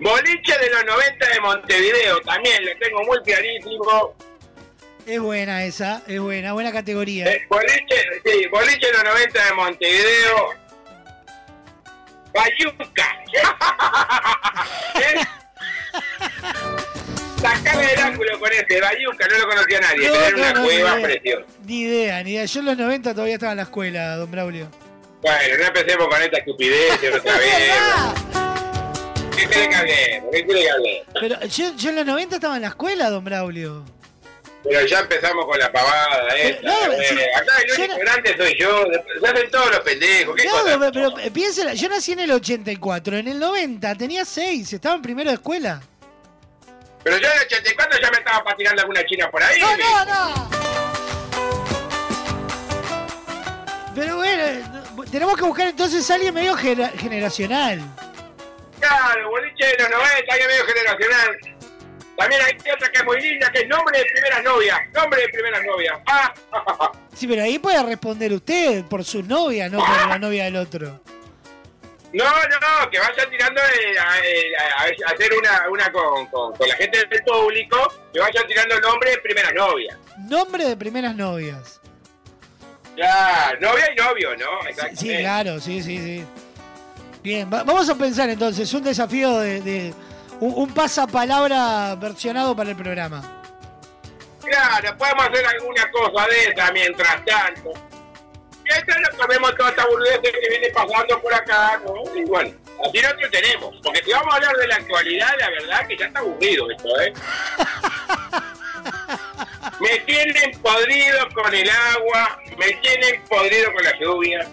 Boliche 0.00 0.58
de 0.58 0.70
los 0.70 0.84
90 0.84 1.28
de 1.28 1.40
Montevideo, 1.40 2.20
también 2.22 2.64
lo 2.64 2.70
tengo 2.78 3.04
muy 3.04 3.22
clarísimo. 3.22 4.14
Es 5.06 5.20
buena 5.20 5.64
esa, 5.64 6.02
es 6.06 6.18
buena, 6.18 6.54
buena 6.54 6.72
categoría. 6.72 7.26
Eh, 7.30 7.42
boliche, 7.48 7.96
sí, 8.24 8.46
boliche 8.50 8.86
de 8.86 8.92
los 8.92 9.04
90 9.04 9.44
de 9.44 9.52
Montevideo. 9.52 10.48
Bayuca. 12.32 13.18
¿Eh? 14.96 15.20
Sacame 17.40 17.86
del 17.86 17.98
ángulo 18.00 18.40
con 18.40 18.50
ese, 18.50 18.80
Bayuca, 18.80 19.28
no 19.28 19.38
lo 19.38 19.48
conocía 19.48 19.80
nadie, 19.80 20.08
No, 20.08 20.14
pero 20.14 20.24
era 20.24 20.30
no, 20.30 20.38
una 20.38 20.52
no, 20.54 20.64
cueva 20.64 20.96
preciosa. 21.02 21.44
Ni 21.64 21.80
idea, 21.82 22.22
ni 22.22 22.30
idea. 22.32 22.44
Yo 22.46 22.60
en 22.60 22.66
los 22.66 22.78
90 22.78 23.12
todavía 23.12 23.34
estaba 23.34 23.52
en 23.52 23.56
la 23.58 23.64
escuela, 23.64 24.16
don 24.16 24.30
Braulio. 24.30 24.70
Bueno, 25.20 25.56
no 25.58 25.64
empecemos 25.64 26.08
con 26.08 26.22
esta 26.22 26.38
estupidez 26.38 26.92
otra 27.14 27.38
vez. 27.38 27.74
¿Qué 29.36 29.46
quiere 29.46 29.68
que 29.68 29.74
hablemos? 29.74 30.30
¿Qué 30.32 30.44
quiere 30.44 30.60
que 30.62 30.70
hablemos? 30.70 31.06
Pero 31.20 31.40
yo, 31.46 31.76
yo 31.76 31.90
en 31.90 31.96
los 31.96 32.06
90 32.06 32.34
estaba 32.36 32.56
en 32.56 32.62
la 32.62 32.68
escuela, 32.68 33.10
don 33.10 33.22
Braulio. 33.24 33.84
Pero 34.64 34.86
ya 34.86 35.00
empezamos 35.00 35.44
con 35.44 35.58
la 35.58 35.70
pavada 35.70 36.34
esta. 36.36 36.62
no, 36.66 36.92
eh. 36.94 37.30
Acá 37.36 37.52
el 37.62 37.68
yo 37.68 37.74
único 37.76 37.92
no- 37.94 38.00
grande 38.00 38.36
soy 38.36 38.56
yo. 38.58 38.84
Se 39.20 39.26
hacen 39.28 39.50
todos 39.50 39.70
los 39.70 39.80
pendejos. 39.80 40.34
¿Qué 40.36 40.44
No, 40.46 40.50
cosa? 40.52 40.78
pero, 40.78 41.14
pero, 41.14 41.32
piénsela, 41.32 41.74
yo 41.74 41.88
nací 41.90 42.12
en 42.12 42.20
el 42.20 42.30
84, 42.30 43.16
en 43.18 43.28
el 43.28 43.38
90 43.38 43.94
tenía 43.94 44.24
6, 44.24 44.72
estaba 44.72 44.94
en 44.94 45.02
primero 45.02 45.28
de 45.30 45.34
escuela. 45.34 45.82
Pero 47.02 47.18
yo 47.18 47.26
en 47.26 47.32
el 47.34 47.44
84 47.46 47.98
ya 48.02 48.10
me 48.10 48.16
estaba 48.18 48.42
patinando 48.42 48.80
alguna 48.80 49.04
china 49.04 49.30
por 49.30 49.42
ahí. 49.42 49.60
No, 49.60 49.76
no, 49.76 50.04
no. 50.06 50.50
Pero 53.94 54.16
bueno, 54.16 54.42
tenemos 55.10 55.36
que 55.36 55.42
buscar 55.44 55.68
entonces 55.68 56.10
a 56.10 56.14
alguien 56.14 56.34
medio 56.34 56.56
generacional. 56.56 57.80
Claro, 58.80 59.30
boliche 59.30 59.66
de 59.66 59.76
los 59.78 59.90
90, 59.90 60.36
que 60.36 60.46
medio 60.48 60.64
generacional. 60.66 61.38
También 62.16 62.40
hay 62.42 62.52
otra 62.72 62.88
que 62.92 62.98
es 62.98 63.04
muy 63.04 63.20
linda, 63.20 63.50
que 63.50 63.60
es 63.60 63.68
nombre 63.68 63.98
de 63.98 64.04
primeras 64.06 64.44
novias. 64.44 64.78
Nombre 64.92 65.20
de 65.22 65.28
primeras 65.30 65.64
novias. 65.64 65.98
Ah, 66.06 66.32
Sí, 67.14 67.26
pero 67.28 67.42
ahí 67.42 67.58
puede 67.58 67.80
responder 67.82 68.32
usted 68.32 68.84
por 68.86 69.04
su 69.04 69.22
novia, 69.22 69.68
no 69.68 69.78
por 69.78 70.06
la 70.08 70.18
novia 70.18 70.44
del 70.44 70.56
otro. 70.56 71.00
No, 72.12 72.24
no, 72.24 72.90
que 72.90 72.98
vayan 73.00 73.28
tirando 73.28 73.60
eh, 73.60 73.98
a, 73.98 74.18
eh, 74.20 74.52
a- 74.56 74.82
a 75.10 75.12
hacer 75.14 75.32
una, 75.36 75.68
una 75.68 75.90
con, 75.90 76.26
con- 76.26 76.54
con 76.54 76.68
la 76.68 76.76
gente 76.76 76.98
del 76.98 77.22
público, 77.24 77.92
que 78.12 78.20
vayan 78.20 78.46
tirando 78.46 78.78
nombre 78.80 79.10
de 79.10 79.18
primeras 79.18 79.52
novias. 79.52 79.96
Nombre 80.18 80.64
de 80.68 80.76
primeras 80.76 81.16
novias. 81.16 81.80
Ya, 82.96 83.52
novia 83.60 83.90
y 83.92 83.96
novio, 83.96 84.36
¿no? 84.36 84.46
Sí, 84.62 84.68
Exactamente. 84.68 85.18
claro, 85.20 85.60
sí, 85.60 85.82
sí, 85.82 85.98
sí. 85.98 86.24
Bien, 87.22 87.50
va- 87.52 87.64
vamos 87.64 87.88
a 87.88 87.96
pensar 87.96 88.28
entonces, 88.30 88.72
un 88.72 88.84
desafío 88.84 89.38
de, 89.40 89.60
de- 89.60 89.94
un, 90.40 90.54
un 90.54 90.74
pasapalabra 90.74 91.94
versionado 91.96 92.54
para 92.54 92.70
el 92.70 92.76
programa. 92.76 93.42
Claro, 94.40 94.96
podemos 94.98 95.26
hacer 95.26 95.46
alguna 95.46 95.90
cosa 95.90 96.26
de 96.28 96.44
esa 96.44 96.72
mientras 96.72 97.24
tanto. 97.24 97.72
Mientras 98.64 98.98
nos 99.00 99.10
comemos 99.20 99.54
toda 99.56 99.70
esta 99.70 99.86
boludez 99.86 100.20
que 100.20 100.48
viene 100.48 100.70
pasando 100.70 101.20
por 101.20 101.34
acá, 101.34 101.80
¿no? 101.84 102.16
Y 102.16 102.24
bueno, 102.24 102.50
así 102.86 103.00
nosotros 103.00 103.30
tenemos. 103.30 103.76
Porque 103.82 104.02
si 104.02 104.12
vamos 104.12 104.32
a 104.32 104.36
hablar 104.36 104.56
de 104.56 104.66
la 104.66 104.76
actualidad, 104.76 105.28
la 105.38 105.50
verdad 105.50 105.86
que 105.86 105.96
ya 105.98 106.06
está 106.06 106.20
aburrido 106.20 106.70
esto, 106.70 107.00
¿eh? 107.00 107.12
Me 109.80 109.98
tienen 110.00 110.60
podrido 110.60 111.28
con 111.34 111.52
el 111.54 111.68
agua, 111.68 112.38
me 112.58 112.72
tienen 112.74 113.22
podrido 113.24 113.72
con 113.72 113.82
la 113.82 113.98
lluvia, 113.98 114.46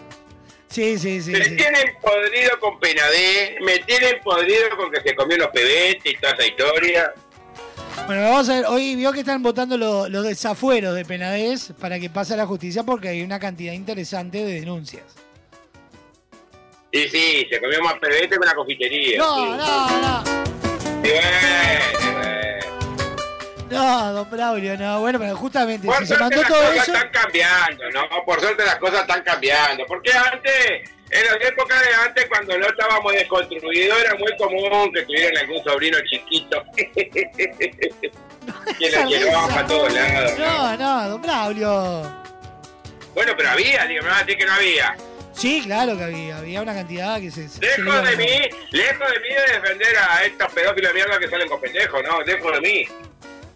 Sí, 0.72 0.98
sí, 0.98 1.22
sí. 1.22 1.32
me 1.32 1.44
sí. 1.44 1.56
tienen 1.58 1.96
podrido 2.02 2.60
con 2.60 2.80
Penadé, 2.80 3.58
me 3.62 3.80
tienen 3.80 4.20
podrido 4.24 4.70
con 4.78 4.90
que 4.92 5.02
se 5.02 5.14
comió 5.16 5.38
los 5.38 5.50
pebetes 5.50 6.14
y 6.14 6.16
toda 6.18 6.34
esa 6.34 6.48
historia. 6.48 7.14
Bueno, 8.08 8.22
vamos 8.24 8.50
a 8.50 8.54
ver, 8.56 8.66
hoy 8.68 8.96
vio 8.96 9.12
que 9.12 9.20
están 9.20 9.44
votando 9.44 9.78
lo- 9.78 10.08
los 10.08 10.24
desafueros 10.26 10.96
de 10.96 11.04
Penadez 11.06 11.74
para 11.80 12.00
que 12.00 12.10
pase 12.10 12.34
a 12.34 12.38
la 12.38 12.46
justicia 12.46 12.84
porque 12.84 13.10
hay 13.10 13.22
una 13.22 13.40
cantidad 13.40 13.74
interesante 13.74 14.44
de 14.46 14.54
denuncias. 14.62 15.04
Y 16.94 17.08
sí, 17.10 17.48
se 17.50 17.60
comió 17.62 17.82
más 17.82 17.96
pebete 18.00 18.30
que 18.30 18.38
una 18.38 18.54
confitería. 18.56 19.18
No, 19.18 19.36
sí. 19.36 19.42
no, 19.52 20.02
no. 20.02 20.24
Y 21.04 21.10
bueno, 21.10 22.18
bueno. 22.18 22.81
No, 23.72 24.14
don 24.14 24.30
Braulio, 24.30 24.78
no. 24.78 25.00
Bueno, 25.00 25.20
pero 25.20 25.36
justamente, 25.36 25.88
Por 25.88 25.96
si 25.98 26.06
se 26.08 26.16
suerte 26.16 26.24
mandó 26.24 26.42
las 26.42 26.48
todo 26.50 26.60
cosas 26.62 26.76
eso. 26.88 26.94
están 26.94 27.10
cambiando, 27.12 27.90
¿no? 27.92 28.26
Por 28.26 28.40
suerte 28.42 28.66
las 28.66 28.76
cosas 28.76 29.02
están 29.02 29.24
cambiando. 29.24 29.86
Porque 29.86 30.12
antes, 30.12 30.90
en 31.10 31.26
las 31.26 31.50
épocas 31.50 31.82
de 31.82 31.94
antes, 31.94 32.26
cuando 32.28 32.58
no 32.58 32.68
estábamos 32.68 33.14
desconstruidos, 33.14 33.98
era 34.02 34.16
muy 34.16 34.36
común 34.38 34.92
que 34.94 35.04
tuvieran 35.04 35.38
algún 35.38 35.64
sobrino 35.64 35.98
chiquito. 36.10 36.64
que 36.76 38.12
lo 38.92 39.10
llevaban 39.10 39.50
para 39.50 39.68
todos 39.68 39.94
lados. 39.94 40.34
No, 40.38 40.78
no, 40.78 41.10
don 41.10 41.22
Braulio. 41.22 42.02
Bueno, 43.14 43.34
pero 43.38 43.50
había, 43.52 43.86
digo, 43.86 44.04
me 44.04 44.10
van 44.10 44.20
a 44.20 44.24
decir 44.24 44.38
que 44.38 44.46
no 44.46 44.54
había. 44.54 44.96
Sí, 45.34 45.62
claro 45.66 45.98
que 45.98 46.04
había. 46.04 46.38
Había 46.38 46.62
una 46.62 46.74
cantidad 46.74 47.20
que 47.20 47.32
se. 47.32 47.48
se 47.48 47.62
le 47.62 47.78
Lejos 47.78 48.10
de 48.10 48.18
mí, 48.18 48.50
lejos 48.72 49.08
de 49.12 49.20
mí 49.22 49.30
de 49.30 49.54
defender 49.54 49.98
a 49.98 50.26
estos 50.26 50.52
pedófilos 50.54 50.90
de 50.92 50.94
mierda 50.94 51.20
que 51.20 51.30
salen 51.30 51.48
con 51.48 51.62
pendejos, 51.62 52.04
¿no? 52.04 52.22
Lejos 52.22 52.52
de 52.54 52.62
mí. 52.62 52.86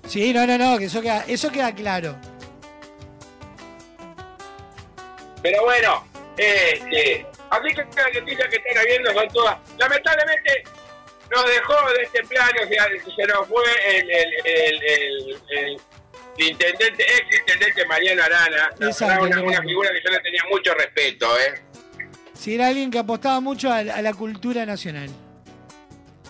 Sí, 0.08 0.34
no, 0.34 0.46
no, 0.46 0.58
no, 0.58 0.78
que 0.78 0.86
eso 0.86 1.02
queda, 1.02 1.26
eso 1.28 1.52
queda 1.52 1.74
claro. 1.74 2.16
Pero 5.42 5.64
bueno, 5.64 6.08
este, 6.38 7.26
así 7.50 7.68
que 7.74 7.82
las 7.84 8.14
noticias 8.22 8.50
que 8.50 8.56
están 8.58 8.78
habiendo 8.80 9.14
son 9.14 9.28
todas, 9.30 9.58
lamentablemente, 9.78 10.64
nos 11.32 11.46
dejó 11.46 11.74
de 11.98 12.04
este 12.04 12.24
plano, 12.24 12.60
se 13.16 13.28
nos 13.28 13.48
fue 13.48 13.64
el, 13.98 14.10
el, 14.12 14.34
el, 14.46 14.84
el- 14.84 15.42
el 15.50 15.78
intendente, 16.38 17.04
ex 17.04 17.40
intendente 17.40 17.86
Mariano 17.86 18.24
Arana, 18.24 18.70
Exacto, 18.82 19.24
una, 19.26 19.62
figura 19.62 19.90
que 19.92 20.02
yo 20.04 20.10
le 20.12 20.20
tenía 20.20 20.42
mucho 20.50 20.74
respeto, 20.74 21.40
¿eh? 21.40 21.62
Si 22.34 22.56
era 22.56 22.68
alguien 22.68 22.92
que 22.92 23.00
apostaba 23.00 23.40
mucho 23.40 23.72
a, 23.72 23.84
la- 23.84 23.96
a 23.96 24.02
la 24.02 24.14
cultura 24.14 24.66
nacional. 24.66 25.10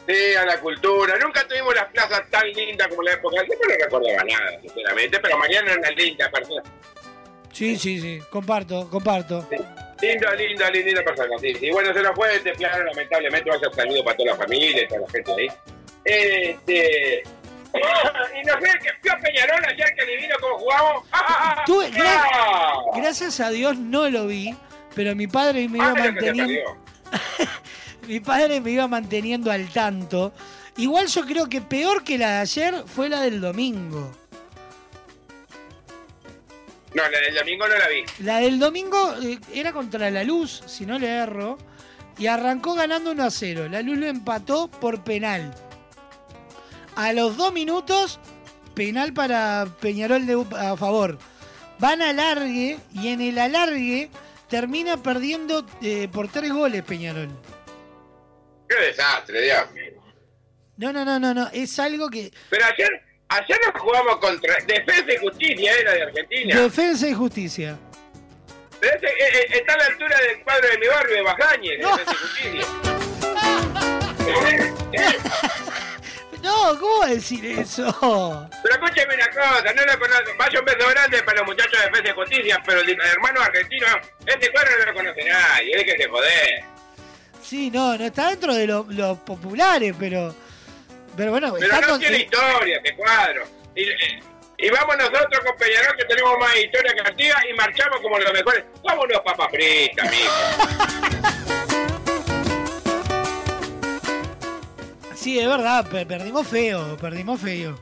Sí, 0.07 0.35
a 0.35 0.45
la 0.45 0.59
cultura. 0.59 1.15
Nunca 1.19 1.47
tuvimos 1.47 1.73
las 1.75 1.85
plazas 1.85 2.29
tan 2.29 2.47
lindas 2.51 2.87
como 2.89 3.01
la 3.03 3.13
época. 3.13 3.37
Yo 3.47 3.53
no 3.55 3.75
recordaba 3.75 4.23
nada, 4.23 4.61
sinceramente, 4.61 5.19
pero 5.19 5.37
Mariano 5.37 5.71
era 5.71 5.79
una 5.79 5.91
linda 5.91 6.29
persona. 6.29 6.61
Sí, 7.51 7.75
sí, 7.77 7.99
sí. 8.01 8.19
Comparto, 8.29 8.87
comparto. 8.89 9.47
Lindo, 10.01 10.31
lindo, 10.35 10.69
linda 10.71 11.03
persona, 11.03 11.37
sí. 11.39 11.53
Y 11.61 11.71
bueno, 11.71 11.93
se 11.93 12.01
nos 12.01 12.13
fue 12.15 12.35
este 12.35 12.51
plano, 12.53 12.83
lamentablemente, 12.83 13.49
vaya 13.49 13.67
saludo 13.73 14.03
para 14.03 14.17
toda 14.17 14.31
la 14.31 14.35
familia 14.37 14.83
y 14.83 14.87
toda 14.87 15.01
la 15.01 15.09
gente 15.09 15.31
ahí. 15.31 15.47
Este... 16.03 17.23
y 17.75 18.45
no 18.45 18.53
sé, 18.61 18.79
que 18.81 18.89
fui 19.01 19.09
a 19.09 19.17
Peñarol 19.19 19.65
ayer 19.65 19.95
que 19.95 20.01
adivino 20.03 20.35
cómo 20.39 20.57
jugamos. 20.59 21.03
Tuve- 21.65 21.91
gra- 21.91 22.23
¡Ah! 22.33 22.73
gracias 22.95 23.39
a 23.39 23.49
Dios 23.49 23.77
no 23.77 24.09
lo 24.09 24.27
vi, 24.27 24.55
pero 24.93 25.15
mi 25.15 25.27
padre 25.27 25.67
me 25.67 25.77
iba 25.79 25.89
Ah, 25.89 25.93
se 25.95 26.11
manteniendo. 26.11 26.77
mi 28.07 28.19
padre 28.19 28.61
me 28.61 28.71
iba 28.71 28.87
manteniendo 28.87 29.51
al 29.51 29.69
tanto. 29.69 30.33
Igual 30.77 31.07
yo 31.07 31.25
creo 31.25 31.47
que 31.47 31.61
peor 31.61 32.03
que 32.03 32.17
la 32.17 32.31
de 32.31 32.37
ayer 32.39 32.83
fue 32.85 33.09
la 33.09 33.21
del 33.21 33.39
domingo. 33.41 34.11
No, 36.93 37.03
la 37.03 37.19
del 37.19 37.35
domingo 37.35 37.67
no 37.67 37.77
la 37.77 37.87
vi. 37.89 38.03
La 38.19 38.37
del 38.39 38.59
domingo 38.59 39.15
eh, 39.21 39.39
era 39.53 39.73
contra 39.73 40.09
la 40.09 40.23
luz, 40.23 40.63
si 40.65 40.85
no 40.85 40.97
le 40.97 41.07
erro, 41.07 41.57
y 42.17 42.27
arrancó 42.27 42.73
ganando 42.73 43.11
1 43.11 43.23
a 43.23 43.31
0. 43.31 43.67
La 43.69 43.81
luz 43.81 43.97
lo 43.97 44.07
empató 44.07 44.69
por 44.69 45.03
penal. 45.03 45.53
A 46.95 47.11
los 47.11 47.35
dos 47.35 47.51
minutos, 47.51 48.19
penal 48.73 49.13
para 49.13 49.67
Peñarol 49.81 50.25
de, 50.25 50.45
a 50.57 50.77
favor. 50.77 51.17
Van 51.79 52.01
a 52.01 52.09
alargue 52.09 52.77
y 52.93 53.09
en 53.09 53.19
el 53.19 53.37
alargue 53.39 54.09
termina 54.47 54.95
perdiendo 54.95 55.65
eh, 55.81 56.07
por 56.11 56.29
tres 56.29 56.53
goles 56.53 56.83
Peñarol. 56.83 57.29
Qué 58.67 58.75
desastre, 58.75 59.41
Dios 59.41 59.71
mío. 59.71 59.91
No, 60.77 60.91
no, 60.91 61.05
no, 61.05 61.19
no, 61.19 61.33
no. 61.33 61.49
Es 61.53 61.79
algo 61.79 62.09
que. 62.09 62.31
Pero 62.49 62.65
ayer, 62.65 62.89
ayer 63.29 63.59
nos 63.65 63.81
jugamos 63.81 64.17
contra 64.17 64.55
Defensa 64.65 65.13
y 65.13 65.17
Justicia, 65.17 65.73
era 65.73 65.93
de 65.93 66.03
Argentina. 66.03 66.61
Defensa 66.61 67.07
y 67.07 67.13
justicia. 67.13 67.77
Pero 68.79 68.97
ese, 68.97 69.07
eh, 69.07 69.13
eh, 69.19 69.47
está 69.51 69.73
a 69.73 69.77
la 69.77 69.85
altura 69.85 70.19
del 70.19 70.43
cuadro 70.43 70.69
de 70.69 70.77
mi 70.77 70.87
barrio 70.87 71.15
de 71.15 71.21
Bajañez, 71.21 71.79
Defensa 71.79 72.11
y 72.11 72.15
Justicia. 72.15 72.67
No, 76.45 76.79
¿cómo 76.79 76.99
va 76.99 77.05
a 77.07 77.09
decir 77.09 77.43
eso? 77.43 78.47
Pero 78.61 78.75
escúcheme 78.75 79.15
una 79.15 79.27
cosa, 79.29 79.73
no 79.73 79.83
lo 79.83 79.99
conozco. 79.99 80.31
Vaya 80.37 80.59
un 80.59 80.65
beso 80.65 80.89
grande 80.89 81.23
para 81.23 81.39
los 81.39 81.47
muchachos 81.47 81.71
de 81.71 81.87
Defensa 81.87 82.11
y 82.11 82.13
Justicia, 82.13 82.63
pero 82.63 82.81
el 82.81 82.89
hermano 83.01 83.41
argentino, 83.41 83.87
este 84.27 84.51
cuadro 84.51 84.77
no 84.77 84.85
lo 84.85 84.93
conoce 84.93 85.23
nadie, 85.23 85.75
déjese 85.75 86.07
joder. 86.07 86.74
Sí, 87.47 87.69
no, 87.69 87.97
no 87.97 88.03
está 88.05 88.29
dentro 88.29 88.53
de 88.55 88.65
lo- 88.67 88.85
los 88.89 89.17
populares, 89.19 89.93
pero. 89.99 90.33
Pero 91.15 91.31
bueno, 91.31 91.53
Pero 91.53 91.65
está 91.65 91.81
no 91.81 91.87
con- 91.89 91.99
tiene 91.99 92.17
historia 92.17 92.77
este 92.77 92.95
cuadro. 92.95 93.43
Y, 93.75 93.83
y- 93.83 94.19
y 94.57 94.69
vamos 94.69 94.97
nosotros 94.97 95.39
con 95.45 95.55
Peñarol 95.57 95.95
que 95.97 96.05
tenemos 96.05 96.37
más 96.39 96.55
historia 96.57 96.93
que 96.93 97.01
Artigas 97.01 97.43
y 97.49 97.53
marchamos 97.53 97.99
como 98.01 98.17
los 98.19 98.33
mejores. 98.33 98.63
Somos 98.85 99.05
unos 99.05 99.21
papas 99.21 99.47
fritas, 99.51 100.07
amigo. 100.07 100.31
Sí, 105.15 105.39
es 105.39 105.47
verdad, 105.47 105.87
pe- 105.89 106.05
perdimos 106.05 106.47
feo, 106.47 106.97
perdimos 106.97 107.39
feo. 107.41 107.79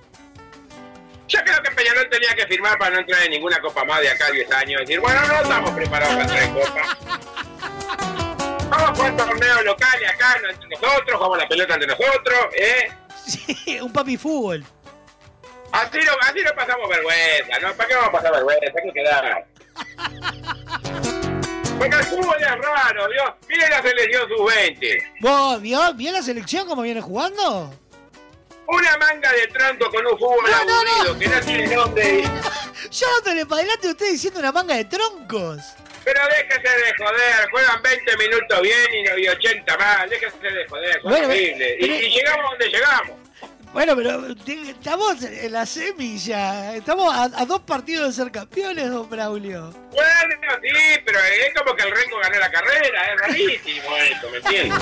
Yo 1.27 1.39
creo 1.43 1.61
que 1.63 1.71
Peñarol 1.71 2.09
tenía 2.09 2.35
que 2.35 2.45
firmar 2.47 2.77
para 2.77 2.91
no 2.91 2.99
entrar 2.99 3.23
en 3.23 3.31
ninguna 3.31 3.59
copa 3.59 3.83
más 3.85 4.01
de 4.01 4.09
acá 4.09 4.27
a 4.27 4.31
10 4.31 4.51
años. 4.51 4.81
Decir, 4.81 4.99
bueno, 4.99 5.19
no 5.27 5.33
estamos 5.41 5.71
preparados 5.71 6.13
para 6.15 6.23
entrar 6.25 6.43
en 6.43 6.53
copa. 6.53 6.97
Vamos 8.73 8.89
a 8.89 8.95
jugar 8.95 9.17
torneos 9.17 9.65
locales 9.65 10.09
acá 10.09 10.39
no 10.41 10.49
entre 10.49 10.69
nosotros, 10.69 11.15
jugamos 11.17 11.37
la 11.37 11.47
pelota 11.47 11.73
entre 11.75 11.87
nosotros, 11.87 12.39
¿eh? 12.57 12.91
Sí, 13.23 13.79
un 13.79 13.93
papi 13.93 14.17
fútbol. 14.17 14.65
Así 15.71 15.99
no, 15.99 16.11
así 16.21 16.39
no 16.43 16.51
pasamos 16.55 16.89
vergüenza, 16.89 17.59
¿no? 17.61 17.73
¿Para 17.75 17.87
qué 17.87 17.95
vamos 17.95 18.09
a 18.09 18.11
pasar 18.11 18.31
vergüenza? 18.31 18.65
Hay 18.65 18.91
que 18.91 18.93
quedar. 18.93 19.47
Porque 21.77 21.95
el 21.95 22.03
fútbol 22.03 22.35
es 22.39 22.47
raro, 22.47 23.07
Dios. 23.09 23.31
Mire 23.47 23.69
la 23.69 23.81
selección 23.83 24.27
sub-20. 24.29 25.03
¿Vos 25.21 25.61
vio, 25.61 25.93
vio 25.93 26.11
la 26.11 26.23
selección 26.23 26.67
cómo 26.67 26.81
viene 26.81 27.01
jugando? 27.01 27.71
Una 28.67 28.97
manga 28.97 29.31
de 29.33 29.47
tronco 29.49 29.91
con 29.91 30.05
un 30.07 30.17
fútbol 30.17 30.49
No, 30.49 30.65
no, 30.65 30.73
aburrido 30.73 31.19
que 31.19 31.27
no 31.27 31.41
tiene 31.41 31.75
nombre. 31.75 32.23
Yo 32.91 33.07
dándole 33.17 33.45
para 33.45 33.61
adelante 33.61 33.87
a 33.87 33.91
usted 33.91 34.11
diciendo 34.11 34.39
una 34.39 34.51
manga 34.51 34.75
de 34.75 34.85
troncos. 34.85 35.61
Pero 36.03 36.19
déjese 36.27 36.59
de 36.77 36.93
joder, 36.97 37.49
juegan 37.51 37.81
20 37.81 38.17
minutos 38.17 38.61
bien 38.61 38.93
y, 38.93 39.03
no- 39.03 39.17
y 39.17 39.27
80 39.29 39.77
mal, 39.77 40.09
déjese 40.09 40.37
de 40.41 40.65
joder, 40.67 40.99
Bueno, 41.03 41.27
horribles. 41.27 41.75
Y, 41.77 41.81
pero- 41.81 41.93
y 41.95 42.09
llegamos 42.11 42.49
donde 42.51 42.69
llegamos. 42.69 43.17
Bueno, 43.73 43.95
pero 43.95 44.27
estamos 44.69 45.23
en 45.23 45.51
la 45.51 45.65
semi 45.65 46.17
ya. 46.19 46.75
Estamos 46.75 47.11
a, 47.11 47.23
a 47.23 47.45
dos 47.45 47.61
partidos 47.61 48.15
de 48.15 48.23
ser 48.23 48.31
campeones, 48.31 48.87
don 48.91 49.09
Braulio. 49.09 49.71
Bueno, 49.91 50.35
sí, 50.61 51.01
pero 51.03 51.17
es 51.19 51.53
como 51.55 51.75
que 51.75 51.83
el 51.83 51.91
Rengo 51.91 52.19
ganó 52.19 52.37
la 52.37 52.51
carrera, 52.51 53.13
es 53.13 53.19
rarísimo 53.21 53.97
esto, 53.97 54.29
¿me 54.29 54.37
entiendes? 54.37 54.79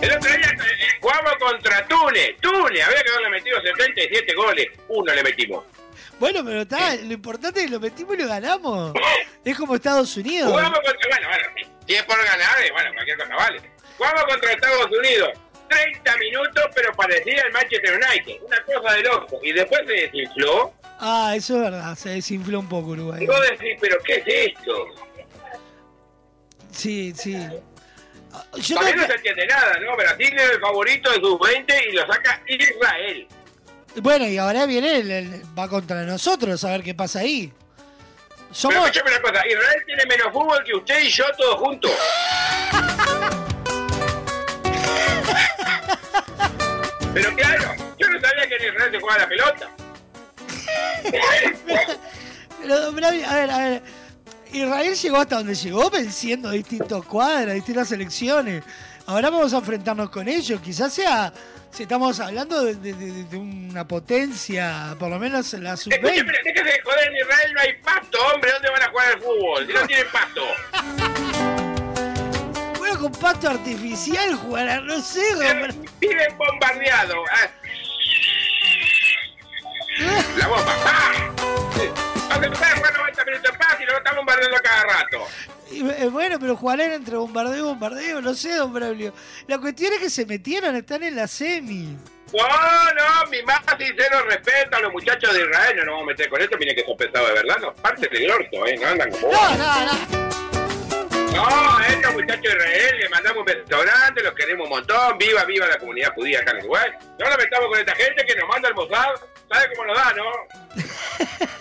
El 0.00 0.12
otro 0.16 0.30
día 0.30 0.48
eh, 0.50 0.88
jugamos 1.02 1.34
contra 1.38 1.86
Túnez, 1.86 2.36
Túnez, 2.40 2.82
había 2.86 3.02
que 3.02 3.10
haberle 3.10 3.28
metido 3.30 3.60
77 3.60 4.34
goles, 4.34 4.68
uno 4.88 5.12
le 5.14 5.22
metimos. 5.22 5.64
Bueno, 6.20 6.44
pero 6.44 6.60
está, 6.60 6.94
lo 6.96 7.12
importante 7.14 7.60
es 7.60 7.66
que 7.66 7.72
lo 7.72 7.80
metimos 7.80 8.14
y 8.14 8.18
lo 8.18 8.28
ganamos. 8.28 8.92
Es 9.44 9.56
como 9.56 9.74
Estados 9.74 10.14
Unidos. 10.18 10.50
Jugamos 10.50 10.78
contra, 10.80 11.08
bueno, 11.08 11.28
bueno, 11.28 11.68
si 11.86 11.94
es 11.94 12.02
por 12.04 12.22
ganar, 12.24 12.62
eh, 12.62 12.70
bueno, 12.72 12.90
cualquier 12.94 13.16
cosa 13.16 13.34
vale. 13.36 13.60
Jugamos 13.96 14.24
contra 14.24 14.52
Estados 14.52 14.86
Unidos, 14.86 15.30
30 15.68 16.16
minutos, 16.18 16.64
pero 16.74 16.92
parecía 16.92 17.42
el 17.42 17.52
Manchester 17.52 17.94
United, 17.94 18.42
una 18.46 18.62
cosa 18.64 18.94
de 18.96 19.02
loco. 19.02 19.40
Y 19.42 19.52
después 19.52 19.80
se 19.86 19.92
desinfló, 19.92 20.74
Ah, 21.02 21.32
eso 21.34 21.56
es 21.56 21.62
verdad, 21.62 21.94
se 21.96 22.10
desinfló 22.10 22.60
un 22.60 22.68
poco 22.68 22.88
Uruguay. 22.90 23.24
y 23.24 23.26
vos 23.26 23.40
decís, 23.48 23.78
pero 23.80 23.96
¿qué 24.04 24.16
es 24.16 24.54
esto? 24.58 24.86
Sí, 26.70 27.12
sí. 27.16 27.34
Ah, 28.32 28.44
Yo 28.58 28.76
creo 28.76 28.96
no 28.96 29.06
se 29.06 29.14
entiende 29.14 29.46
nada, 29.46 29.78
¿no? 29.80 29.96
Brasil 29.96 30.32
es 30.36 30.50
el 30.50 30.60
favorito 30.60 31.10
de 31.10 31.16
sus 31.20 31.38
20 31.40 31.88
y 31.88 31.92
lo 31.92 32.06
saca 32.06 32.42
Israel. 32.46 33.26
Bueno, 33.96 34.26
y 34.26 34.38
ahora 34.38 34.66
viene, 34.66 34.98
el, 34.98 35.10
el- 35.10 35.42
va 35.58 35.68
contra 35.68 36.02
nosotros 36.04 36.62
a 36.64 36.70
ver 36.70 36.82
qué 36.82 36.94
pasa 36.94 37.20
ahí. 37.20 37.52
Pero 38.36 38.46
Somos... 38.52 38.76
escúchame 38.86 39.10
una 39.10 39.20
cosa, 39.22 39.46
Israel 39.46 39.82
tiene 39.86 40.06
menos 40.06 40.32
fútbol 40.32 40.62
que 40.64 40.74
usted 40.74 41.00
y 41.02 41.08
yo 41.08 41.24
todos 41.36 41.56
juntos. 41.56 41.90
Pero 47.12 47.34
claro, 47.34 47.74
yo 47.98 48.08
no 48.08 48.20
sabía 48.20 48.48
que 48.48 48.56
en 48.56 48.72
Israel 48.74 48.90
se 48.92 49.00
jugaba 49.00 49.18
la 49.20 49.28
pelota. 49.28 49.68
Pero, 52.62 52.92
Braulio, 52.92 53.28
a 53.28 53.34
ver, 53.34 53.50
a 53.50 53.58
ver. 53.58 53.82
Israel 54.52 54.94
llegó 54.94 55.16
hasta 55.16 55.36
donde 55.36 55.54
llegó 55.54 55.90
venciendo 55.90 56.50
distintos 56.50 57.04
cuadras, 57.06 57.54
distintas 57.54 57.88
selecciones. 57.88 58.62
Ahora 59.06 59.30
vamos 59.30 59.52
a 59.54 59.58
enfrentarnos 59.58 60.10
con 60.10 60.28
ellos. 60.28 60.60
Quizás 60.60 60.92
sea, 60.92 61.32
si 61.72 61.84
estamos 61.84 62.18
hablando 62.20 62.64
de, 62.64 62.74
de- 62.74 62.92
de- 62.94 63.24
de 63.24 63.36
una 63.36 63.86
potencia, 63.86 64.94
por 64.98 65.08
lo 65.08 65.18
menos 65.18 65.52
la 65.54 65.76
sub-20. 65.76 65.94
Escúchame, 66.04 66.32
déjese 66.44 66.64
de 66.64 66.80
joder, 66.82 67.08
en 67.08 67.16
Israel 67.16 67.52
no 67.54 67.60
hay 67.60 67.72
pasto, 67.74 68.18
hombre, 68.34 68.50
¿dónde 68.52 68.70
van 68.70 68.82
a 68.82 68.88
jugar 68.90 69.06
al 69.14 69.20
fútbol? 69.20 69.66
Si 69.66 69.72
no 69.72 69.86
tienen 69.86 70.06
pasto. 70.12 70.42
Bueno, 72.78 72.98
con 72.98 73.12
pasto 73.12 73.50
artificial 73.50 74.34
jugarán, 74.34 74.86
no 74.86 75.00
sé. 75.00 75.22
Viven 76.00 76.36
bombardeados. 76.38 77.18
Ah. 77.32 77.48
La 80.36 80.48
bomba, 80.48 80.74
sabes 80.82 82.74
jugar 82.78 82.96
90 82.98 83.24
minutos 83.24 83.50
en 83.52 83.58
paz 83.58 83.76
y 83.80 83.84
lo 83.84 83.96
están 83.98 84.16
bombardeando 84.16 84.56
cada 84.62 84.82
rato. 84.84 85.26
Y, 85.70 85.88
eh, 85.88 86.08
bueno, 86.10 86.38
pero 86.40 86.56
jugarán 86.56 86.92
entre 86.92 87.16
bombardeo 87.16 87.58
y 87.58 87.62
bombardeo, 87.62 88.20
no 88.20 88.34
sé, 88.34 88.54
don 88.54 88.72
Braulio. 88.72 89.14
La 89.46 89.58
cuestión 89.58 89.92
es 89.92 90.00
que 90.00 90.10
se 90.10 90.26
metieron, 90.26 90.74
están 90.74 91.02
en 91.04 91.16
la 91.16 91.28
semi. 91.28 91.96
No, 92.32 92.44
no, 92.44 93.30
mi 93.30 93.42
más 93.42 93.60
sincero 93.78 94.22
respeto 94.28 94.76
a 94.76 94.80
los 94.80 94.92
muchachos 94.92 95.32
de 95.34 95.40
Israel. 95.40 95.76
No 95.76 95.84
nos 95.84 95.92
vamos 95.94 96.02
a 96.02 96.06
meter 96.06 96.28
con 96.28 96.40
esto, 96.40 96.56
miren 96.58 96.76
que 96.76 96.84
son 96.84 96.96
pesados 96.96 97.28
de 97.28 97.34
verdad. 97.34 97.58
No, 97.60 97.74
parte 97.74 98.08
del 98.08 98.30
orto, 98.30 98.66
¿eh? 98.66 98.76
No 98.80 98.88
andan 98.88 99.10
como. 99.10 99.32
No, 99.32 99.56
no, 99.56 99.86
no. 99.86 100.30
No, 101.32 101.78
a 101.78 101.86
estos 101.86 102.12
muchachos 102.12 102.42
de 102.42 102.50
Israel 102.50 102.98
le 102.98 103.08
mandamos 103.08 103.38
un 103.38 103.44
beso 103.44 103.80
grande, 103.80 104.22
los 104.22 104.34
queremos 104.34 104.64
un 104.64 104.70
montón. 104.70 105.18
Viva, 105.18 105.44
viva 105.44 105.66
la 105.66 105.78
comunidad 105.78 106.12
judía 106.14 106.40
acá 106.40 106.52
en 106.52 106.58
Uruguay. 106.58 106.90
No 107.18 107.28
nos 107.28 107.38
metamos 107.38 107.68
con 107.68 107.78
esta 107.78 107.94
gente 107.94 108.24
que 108.26 108.34
nos 108.36 108.48
manda 108.48 108.68
el 108.68 108.74
Mossad. 108.74 109.14
¿Sabe 109.48 109.74
cómo 109.74 109.86
nos 109.86 109.96
da, 109.96 110.12
no? 110.14 110.24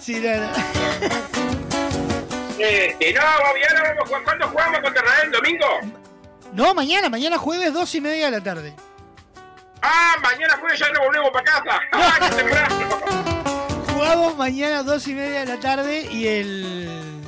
Sí, 0.00 0.20
no, 0.20 0.36
no. 0.36 1.48
Este, 2.58 3.12
no, 3.14 3.20
ahora 3.20 3.94
vamos. 3.94 4.22
¿Cuándo 4.24 4.48
jugamos 4.48 4.80
contra 4.80 5.02
Israel? 5.02 5.24
¿El 5.24 5.30
domingo? 5.30 5.66
No, 6.52 6.74
mañana, 6.74 7.08
mañana 7.08 7.38
jueves, 7.38 7.72
dos 7.72 7.94
y 7.94 8.00
media 8.00 8.26
de 8.26 8.30
la 8.32 8.42
tarde. 8.42 8.74
Ah, 9.82 10.16
mañana 10.22 10.56
jueves 10.58 10.78
ya 10.78 10.90
no 10.90 11.00
volvemos 11.00 11.30
para 11.30 11.44
casa. 11.44 11.80
¡Ah, 11.92 12.18
qué! 13.86 13.92
Jugamos 13.92 14.36
mañana 14.36 14.82
dos 14.82 15.06
y 15.06 15.14
media 15.14 15.40
de 15.40 15.46
la 15.46 15.60
tarde 15.60 16.08
y 16.10 16.26
el. 16.26 17.22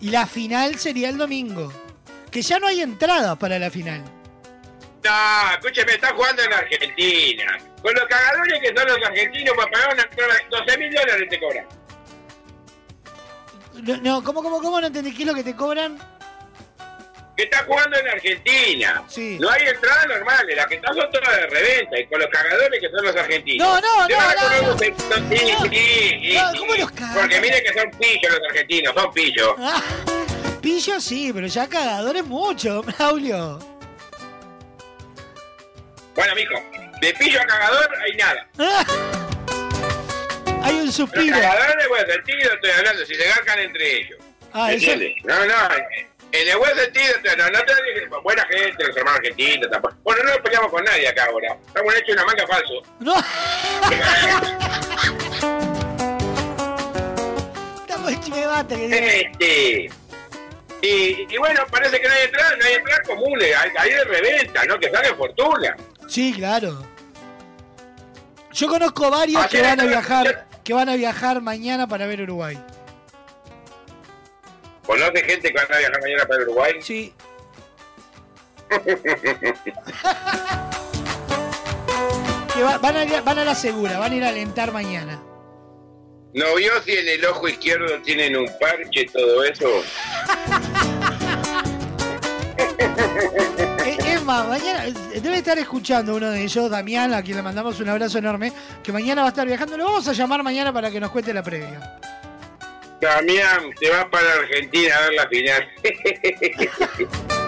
Y 0.00 0.10
la 0.10 0.26
final 0.26 0.78
sería 0.78 1.08
el 1.08 1.18
domingo. 1.18 1.72
Que 2.30 2.42
ya 2.42 2.58
no 2.58 2.66
hay 2.66 2.80
entradas 2.80 3.36
para 3.36 3.58
la 3.58 3.70
final. 3.70 4.02
No, 5.04 5.50
escúcheme, 5.52 5.92
está 5.92 6.12
jugando 6.14 6.42
en 6.42 6.52
Argentina. 6.52 7.58
Con 7.82 7.94
los 7.94 8.04
cagadores 8.04 8.60
que 8.60 8.68
son 8.68 8.86
los 8.86 9.06
argentinos 9.06 9.54
para 9.56 9.70
pagar 9.70 9.94
una 9.94 10.02
entrada, 10.02 10.34
12 10.50 10.78
mil 10.78 10.94
dólares 10.94 11.28
te 11.28 11.40
cobran. 11.40 11.66
No, 13.74 13.96
no, 13.98 14.24
¿cómo, 14.24 14.42
cómo, 14.42 14.60
cómo 14.60 14.80
no 14.80 14.86
entendí 14.88 15.14
qué 15.14 15.22
es 15.22 15.28
lo 15.28 15.34
que 15.34 15.44
te 15.44 15.54
cobran? 15.56 15.98
Que 17.36 17.44
está 17.44 17.64
jugando 17.64 17.96
en 17.98 18.08
Argentina. 18.08 19.02
Sí. 19.08 19.38
No 19.40 19.48
hay 19.48 19.62
entradas 19.66 20.06
normales, 20.08 20.54
las 20.56 20.66
que 20.66 20.74
están 20.74 20.94
son 20.94 21.10
todas 21.10 21.36
de 21.36 21.46
reventa 21.46 21.98
y 21.98 22.06
con 22.06 22.18
los 22.20 22.28
cagadores 22.28 22.80
que 22.80 22.90
son 22.90 23.04
los 23.04 23.16
argentinos. 23.16 23.66
No, 23.66 23.80
no, 23.80 24.08
no, 24.08 24.60
no, 24.62 24.72
no. 24.72 24.78
sector- 24.78 25.22
Sí, 25.30 25.70
sí, 25.70 26.34
No. 26.34 26.58
¿cómo 26.58 26.74
los 26.74 26.90
cagadores? 26.90 27.20
Porque 27.22 27.40
miren 27.40 27.62
que 27.64 27.80
son 27.80 27.90
pillos 27.92 28.32
los 28.32 28.40
argentinos, 28.50 28.94
son 28.94 29.12
pillos. 29.12 29.54
Ah, 29.58 29.82
pillo 30.60 31.00
sí, 31.00 31.30
pero 31.32 31.46
ya 31.46 31.66
cagadores 31.68 32.26
mucho, 32.26 32.82
Braulio. 32.98 33.58
Bueno, 36.14 36.34
mijo, 36.34 36.54
de 37.00 37.14
pillo 37.14 37.40
a 37.40 37.46
cagador 37.46 37.88
hay 38.04 38.16
nada. 38.16 38.46
Hay 40.62 40.78
un 40.80 40.86
Los 40.86 40.94
suspiro. 40.94 41.38
cagadores, 41.38 41.88
buen 41.88 42.06
sentido 42.06 42.52
estoy 42.54 42.70
hablando, 42.70 43.04
si 43.06 43.14
se 43.14 43.24
garcan 43.28 43.58
entre 43.58 43.96
ellos. 44.00 44.18
Ah, 44.52 44.72
eso-. 44.72 44.90
No, 45.24 45.46
no, 45.46 45.54
en 46.32 46.48
el 46.48 46.56
buen 46.58 46.76
sentido, 46.76 47.14
no, 47.38 47.50
no 47.50 47.58
te 47.64 48.06
buena 48.22 48.44
gente, 48.46 48.84
los 48.86 48.96
hermanos 48.96 49.18
argentinos, 49.20 49.70
tampoco. 49.70 49.96
Bueno, 50.02 50.22
no 50.24 50.30
nos 50.30 50.38
peleamos 50.40 50.70
con 50.70 50.84
nadie 50.84 51.08
acá 51.08 51.24
ahora. 51.24 51.56
Estamos 51.66 51.94
hechos 51.96 52.14
una 52.14 52.24
manga 52.24 52.46
falso. 52.46 52.82
No. 53.00 53.14
Estamos 57.80 58.12
hechos 58.12 58.34
de 58.36 58.46
bata. 58.46 58.76
que- 58.76 59.20
Este. 59.22 59.90
Y, 60.82 61.26
y 61.34 61.38
bueno, 61.38 61.60
parece 61.70 62.00
que 62.00 62.08
no 62.08 62.14
hay 62.14 62.22
entradas, 62.24 62.54
no 62.58 62.64
hay 62.64 62.74
entradas 62.74 63.06
comunes, 63.06 63.54
hay, 63.56 63.70
hay 63.78 63.90
de 63.90 64.04
reventa, 64.04 64.64
¿no? 64.64 64.78
Que 64.78 64.90
salen 64.90 65.14
fortuna. 65.16 65.76
Sí, 66.08 66.32
claro. 66.32 66.86
Yo 68.52 68.66
conozco 68.66 69.10
varios 69.10 69.46
que 69.48 69.58
Ayer 69.58 69.76
van 69.76 69.80
a 69.80 69.84
viajar, 69.88 70.46
que 70.70 70.74
van 70.74 70.88
a 70.88 70.94
viajar 70.94 71.40
mañana 71.42 71.88
para 71.88 72.06
ver 72.06 72.22
Uruguay. 72.22 72.56
¿Conoce 74.86 75.24
gente 75.24 75.48
que 75.52 75.54
va 75.58 75.62
a 75.64 75.78
viajar 75.78 76.00
mañana 76.00 76.24
para 76.28 76.42
Uruguay? 76.44 76.74
Sí. 76.80 77.12
Que 82.54 82.62
va- 82.62 82.78
van, 82.78 82.96
a, 82.96 83.20
van 83.22 83.38
a 83.40 83.44
la 83.44 83.54
segura, 83.56 83.98
van 83.98 84.12
a 84.12 84.16
ir 84.16 84.22
a 84.24 84.28
alentar 84.28 84.70
mañana. 84.72 85.20
¿No 86.34 86.54
vio 86.56 86.80
si 86.84 86.92
en 86.96 87.08
el 87.08 87.24
ojo 87.24 87.48
izquierdo 87.48 88.00
tienen 88.02 88.36
un 88.36 88.46
parche, 88.60 89.06
todo 89.12 89.42
eso? 89.42 89.68
Es 94.30 94.36
más, 94.36 94.46
mañana 94.48 94.84
debe 95.20 95.38
estar 95.38 95.58
escuchando 95.58 96.14
uno 96.14 96.30
de 96.30 96.44
ellos, 96.44 96.70
Damián, 96.70 97.12
a 97.12 97.20
quien 97.20 97.36
le 97.36 97.42
mandamos 97.42 97.80
un 97.80 97.88
abrazo 97.88 98.18
enorme, 98.18 98.52
que 98.80 98.92
mañana 98.92 99.22
va 99.22 99.26
a 99.28 99.30
estar 99.30 99.44
viajando. 99.44 99.76
Lo 99.76 99.86
vamos 99.86 100.06
a 100.06 100.12
llamar 100.12 100.44
mañana 100.44 100.72
para 100.72 100.88
que 100.88 101.00
nos 101.00 101.10
cuente 101.10 101.34
la 101.34 101.42
previa. 101.42 101.98
Damián, 103.00 103.70
te 103.80 103.90
vas 103.90 104.04
para 104.04 104.32
Argentina 104.34 104.94
a 104.94 105.00
ver 105.00 105.12
la 105.14 105.26
final. 105.28 105.68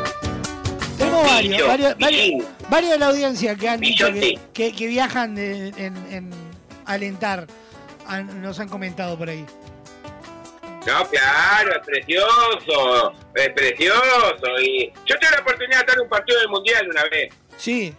Tenemos 0.98 1.24
varios, 1.24 1.68
varios, 1.68 1.98
varios, 1.98 2.20
pillo. 2.20 2.44
varios 2.68 2.90
de 2.92 2.98
la 2.98 3.06
audiencia 3.06 3.54
que 3.54 3.68
han 3.68 3.78
dicho 3.80 4.06
que, 4.06 4.12
Pillote. 4.12 4.40
que- 4.52 4.72
que 4.72 4.86
viajan 4.88 5.34
de- 5.36 5.68
en, 5.76 5.96
en 6.10 6.30
alentar. 6.84 7.46
Nos 8.40 8.58
han 8.58 8.68
comentado 8.68 9.16
por 9.16 9.28
ahí. 9.28 9.46
No, 10.86 11.08
claro, 11.08 11.76
es 11.76 11.86
precioso, 11.86 13.14
es 13.34 13.48
precioso. 13.50 14.60
Y 14.60 14.92
yo 15.06 15.16
tuve 15.18 15.30
la 15.30 15.40
oportunidad 15.40 15.78
de 15.78 15.80
estar 15.80 15.96
en 15.96 16.02
un 16.02 16.08
partido 16.08 16.40
del 16.40 16.48
Mundial 16.48 16.88
una 16.90 17.04
vez. 17.04 17.32
Sí. 17.56 17.94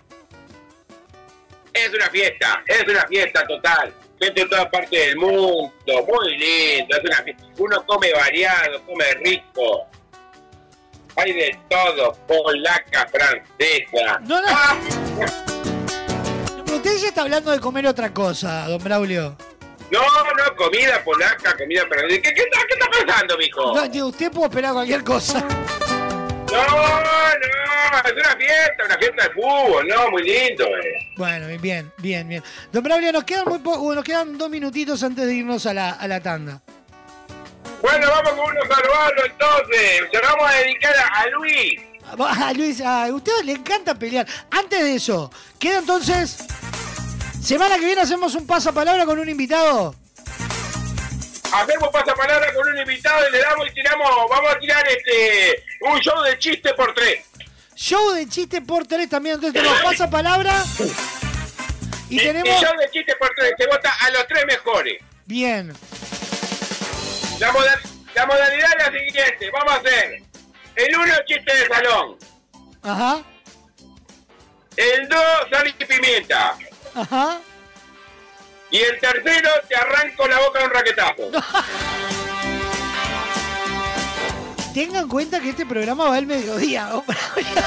Es 1.73 1.89
una 1.93 2.09
fiesta, 2.09 2.63
es 2.67 2.83
una 2.83 3.07
fiesta 3.07 3.47
total. 3.47 3.93
Gente 4.19 4.41
de 4.41 4.47
todas 4.47 4.67
partes 4.67 5.07
del 5.07 5.15
mundo, 5.17 5.71
muy 5.85 6.37
lindo, 6.37 6.97
es 6.97 7.03
una 7.03 7.23
fiesta. 7.23 7.43
Uno 7.57 7.85
come 7.85 8.11
variado, 8.13 8.83
come 8.85 9.05
rico. 9.23 9.87
Hay 11.15 11.31
de 11.33 11.59
todo, 11.69 12.13
polaca, 12.27 13.07
francesa. 13.07 14.19
No, 14.21 14.41
no. 14.41 14.47
Pero 16.65 16.77
usted 16.77 16.97
ya 16.97 17.07
está 17.07 17.21
hablando 17.21 17.51
de 17.51 17.59
comer 17.59 17.87
otra 17.87 18.13
cosa, 18.13 18.67
don 18.67 18.83
Braulio. 18.83 19.37
No, 19.93 20.01
no, 20.01 20.55
comida 20.55 21.03
polaca, 21.03 21.55
comida 21.55 21.85
francesa. 21.87 22.21
¿Qué, 22.21 22.33
qué, 22.33 22.41
está, 22.41 22.59
¿Qué 22.67 22.73
está 22.73 22.89
pensando, 22.89 23.37
mijo? 23.37 23.73
No, 23.75 24.07
usted 24.07 24.31
puede 24.31 24.47
esperar 24.47 24.73
cualquier 24.73 25.03
cosa. 25.03 25.39
No, 25.39 26.67
no, 26.67 27.99
es 28.05 28.13
una 28.13 28.35
fiesta, 28.37 28.85
una 28.85 28.97
fiesta 28.97 29.23
de 29.23 29.29
fútbol, 29.33 29.87
no, 29.87 30.09
muy 30.11 30.23
lindo. 30.23 30.65
eh. 30.65 31.13
Bueno, 31.17 31.47
bien, 31.61 31.91
bien, 31.97 32.27
bien. 32.27 32.43
Don 32.71 32.83
Braulio, 32.83 33.11
nos 33.11 33.23
quedan 33.23 33.45
muy 33.47 33.59
po- 33.59 33.93
nos 33.93 34.03
quedan 34.03 34.37
dos 34.37 34.49
minutitos 34.49 35.01
antes 35.03 35.25
de 35.25 35.33
irnos 35.35 35.65
a 35.67 35.73
la, 35.73 35.91
a 35.91 36.07
la 36.07 36.19
tanda. 36.21 36.61
Bueno, 37.81 38.07
vamos 38.09 38.31
con 38.31 38.39
unos 38.49 38.67
saludos 38.67 39.25
entonces. 39.31 40.01
Se 40.11 40.17
lo 40.21 40.23
vamos 40.27 40.49
a 40.51 40.53
dedicar 40.57 40.95
a, 40.95 41.07
a 41.21 41.27
Luis. 41.27 41.81
Ah, 42.19 42.53
Luis, 42.55 42.81
a 42.81 43.07
usted 43.13 43.31
le 43.43 43.53
encanta 43.53 43.95
pelear. 43.95 44.27
Antes 44.51 44.79
de 44.79 44.95
eso, 44.95 45.31
queda 45.59 45.79
entonces. 45.79 46.37
Semana 47.43 47.77
que 47.77 47.85
viene 47.85 48.01
hacemos 48.01 48.35
un 48.35 48.47
pasapalabra 48.47 49.05
con 49.05 49.19
un 49.19 49.27
invitado. 49.29 49.93
Hacemos 51.53 51.89
pasapalabra 51.91 52.53
con 52.53 52.67
un 52.67 52.77
invitado 52.79 53.27
y 53.29 53.31
le 53.31 53.39
damos 53.39 53.67
y 53.69 53.73
tiramos, 53.73 54.09
vamos 54.29 54.51
a 54.55 54.59
tirar 54.59 54.83
este 54.87 55.63
un 55.81 55.99
show 55.99 56.21
de 56.23 56.37
chiste 56.39 56.73
por 56.73 56.93
tres. 56.93 57.25
Show 57.75 58.11
de 58.13 58.27
chiste 58.27 58.61
por 58.61 58.87
tres 58.87 59.09
también. 59.09 59.35
Entonces 59.35 59.61
tenemos 59.61 59.81
pasapalabra. 59.91 60.63
Y 62.09 62.19
El 62.19 62.25
tenemos. 62.25 62.61
show 62.61 62.71
de 62.79 62.89
chiste 62.91 63.15
por 63.17 63.29
tres 63.35 63.53
se 63.57 63.67
vota 63.67 63.93
a 63.99 64.09
los 64.11 64.27
tres 64.27 64.45
mejores. 64.47 64.99
Bien. 65.25 65.73
La, 67.39 67.51
moda- 67.51 67.81
la 68.15 68.25
modalidad 68.25 68.69
es 68.79 68.85
la 68.93 68.99
siguiente, 68.99 69.51
vamos 69.51 69.73
a 69.73 69.77
hacer 69.77 70.23
el 70.75 70.95
uno 70.97 71.13
chiste 71.27 71.55
de 71.55 71.67
salón, 71.67 72.17
Ajá. 72.83 73.21
el 74.77 75.09
dos 75.09 75.19
sal 75.51 75.67
y 75.67 75.85
pimienta 75.85 76.57
Ajá. 76.95 77.39
y 78.71 78.77
el 78.79 78.99
tercero 78.99 79.49
te 79.67 79.75
arranco 79.75 80.27
la 80.27 80.39
boca 80.39 80.59
de 80.59 80.65
un 80.65 80.71
raquetazo. 80.71 81.31
Tengan 84.73 85.03
en 85.03 85.09
cuenta 85.09 85.39
que 85.39 85.49
este 85.49 85.65
programa 85.67 86.09
va 86.09 86.15
al 86.17 86.25
mediodía. 86.25 86.85
don 86.87 87.03
Braulio. 87.05 87.61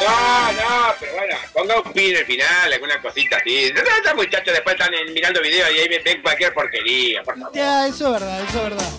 No, 0.00 0.52
no, 0.52 0.94
pero 1.00 1.12
bueno, 1.14 1.36
ponga 1.54 1.80
un 1.80 1.92
pin 1.94 2.14
al 2.16 2.26
final, 2.26 2.72
alguna 2.72 3.00
cosita 3.00 3.36
así. 3.38 3.72
Estos 3.74 4.14
muchachos 4.16 4.52
después 4.52 4.76
están 4.78 4.92
mirando 5.14 5.40
videos 5.40 5.70
y 5.74 5.78
ahí 5.80 5.88
ven- 5.88 6.20
cualquier 6.22 6.52
porquería, 6.52 7.22
por 7.22 7.38
favor. 7.38 7.52
Ya, 7.54 7.86
eso 7.86 8.06
es 8.14 8.20
verdad, 8.20 8.40
eso 8.42 8.58
es 8.58 8.64
verdad. 8.64 8.90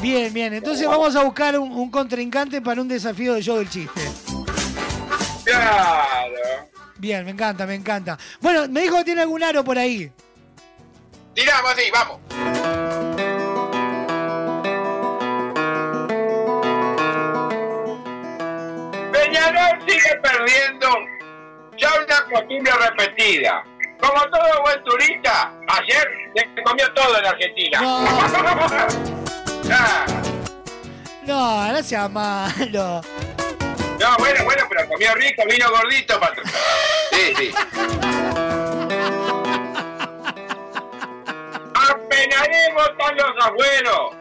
Bien, 0.00 0.32
bien. 0.34 0.52
Entonces 0.52 0.86
vamos 0.88 1.14
a 1.14 1.22
buscar 1.22 1.56
un, 1.58 1.70
un 1.70 1.90
contrincante 1.92 2.60
para 2.60 2.80
un 2.80 2.88
desafío 2.88 3.34
de 3.34 3.42
show 3.42 3.56
del 3.58 3.70
chiste. 3.70 4.00
Claro. 5.44 6.34
Bien, 6.98 7.24
me 7.24 7.30
encanta, 7.32 7.66
me 7.66 7.74
encanta. 7.74 8.18
Bueno, 8.40 8.66
me 8.68 8.80
dijo 8.82 8.96
que 8.98 9.04
tiene 9.04 9.22
algún 9.22 9.42
aro 9.42 9.62
por 9.64 9.78
ahí. 9.78 10.10
Tiramos 11.34 11.72
así, 11.72 11.90
vamos. 11.92 12.20
Peñarol 19.12 19.80
sigue 19.86 20.14
perdiendo 20.22 20.88
ya 21.78 21.88
una 22.04 22.32
costumbre 22.32 22.72
repetida. 22.88 23.64
Como 24.00 24.20
todo 24.30 24.62
buen 24.62 24.84
turista, 24.84 25.52
ayer 25.68 26.06
se 26.34 26.62
comió 26.62 26.92
todo 26.94 27.18
en 27.18 27.26
Argentina. 27.26 27.80
Ah, 29.68 30.06
No, 31.26 31.72
no 31.72 31.82
sea 31.82 32.08
malo. 32.08 33.00
No, 33.98 34.16
bueno, 34.18 34.44
bueno, 34.44 34.64
pero 34.68 34.88
comió 34.88 35.14
rico, 35.14 35.42
vino 35.48 35.70
gordito, 35.70 36.20
patrón. 36.20 36.46
Sí, 37.12 37.34
sí. 37.36 37.54
Apenaremos 41.74 42.88
están 42.90 43.16
los 43.16 43.44
abuelos. 43.44 44.16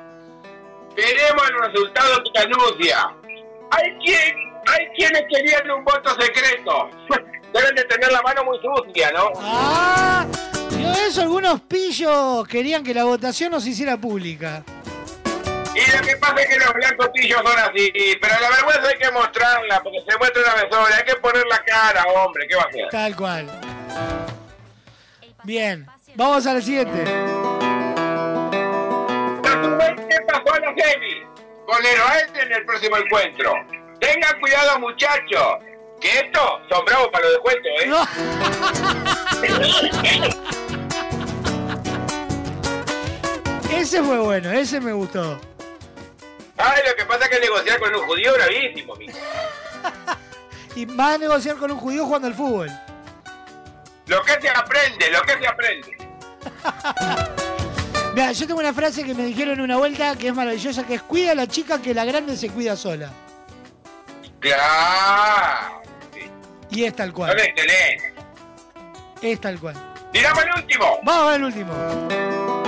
Veremos 0.96 1.50
el 1.50 1.72
resultado 1.72 2.24
que 2.24 2.40
anuncia. 2.40 3.10
Hay 3.72 3.98
quien, 4.04 4.54
hay 4.68 4.88
quienes 4.96 5.24
querían 5.30 5.70
un 5.72 5.84
voto 5.84 6.10
secreto. 6.20 6.90
Deben 7.54 7.76
de 7.76 7.84
tener 7.86 8.12
la 8.12 8.22
mano 8.22 8.44
muy 8.44 8.58
sucia, 8.60 9.12
¿no? 9.12 9.32
Ah, 9.38 10.26
eso 11.08 11.22
algunos 11.22 11.62
pillos 11.62 12.48
querían 12.48 12.84
que 12.84 12.94
la 12.94 13.06
votación 13.06 13.52
no 13.52 13.60
se 13.60 13.70
hiciera 13.70 13.98
pública. 13.98 14.64
Y 15.76 15.92
lo 15.92 16.02
que 16.08 16.16
pasa 16.16 16.36
es 16.42 16.48
que 16.48 16.58
los 16.58 16.74
blancos 16.74 17.10
pillos 17.14 17.42
son 17.44 17.60
así, 17.60 17.92
pero 18.22 18.40
la 18.40 18.50
vergüenza 18.50 18.88
hay 18.88 18.98
que 18.98 19.12
mostrarla, 19.12 19.84
porque 19.84 20.00
se 20.10 20.18
muestra 20.18 20.42
una 20.42 20.54
vez 20.56 20.66
sola, 20.72 20.96
hay 20.96 21.04
que 21.04 21.16
poner 21.16 21.46
la 21.48 21.62
cara, 21.66 22.06
hombre, 22.06 22.48
¿qué 22.48 22.56
va 22.56 22.64
a 22.64 22.68
hacer? 22.68 22.88
Tal 22.90 23.14
cual. 23.16 23.52
Bien, 25.44 25.86
vamos 26.16 26.48
al 26.48 26.64
siguiente. 26.64 27.04
¿Qué 30.10 30.22
pasó 30.28 30.54
a 30.54 30.60
la 30.60 30.74
semi? 30.78 31.24
Con 31.66 31.86
el 31.86 31.98
en 32.42 32.54
el 32.54 32.66
próximo 32.66 32.96
encuentro. 32.98 33.54
Tengan 34.00 34.40
cuidado, 34.40 34.80
muchachos, 34.80 35.58
que 36.00 36.20
esto 36.20 36.62
son 36.70 36.86
bravos 36.86 37.10
para 37.10 37.26
los 37.26 37.34
descuentos, 37.34 37.72
¿eh? 37.82 37.92
Ese 43.78 44.02
fue 44.02 44.18
bueno, 44.20 44.52
ese 44.52 44.80
me 44.80 44.94
gustó. 44.94 45.38
Ay, 46.58 46.82
lo 46.88 46.96
que 46.96 47.06
pasa 47.06 47.26
es 47.26 47.30
que 47.30 47.40
negociar 47.40 47.80
con 47.80 47.94
un 47.94 48.06
judío 48.06 48.34
bravísimo, 48.34 48.96
mijo. 48.96 49.18
Y 50.76 50.84
va 50.84 51.14
a 51.14 51.18
negociar 51.18 51.56
con 51.56 51.72
un 51.72 51.78
judío 51.78 52.06
jugando 52.06 52.28
al 52.28 52.34
fútbol. 52.34 52.70
Lo 54.08 54.22
que 54.24 54.34
se 54.42 54.50
aprende, 54.50 55.10
lo 55.10 55.22
que 55.22 55.40
se 55.40 55.48
aprende. 55.48 55.98
Mira, 58.14 58.32
yo 58.34 58.46
tengo 58.46 58.60
una 58.60 58.74
frase 58.74 59.04
que 59.04 59.14
me 59.14 59.24
dijeron 59.24 59.60
una 59.62 59.78
vuelta 59.78 60.16
que 60.18 60.28
es 60.28 60.34
maravillosa, 60.34 60.86
que 60.86 60.96
es 60.96 61.02
cuida 61.02 61.32
a 61.32 61.36
la 61.36 61.48
chica 61.48 61.82
que 61.82 61.94
la 61.94 62.04
grande 62.04 62.36
se 62.36 62.50
cuida 62.50 62.76
sola. 62.76 63.10
Claro. 64.40 65.82
Y 66.70 66.84
es 66.84 66.96
tal 66.96 67.14
cual. 67.14 67.30
No 67.30 67.36
le 67.36 67.54
tenés. 67.54 68.04
Es 69.22 69.42
tal 69.42 69.60
cual. 69.60 69.76
Tiramos 70.12 70.44
el 70.44 70.62
último. 70.62 71.00
Vamos 71.04 71.34
al 71.34 71.44
último. 71.44 72.65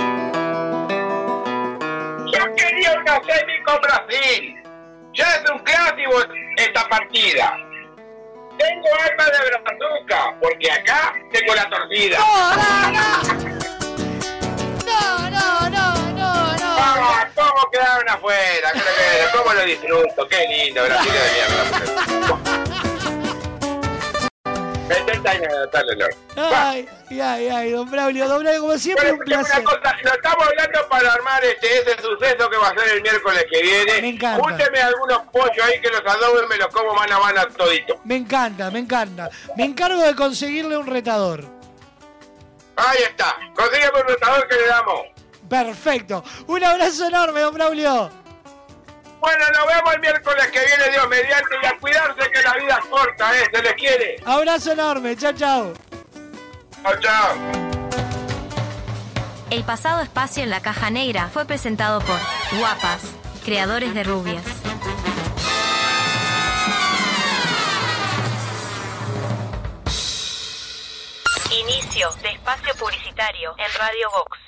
Yo 2.32 2.54
quería 2.56 2.92
una 2.98 3.20
semi 3.24 3.62
con 3.64 3.80
Brasil. 3.80 4.54
Ya 5.14 5.34
es 5.36 5.50
un 5.50 5.58
clásico 5.60 6.22
esta 6.56 6.88
partida. 6.88 7.56
Tengo 8.58 8.88
alma 9.08 9.24
de 9.24 9.50
brazuca, 9.50 10.34
porque 10.40 10.70
acá 10.70 11.14
tengo 11.32 11.54
la 11.54 11.68
torcida. 11.70 12.18
No, 14.84 15.30
no, 15.30 15.70
no, 15.70 16.12
no, 16.12 16.56
no. 16.56 16.76
Ah, 16.80 17.28
¿Cómo 17.34 17.70
quedaron 17.70 18.08
afuera? 18.08 18.72
Que- 18.72 19.36
¿Cómo 19.38 19.52
lo 19.54 19.62
disfruto? 19.62 20.28
Qué 20.28 20.46
lindo, 20.48 20.84
Brasil 20.84 21.12
de 21.12 21.20
mierda. 21.32 22.64
70 24.88 25.30
años 25.30 25.48
de. 25.52 26.16
Ay, 26.36 26.88
ay, 27.10 27.48
ay, 27.48 27.70
don 27.72 27.90
Braulio, 27.90 28.28
don 28.28 28.40
Braulio, 28.42 28.60
como 28.62 28.78
siempre, 28.78 29.12
un 29.12 29.18
Escuchame 29.18 29.44
placer. 29.44 29.60
una 29.60 29.70
cosa, 29.70 29.96
lo 30.02 30.12
estamos 30.12 30.46
hablando 30.48 30.88
para 30.88 31.12
armar 31.12 31.44
este 31.44 31.78
ese 31.78 32.02
suceso 32.02 32.50
que 32.50 32.56
va 32.56 32.68
a 32.68 32.74
ser 32.78 32.96
el 32.96 33.02
miércoles 33.02 33.46
que 33.50 33.62
viene. 33.62 34.02
Me 34.02 34.08
encanta. 34.08 34.42
Júnteme 34.42 34.80
algunos 34.80 35.18
pollos 35.32 35.64
ahí 35.66 35.80
que 35.80 35.90
los 35.90 36.00
adoben, 36.00 36.48
me 36.48 36.56
los 36.56 36.68
como 36.68 36.94
mano 36.94 37.16
a 37.16 37.20
mano 37.20 37.46
todito. 37.56 38.00
Me 38.04 38.16
encanta, 38.16 38.70
me 38.70 38.78
encanta. 38.80 39.30
Me 39.56 39.64
encargo 39.64 40.02
de 40.02 40.14
conseguirle 40.14 40.76
un 40.76 40.86
retador. 40.86 41.44
Ahí 42.76 43.02
está. 43.02 43.36
Consígueme 43.54 44.00
un 44.00 44.08
rotador 44.08 44.48
que 44.48 44.54
le 44.54 44.66
damos. 44.66 45.00
Perfecto. 45.48 46.24
Un 46.46 46.62
abrazo 46.64 47.06
enorme, 47.08 47.40
don 47.40 47.54
Braulio. 47.54 48.10
Bueno, 49.20 49.44
nos 49.52 49.66
vemos 49.66 49.94
el 49.94 50.00
miércoles 50.00 50.46
que 50.46 50.60
viene, 50.60 50.90
Dios 50.90 51.08
mediante, 51.08 51.56
y 51.62 51.66
a 51.66 51.78
cuidarse 51.78 52.30
que 52.30 52.42
la 52.42 52.52
vida 52.54 52.78
es 52.80 52.86
corta, 52.86 53.38
¿eh? 53.38 53.44
Se 53.52 53.62
les 53.62 53.74
quiere. 53.74 54.16
Abrazo 54.24 54.72
enorme. 54.72 55.16
Chao, 55.16 55.32
chao. 55.32 55.72
Chao, 56.82 57.00
chao. 57.00 57.68
El 59.50 59.64
pasado 59.64 60.02
espacio 60.02 60.42
en 60.42 60.50
la 60.50 60.60
caja 60.60 60.90
negra 60.90 61.28
fue 61.32 61.46
presentado 61.46 62.00
por 62.00 62.18
Guapas, 62.58 63.02
creadores 63.44 63.94
de 63.94 64.04
rubias. 64.04 64.44
Inicio 71.50 72.10
de 72.22 72.28
espacio 72.28 72.74
publicitario 72.74 73.54
en 73.56 73.78
Radio 73.78 74.10
Vox. 74.10 74.47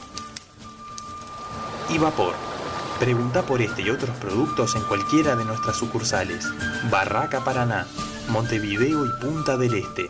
y 1.93 1.97
vapor. 1.97 2.33
Pregunta 2.99 3.41
por 3.43 3.61
este 3.61 3.81
y 3.81 3.89
otros 3.89 4.15
productos 4.17 4.75
en 4.75 4.83
cualquiera 4.83 5.35
de 5.35 5.45
nuestras 5.45 5.77
sucursales. 5.77 6.47
Barraca 6.89 7.43
Paraná, 7.43 7.87
Montevideo 8.29 9.05
y 9.05 9.09
Punta 9.21 9.57
del 9.57 9.73
Este. 9.73 10.09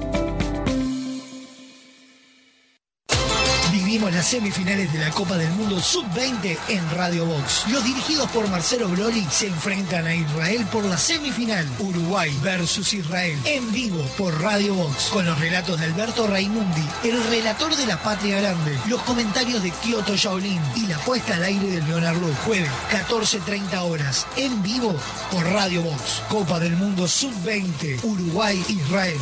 Vivimos 3.91 4.13
las 4.13 4.27
semifinales 4.27 4.93
de 4.93 4.99
la 4.99 5.09
Copa 5.09 5.35
del 5.35 5.51
Mundo 5.51 5.77
Sub-20 5.77 6.57
en 6.69 6.91
Radio 6.91 7.25
Box. 7.25 7.65
Los 7.69 7.83
dirigidos 7.83 8.31
por 8.31 8.47
Marcelo 8.47 8.87
Broli 8.87 9.27
se 9.29 9.47
enfrentan 9.47 10.07
a 10.07 10.15
Israel 10.15 10.65
por 10.71 10.85
la 10.85 10.97
semifinal. 10.97 11.67
Uruguay 11.77 12.33
versus 12.41 12.93
Israel. 12.93 13.37
En 13.43 13.69
vivo 13.73 14.01
por 14.17 14.41
Radio 14.41 14.75
Box. 14.75 15.09
Con 15.11 15.25
los 15.25 15.37
relatos 15.37 15.77
de 15.77 15.87
Alberto 15.87 16.25
Raimundi, 16.25 16.87
el 17.03 17.21
relator 17.25 17.75
de 17.75 17.85
la 17.85 18.01
Patria 18.01 18.39
Grande. 18.39 18.79
Los 18.87 19.01
comentarios 19.01 19.61
de 19.61 19.71
Kyoto 19.71 20.15
Shaolin 20.15 20.61
y 20.77 20.87
la 20.87 20.97
puesta 20.99 21.35
al 21.35 21.43
aire 21.43 21.67
de 21.67 21.81
Leonardo. 21.81 22.33
Jueves, 22.45 22.71
14.30 22.91 23.77
horas. 23.81 24.25
En 24.37 24.63
vivo 24.63 24.95
por 25.33 25.43
Radio 25.43 25.81
Box. 25.81 26.21
Copa 26.29 26.61
del 26.61 26.77
Mundo 26.77 27.09
Sub-20. 27.09 28.05
Uruguay-Israel. 28.05 29.19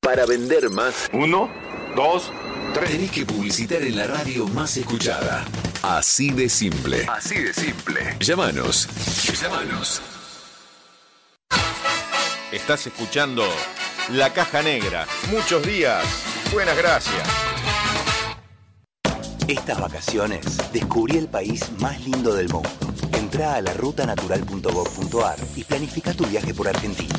Para 0.00 0.24
vender 0.24 0.70
más. 0.70 1.10
Uno, 1.12 1.50
dos, 1.98 2.30
tres. 2.74 2.92
Tenés 2.92 3.10
que 3.10 3.26
publicitar 3.26 3.82
en 3.82 3.96
la 3.96 4.06
radio 4.06 4.46
más 4.48 4.76
escuchada. 4.76 5.44
Así 5.82 6.30
de 6.30 6.48
simple. 6.48 7.04
Así 7.08 7.34
de 7.42 7.52
simple. 7.52 8.16
Llámanos. 8.20 8.88
Llámanos. 9.42 10.00
Estás 12.52 12.86
escuchando 12.86 13.44
La 14.10 14.32
Caja 14.32 14.62
Negra. 14.62 15.08
Muchos 15.32 15.66
días. 15.66 16.04
Buenas 16.52 16.76
gracias. 16.76 17.28
Estas 19.48 19.80
vacaciones 19.80 20.44
descubrí 20.72 21.16
el 21.16 21.26
país 21.26 21.64
más 21.80 22.00
lindo 22.02 22.32
del 22.32 22.48
mundo. 22.48 22.70
Entra 23.12 23.56
a 23.56 23.60
la 23.60 23.74
rutanatural.gov.ar 23.74 25.38
y 25.56 25.64
planifica 25.64 26.12
tu 26.12 26.24
viaje 26.26 26.54
por 26.54 26.68
Argentina. 26.68 27.16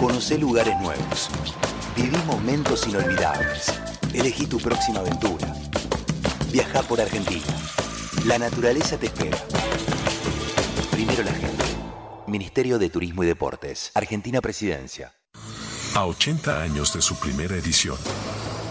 Conoce 0.00 0.38
lugares 0.38 0.78
nuevos. 0.80 1.28
Viví 1.96 2.16
momentos 2.18 2.86
inolvidables. 2.86 3.72
Elegí 4.14 4.46
tu 4.46 4.58
próxima 4.58 5.00
aventura. 5.00 5.52
Viaja 6.52 6.82
por 6.84 7.00
Argentina. 7.00 7.44
La 8.24 8.38
naturaleza 8.38 8.96
te 8.96 9.06
espera. 9.06 9.36
Primero 10.92 11.24
la 11.24 11.32
gente. 11.32 11.64
Ministerio 12.28 12.78
de 12.78 12.90
Turismo 12.90 13.24
y 13.24 13.26
Deportes. 13.26 13.90
Argentina 13.94 14.40
Presidencia. 14.40 15.14
A 15.96 16.06
80 16.06 16.62
años 16.62 16.94
de 16.94 17.02
su 17.02 17.16
primera 17.16 17.56
edición, 17.56 17.96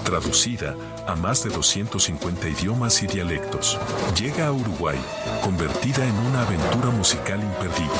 traducida 0.05 0.77
a 1.07 1.15
más 1.17 1.43
de 1.43 1.49
250 1.49 2.47
idiomas 2.47 3.03
y 3.03 3.07
dialectos, 3.07 3.77
llega 4.17 4.47
a 4.47 4.53
Uruguay, 4.53 4.97
convertida 5.43 6.07
en 6.07 6.15
una 6.19 6.43
aventura 6.43 6.89
musical 6.91 7.41
imperdible. 7.43 7.99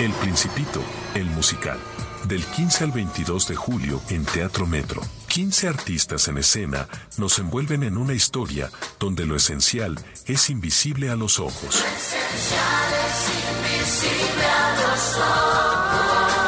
El 0.00 0.12
Principito, 0.12 0.80
el 1.14 1.26
musical. 1.26 1.78
Del 2.26 2.44
15 2.44 2.84
al 2.84 2.92
22 2.92 3.48
de 3.48 3.56
julio 3.56 4.00
en 4.10 4.24
Teatro 4.24 4.66
Metro. 4.66 5.02
15 5.28 5.68
artistas 5.68 6.28
en 6.28 6.38
escena 6.38 6.88
nos 7.16 7.38
envuelven 7.38 7.82
en 7.82 7.96
una 7.96 8.14
historia 8.14 8.70
donde 8.98 9.26
lo 9.26 9.36
esencial 9.36 9.98
es 10.26 10.50
invisible 10.50 11.10
a 11.10 11.16
los 11.16 11.38
ojos. 11.38 11.76
Esencial 11.76 12.88
es 13.08 13.28
invisible 13.88 14.44
a 14.44 14.74
los 14.82 15.16
ojos. 15.16 16.47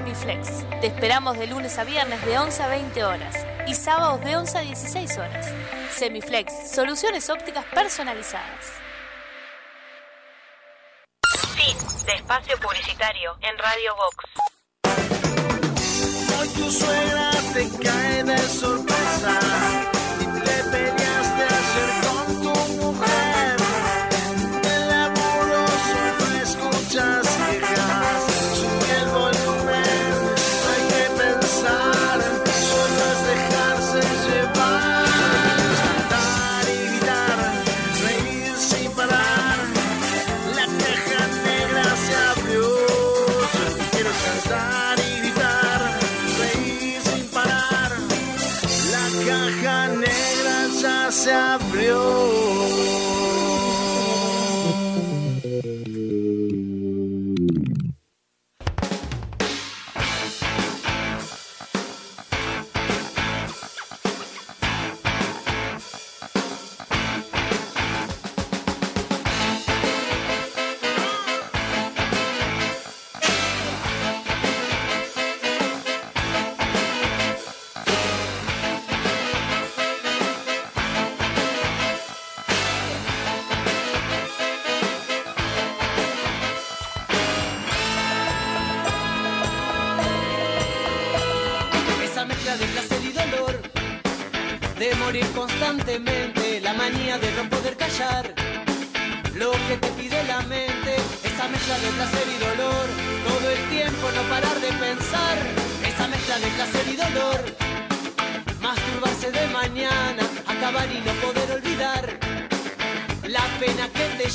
OptiSemiflex. 0.01 0.81
Te 0.81 0.87
esperamos 0.87 1.37
de 1.37 1.47
lunes 1.47 1.77
a 1.77 1.83
viernes 1.83 2.23
de 2.25 2.37
11 2.37 2.63
a 2.63 2.67
20 2.67 3.03
horas 3.03 3.35
y 3.67 3.75
sábados 3.75 4.21
de 4.21 4.35
11 4.35 4.57
a 4.57 4.61
16 4.61 5.17
horas. 5.17 5.53
Semiflex, 5.91 6.71
soluciones 6.73 7.29
ópticas 7.29 7.65
personalizadas. 7.65 8.73
Fin 11.55 11.77
de 12.05 12.13
espacio 12.13 12.57
publicitario 12.59 13.37
en 13.41 13.57
Radio 13.57 13.95
Vox. 13.95 14.25
Hoy 16.39 16.47
tu 16.49 16.71
suegra 16.71 17.31
te 17.53 17.69
cae 17.83 18.23
de 18.23 18.37
sorpresa 18.37 19.80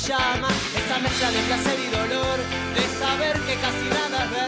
llama, 0.07 0.47
esa 0.73 0.99
mezcla 0.99 1.31
de 1.31 1.39
placer 1.47 1.79
y 1.79 1.87
dolor, 1.87 2.39
de 2.75 2.99
saber 2.99 3.37
que 3.41 3.55
casi 3.55 3.89
nada 3.89 4.23
es 4.23 4.31
verdad. 4.31 4.46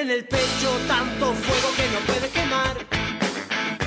En 0.00 0.10
el 0.10 0.24
pecho, 0.24 0.70
tanto 0.86 1.34
fuego 1.34 1.68
que 1.76 1.86
no 1.94 2.00
puede 2.06 2.28
quemar. 2.30 2.76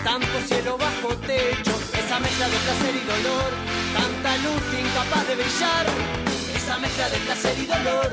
Tanto 0.03 0.35
cielo 0.45 0.77
bajo 0.77 1.15
techo, 1.15 1.73
esa 1.97 2.19
mezcla 2.19 2.47
de 2.49 2.57
placer 2.65 2.95
y 3.01 3.05
dolor. 3.13 3.49
Tanta 3.95 4.37
luz 4.45 4.63
incapaz 4.77 5.27
de 5.27 5.35
brillar, 5.35 5.85
esa 6.55 6.77
mezcla 6.79 7.09
de 7.09 7.17
placer 7.17 7.55
y 7.59 7.65
dolor. 7.65 8.09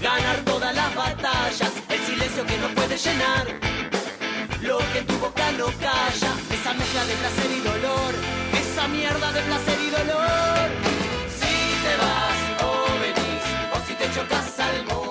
Ganar 0.00 0.36
todas 0.44 0.74
las 0.74 0.94
batallas, 0.94 1.72
el 1.88 2.00
silencio 2.04 2.44
que 2.44 2.58
no 2.58 2.68
puede 2.74 2.96
llenar. 2.98 3.46
Lo 4.60 4.78
que 4.92 5.00
tu 5.02 5.14
boca 5.18 5.52
no 5.52 5.66
calla, 5.66 6.32
esa 6.56 6.72
mezcla 6.74 7.04
de 7.04 7.14
placer 7.22 7.50
y 7.58 7.60
dolor. 7.60 8.12
Esa 8.62 8.88
mierda 8.88 9.32
de 9.32 9.40
placer 9.42 9.78
y 9.80 9.90
dolor. 9.90 10.66
Si 11.38 11.54
te 11.84 11.94
vas 12.02 12.40
o 12.68 12.70
venís, 13.00 13.44
o 13.72 13.76
si 13.86 13.94
te 13.94 14.06
chocas 14.14 14.60
al 14.60 15.03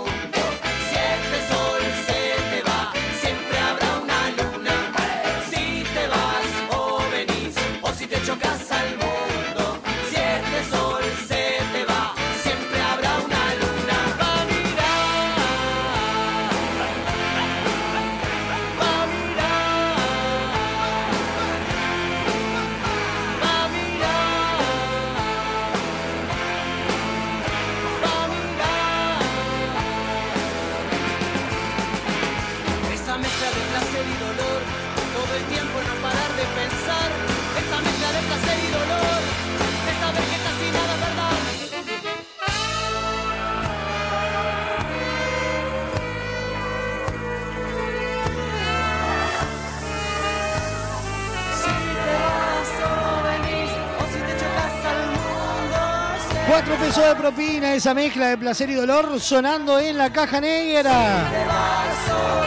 propina, 57.23 57.73
esa 57.73 57.93
mezcla 57.93 58.27
de 58.27 58.37
placer 58.37 58.69
y 58.69 58.73
dolor 58.73 59.17
sonando 59.17 59.79
en 59.79 59.97
la 59.97 60.11
caja 60.11 60.41
negra. 60.41 61.52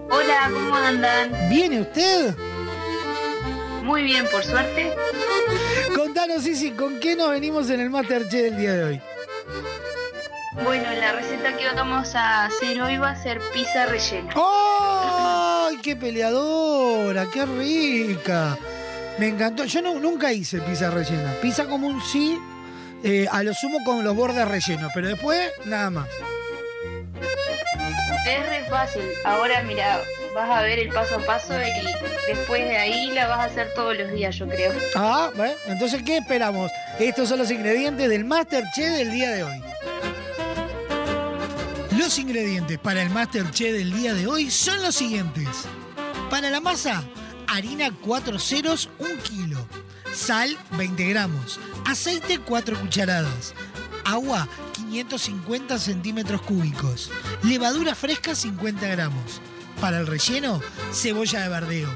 Hola, 0.10 0.49
¿cómo 0.52 0.76
andan? 0.76 1.48
¿Viene 1.48 1.81
usted? 1.81 2.35
Muy 3.82 4.03
bien, 4.03 4.28
por 4.32 4.44
suerte. 4.44 4.94
Contanos, 5.95 6.44
Cici, 6.44 6.72
¿con 6.72 6.99
qué 6.99 7.16
nos 7.16 7.30
venimos 7.32 7.70
en 7.70 7.80
el 7.82 7.90
Masterchef 7.90 8.32
del 8.44 8.58
día 8.58 8.74
de 8.74 8.84
hoy? 8.84 9.02
Bueno, 10.64 10.84
la 10.99 11.14
receta 11.14 11.56
que 11.58 11.66
vamos 11.76 12.14
a 12.16 12.45
hacer 12.45 12.82
hoy 12.82 12.98
va 12.98 13.12
a 13.12 13.16
ser 13.22 13.40
pizza 13.53 13.86
rellena. 13.86 14.34
¡Ay, 14.36 15.78
qué 15.82 15.95
peleadora! 15.95 17.26
¡Qué 17.34 17.45
rica! 17.45 18.58
Me 19.18 19.30
encantó. 19.30 19.66
Yo 19.66 19.82
no- 19.82 19.95
nunca 19.95 20.32
hice 20.34 20.60
pizza 20.62 20.90
rellena. 20.91 21.34
Pizza 21.41 21.66
como 21.66 21.88
un 21.88 22.02
sí, 22.02 22.38
eh, 23.03 23.28
a 23.32 23.44
lo 23.44 23.53
sumo 23.53 23.80
con 23.86 24.03
los 24.03 24.16
bordes 24.16 24.48
rellenos, 24.48 24.91
pero 24.94 25.08
después 25.08 25.49
nada 25.66 25.90
más. 25.90 26.08
Es 28.28 28.49
re 28.49 28.64
fácil. 28.70 29.03
Ahora, 29.26 29.64
mira, 29.64 29.99
vas 30.34 30.49
a 30.49 30.62
ver 30.62 30.80
el 30.80 30.90
paso 30.90 31.16
a 31.16 31.20
paso 31.20 31.53
y 31.53 32.34
después 32.34 32.64
de 32.64 32.78
ahí 32.78 33.12
la 33.12 33.28
vas 33.28 33.40
a 33.40 33.44
hacer 33.45 33.74
todos 33.74 33.98
los 33.98 34.12
días, 34.12 34.36
yo 34.36 34.48
creo. 34.48 34.74
Ah, 34.95 35.32
bueno, 35.36 35.53
entonces, 35.68 36.02
¿qué 36.03 36.18
esperamos? 36.18 36.72
Estos 36.99 37.30
son 37.30 37.40
los 37.40 37.52
ingredientes 37.52 38.10
del 38.10 38.26
Masterchef 38.26 38.98
del 38.98 39.12
día 39.12 39.32
de 39.32 39.44
hoy. 39.44 39.62
Los 41.98 42.18
ingredientes 42.18 42.80
para 42.80 43.02
el 43.02 43.10
Masterchef 43.10 43.74
del 43.74 43.94
día 43.94 44.14
de 44.14 44.28
hoy 44.28 44.49
son 44.49 44.82
los 44.82 44.95
siguientes. 44.95 45.48
Para 46.30 46.49
la 46.49 46.62
masa, 46.62 47.03
harina 47.48 47.91
4 48.02 48.40
ceros, 48.40 48.90
1 48.99 49.10
kilo. 49.24 49.68
Sal, 50.14 50.58
20 50.78 51.06
gramos. 51.10 51.60
Aceite, 51.86 52.40
4 52.40 52.80
cucharadas. 52.80 53.53
Agua, 54.06 54.48
550 54.74 55.78
centímetros 55.78 56.41
cúbicos. 56.41 57.12
Levadura 57.44 57.95
fresca, 57.95 58.36
50 58.36 58.88
gramos. 58.88 59.41
Para 59.82 59.98
el 59.98 60.06
relleno, 60.06 60.62
cebolla 60.94 61.41
de 61.41 61.49
verdeo, 61.49 61.90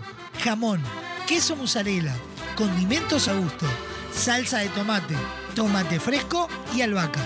jamón, 0.44 0.82
queso 1.28 1.56
mozzarella, 1.56 2.16
condimentos 2.58 3.28
a 3.28 3.36
gusto, 3.36 3.68
salsa 4.12 4.58
de 4.58 4.70
tomate, 4.70 5.14
tomate 5.54 6.00
fresco 6.00 6.50
y 6.76 6.82
albahaca. 6.82 7.20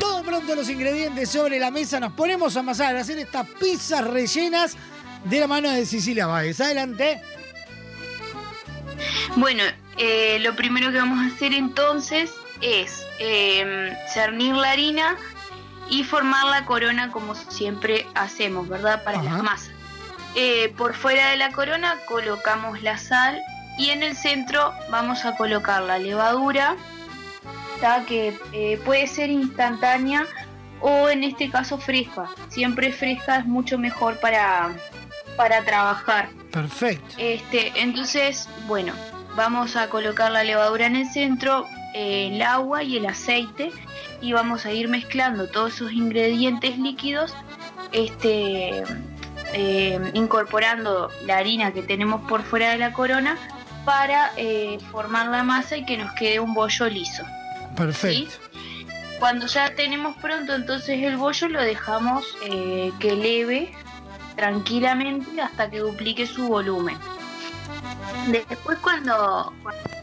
Todo 0.00 0.22
pronto 0.22 0.54
los 0.54 0.70
ingredientes 0.70 1.28
sobre 1.28 1.60
la 1.60 1.70
mesa, 1.70 2.00
nos 2.00 2.14
ponemos 2.14 2.56
a 2.56 2.60
amasar, 2.60 2.96
a 2.96 3.00
hacer 3.00 3.18
estas 3.18 3.46
pizzas 3.60 4.02
rellenas 4.02 4.74
de 5.24 5.40
la 5.40 5.46
mano 5.46 5.70
de 5.70 5.84
Cecilia 5.84 6.26
Báez. 6.26 6.58
Adelante. 6.62 7.20
Bueno, 9.36 9.62
eh, 9.98 10.38
lo 10.40 10.56
primero 10.56 10.90
que 10.90 10.96
vamos 10.96 11.18
a 11.18 11.34
hacer 11.34 11.52
entonces 11.52 12.30
es 12.62 13.06
eh, 13.18 13.94
cernir 14.14 14.54
la 14.54 14.70
harina 14.70 15.18
y 15.90 16.04
formar 16.04 16.46
la 16.46 16.64
corona 16.64 17.10
como 17.10 17.34
siempre 17.34 18.06
hacemos, 18.14 18.68
¿verdad? 18.68 19.04
Para 19.04 19.22
las 19.22 19.42
masas. 19.42 19.70
Eh, 20.34 20.72
por 20.76 20.94
fuera 20.94 21.30
de 21.30 21.36
la 21.36 21.50
corona 21.52 21.96
colocamos 22.06 22.82
la 22.82 22.98
sal 22.98 23.40
y 23.78 23.90
en 23.90 24.02
el 24.02 24.16
centro 24.16 24.72
vamos 24.90 25.24
a 25.24 25.34
colocar 25.36 25.82
la 25.82 25.98
levadura 25.98 26.76
¿tá? 27.80 28.04
que 28.04 28.38
eh, 28.52 28.80
puede 28.84 29.06
ser 29.06 29.30
instantánea 29.30 30.26
o 30.80 31.08
en 31.08 31.24
este 31.24 31.50
caso 31.50 31.78
fresca. 31.78 32.28
Siempre 32.48 32.92
fresca 32.92 33.38
es 33.38 33.46
mucho 33.46 33.78
mejor 33.78 34.18
para, 34.20 34.74
para 35.36 35.64
trabajar. 35.64 36.28
Perfecto. 36.50 37.14
Este, 37.18 37.72
entonces, 37.80 38.48
bueno, 38.66 38.92
vamos 39.36 39.76
a 39.76 39.88
colocar 39.88 40.30
la 40.30 40.44
levadura 40.44 40.86
en 40.86 40.96
el 40.96 41.06
centro, 41.06 41.66
el 41.96 42.42
agua 42.42 42.82
y 42.82 42.98
el 42.98 43.06
aceite 43.06 43.72
y 44.20 44.32
vamos 44.32 44.66
a 44.66 44.72
ir 44.72 44.88
mezclando 44.88 45.48
todos 45.48 45.74
esos 45.74 45.92
ingredientes 45.92 46.78
líquidos, 46.78 47.34
este, 47.92 48.84
eh, 49.54 50.10
incorporando 50.12 51.10
la 51.24 51.38
harina 51.38 51.72
que 51.72 51.82
tenemos 51.82 52.20
por 52.28 52.42
fuera 52.42 52.70
de 52.70 52.78
la 52.78 52.92
corona 52.92 53.38
para 53.84 54.32
eh, 54.36 54.78
formar 54.90 55.28
la 55.28 55.42
masa 55.42 55.78
y 55.78 55.86
que 55.86 55.96
nos 55.96 56.12
quede 56.12 56.38
un 56.40 56.52
bollo 56.52 56.86
liso. 56.88 57.24
Perfecto. 57.76 58.34
Cuando 59.18 59.46
ya 59.46 59.74
tenemos 59.74 60.16
pronto 60.18 60.54
entonces 60.54 61.02
el 61.02 61.16
bollo 61.16 61.48
lo 61.48 61.62
dejamos 61.62 62.26
eh, 62.42 62.92
que 63.00 63.10
eleve 63.10 63.72
tranquilamente 64.36 65.40
hasta 65.40 65.70
que 65.70 65.78
duplique 65.78 66.26
su 66.26 66.48
volumen. 66.48 66.98
Después 68.28 68.78
cuando, 68.80 69.54
cuando 69.62 69.95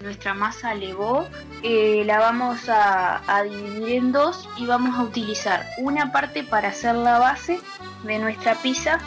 nuestra 0.00 0.34
masa 0.34 0.72
elevó, 0.72 1.28
eh, 1.62 2.02
la 2.06 2.18
vamos 2.18 2.68
a, 2.68 3.22
a 3.26 3.42
dividir 3.42 3.96
en 3.96 4.12
dos 4.12 4.48
y 4.56 4.66
vamos 4.66 4.98
a 4.98 5.02
utilizar 5.02 5.66
una 5.78 6.10
parte 6.10 6.42
para 6.42 6.68
hacer 6.68 6.94
la 6.94 7.18
base 7.18 7.60
de 8.04 8.18
nuestra 8.18 8.54
pizza, 8.56 8.98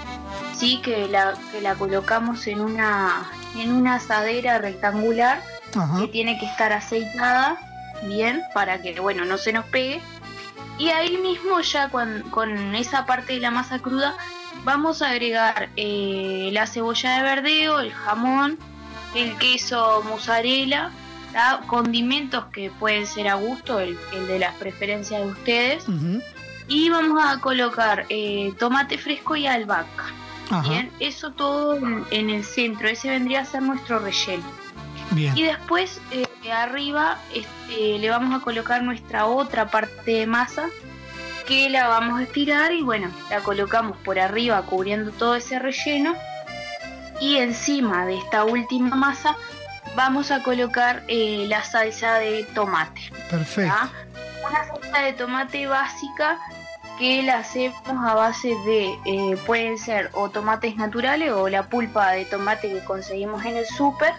sí, 0.56 0.80
que 0.82 1.08
la, 1.08 1.34
que 1.52 1.62
la 1.62 1.76
colocamos 1.76 2.46
en 2.48 2.62
una, 2.62 3.30
en 3.58 3.72
una 3.72 3.96
asadera 3.96 4.60
rectangular 4.60 5.42
que 6.00 6.08
tiene 6.08 6.38
que 6.40 6.46
estar 6.46 6.72
aceitada 6.72 7.58
bien 8.04 8.44
para 8.54 8.82
que 8.82 9.00
bueno 9.00 9.26
no 9.26 9.38
se 9.38 9.54
nos 9.54 9.66
pegue. 9.66 10.02
Y 10.78 10.90
ahí 10.90 11.18
mismo 11.18 11.60
ya 11.62 11.90
con, 11.90 12.24
con 12.30 12.76
esa 12.76 13.06
parte 13.06 13.34
de 13.34 13.40
la 13.40 13.52
masa 13.52 13.80
cruda 13.80 14.16
vamos 14.64 15.02
a 15.02 15.10
agregar 15.10 15.70
eh, 15.76 16.50
la 16.52 16.68
cebolla 16.68 17.18
de 17.18 17.24
verdeo, 17.24 17.80
el 17.80 17.92
jamón, 17.92 18.58
el 19.16 19.38
queso 19.38 20.04
mozzarella, 20.08 20.92
¿tá? 21.32 21.62
condimentos 21.68 22.46
que 22.46 22.72
pueden 22.72 23.06
ser 23.06 23.28
a 23.28 23.36
gusto, 23.36 23.80
el, 23.80 23.98
el 24.14 24.28
de 24.28 24.40
las 24.40 24.56
preferencias 24.56 25.22
de 25.22 25.28
ustedes. 25.28 25.86
Y 26.68 26.90
vamos 26.90 27.22
a 27.24 27.40
colocar 27.40 28.06
eh, 28.10 28.54
tomate 28.58 28.98
fresco 28.98 29.36
y 29.36 29.48
albahaca. 29.48 30.06
Ajá. 30.50 30.70
Bien, 30.70 30.92
eso 31.00 31.32
todo 31.32 31.76
en, 31.76 32.06
en 32.12 32.30
el 32.30 32.44
centro, 32.44 32.88
ese 32.88 33.10
vendría 33.10 33.42
a 33.42 33.46
ser 33.46 33.62
nuestro 33.62 34.00
relleno. 34.00 34.44
Bien. 35.12 35.38
Y 35.38 35.44
después 35.44 36.02
eh, 36.12 36.26
arriba 36.52 37.20
este, 37.34 38.00
le 38.00 38.10
vamos 38.10 38.40
a 38.40 38.44
colocar 38.44 38.82
nuestra 38.84 39.26
otra 39.26 39.70
parte 39.70 40.12
de 40.12 40.28
masa 40.28 40.70
que 41.48 41.70
la 41.70 41.88
vamos 41.88 42.20
a 42.20 42.24
estirar 42.24 42.72
y 42.72 42.82
bueno, 42.82 43.12
la 43.30 43.42
colocamos 43.42 43.98
por 43.98 44.18
arriba 44.18 44.62
cubriendo 44.64 45.12
todo 45.12 45.36
ese 45.36 45.60
relleno 45.60 46.16
y 47.24 47.38
encima 47.38 48.06
de 48.06 48.18
esta 48.18 48.44
última 48.44 48.98
masa 48.98 49.38
vamos 49.96 50.30
a 50.30 50.44
colocar 50.44 51.04
eh, 51.08 51.46
la 51.48 51.64
salsa 51.64 52.16
de 52.16 52.44
tomate. 52.54 53.02
Perfecto. 53.30 53.74
Una 54.46 54.68
salsa 54.68 55.00
de 55.00 55.14
tomate 55.14 55.68
básica 55.68 56.38
que 57.00 57.24
la 57.24 57.38
hacemos 57.38 57.82
a 57.88 58.14
base 58.14 58.50
de, 58.66 59.00
eh, 59.06 59.38
pueden 59.46 59.78
ser 59.78 60.10
o 60.12 60.30
tomates 60.30 60.76
naturales 60.76 61.32
o 61.32 61.48
la 61.48 61.64
pulpa 61.64 62.12
de 62.12 62.26
tomate 62.26 62.70
que 62.74 62.84
conseguimos 62.84 63.46
en 63.46 63.56
el 63.56 63.66
súper, 63.68 64.14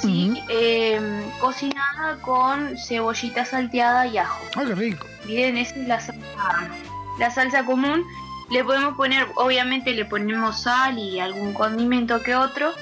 ¿sí? 0.00 0.40
Eh, 0.48 1.00
cocinada 1.40 2.16
con 2.22 2.78
cebollita 2.78 3.44
salteada 3.44 4.06
y 4.06 4.18
ajo. 4.18 4.40
Ay, 4.54 4.66
qué 4.66 4.74
rico. 4.76 5.06
Bien, 5.24 5.56
esa 5.58 5.74
es 5.74 5.88
la 5.88 5.98
salsa, 5.98 6.70
la 7.18 7.30
salsa 7.32 7.64
común. 7.64 8.04
Le 8.50 8.62
podemos 8.64 8.94
poner, 8.96 9.26
obviamente 9.36 9.92
le 9.92 10.04
ponemos 10.04 10.62
sal 10.62 10.98
y 10.98 11.18
algún 11.20 11.52
condimento 11.52 12.22
que 12.22 12.36
otro 12.36 12.72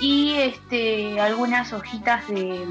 y 0.00 0.34
este 0.34 1.18
algunas 1.20 1.72
hojitas 1.72 2.28
de, 2.28 2.66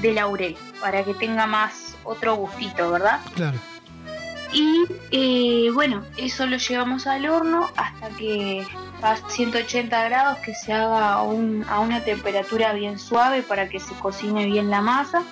de 0.00 0.12
laurel 0.12 0.56
para 0.80 1.04
que 1.04 1.14
tenga 1.14 1.46
más 1.46 1.96
otro 2.02 2.34
gustito, 2.34 2.90
¿verdad? 2.90 3.20
Claro. 3.34 3.58
Y 4.52 4.84
eh, 5.12 5.70
bueno, 5.72 6.02
eso 6.16 6.46
lo 6.46 6.56
llevamos 6.56 7.06
al 7.06 7.26
horno 7.28 7.68
hasta 7.76 8.08
que 8.10 8.66
a 9.02 9.16
180 9.28 10.04
grados 10.08 10.38
que 10.38 10.54
se 10.54 10.72
haga 10.72 11.12
a, 11.14 11.22
un- 11.22 11.64
a 11.68 11.78
una 11.80 12.00
temperatura 12.00 12.72
bien 12.72 12.98
suave 12.98 13.42
para 13.42 13.68
que 13.68 13.78
se 13.80 13.94
cocine 13.94 14.46
bien 14.46 14.70
la 14.70 14.80
masa. 14.80 15.22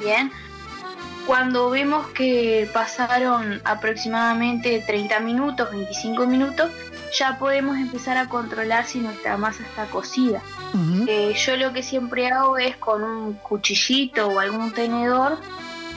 Bien. 0.00 0.32
Cuando 1.28 1.68
vemos 1.68 2.06
que 2.06 2.70
pasaron 2.72 3.60
aproximadamente 3.66 4.82
30 4.86 5.20
minutos, 5.20 5.70
25 5.70 6.26
minutos, 6.26 6.70
ya 7.12 7.38
podemos 7.38 7.76
empezar 7.76 8.16
a 8.16 8.30
controlar 8.30 8.86
si 8.86 9.00
nuestra 9.00 9.36
masa 9.36 9.62
está 9.62 9.84
cocida. 9.84 10.40
Eh, 11.06 11.34
yo 11.34 11.58
lo 11.58 11.74
que 11.74 11.82
siempre 11.82 12.28
hago 12.28 12.56
es 12.56 12.78
con 12.78 13.04
un 13.04 13.34
cuchillito 13.34 14.28
o 14.28 14.38
algún 14.38 14.72
tenedor 14.72 15.36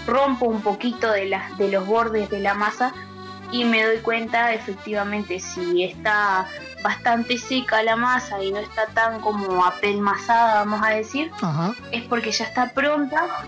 rompo 0.05 0.47
un 0.47 0.61
poquito 0.61 1.09
de, 1.09 1.29
las 1.29 1.57
de 1.57 1.71
los 1.71 1.87
bordes 1.87 2.29
de 2.29 2.41
la 2.41 2.53
masa 2.53 2.93
y 3.53 3.63
me 3.63 3.85
doy 3.85 3.99
cuenta 3.99 4.51
efectivamente 4.51 5.39
si 5.39 5.85
está 5.85 6.45
bastante 6.83 7.37
seca 7.37 7.81
la 7.83 7.95
masa 7.95 8.43
y 8.43 8.51
no 8.51 8.59
está 8.59 8.85
tan 8.87 9.21
como 9.21 9.63
apelmazada, 9.63 10.55
vamos 10.65 10.81
a 10.83 10.89
decir, 10.89 11.31
es 11.93 12.03
porque 12.03 12.33
ya 12.33 12.43
está 12.43 12.73
pronta. 12.73 13.45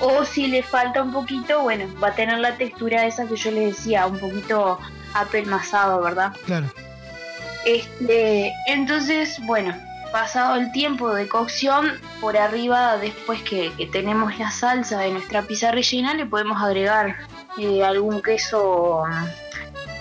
O 0.00 0.24
si 0.24 0.46
le 0.48 0.62
falta 0.62 1.02
un 1.02 1.12
poquito, 1.12 1.62
bueno, 1.62 1.86
va 2.02 2.08
a 2.08 2.14
tener 2.14 2.38
la 2.38 2.56
textura 2.56 3.06
esa 3.06 3.26
que 3.26 3.36
yo 3.36 3.50
les 3.50 3.76
decía, 3.76 4.06
un 4.06 4.18
poquito 4.18 4.78
apelmazado, 5.14 6.02
¿verdad? 6.02 6.32
Claro. 6.44 6.66
Este, 7.64 8.52
entonces, 8.66 9.38
bueno, 9.46 9.74
pasado 10.12 10.56
el 10.56 10.70
tiempo 10.72 11.14
de 11.14 11.26
cocción, 11.26 11.92
por 12.20 12.36
arriba, 12.36 12.98
después 12.98 13.42
que, 13.42 13.72
que 13.72 13.86
tenemos 13.86 14.38
la 14.38 14.50
salsa 14.50 15.00
de 15.00 15.10
nuestra 15.10 15.42
pizza 15.42 15.70
rellena, 15.70 16.14
le 16.14 16.26
podemos 16.26 16.62
agregar 16.62 17.16
eh, 17.58 17.84
algún 17.84 18.20
queso, 18.22 19.02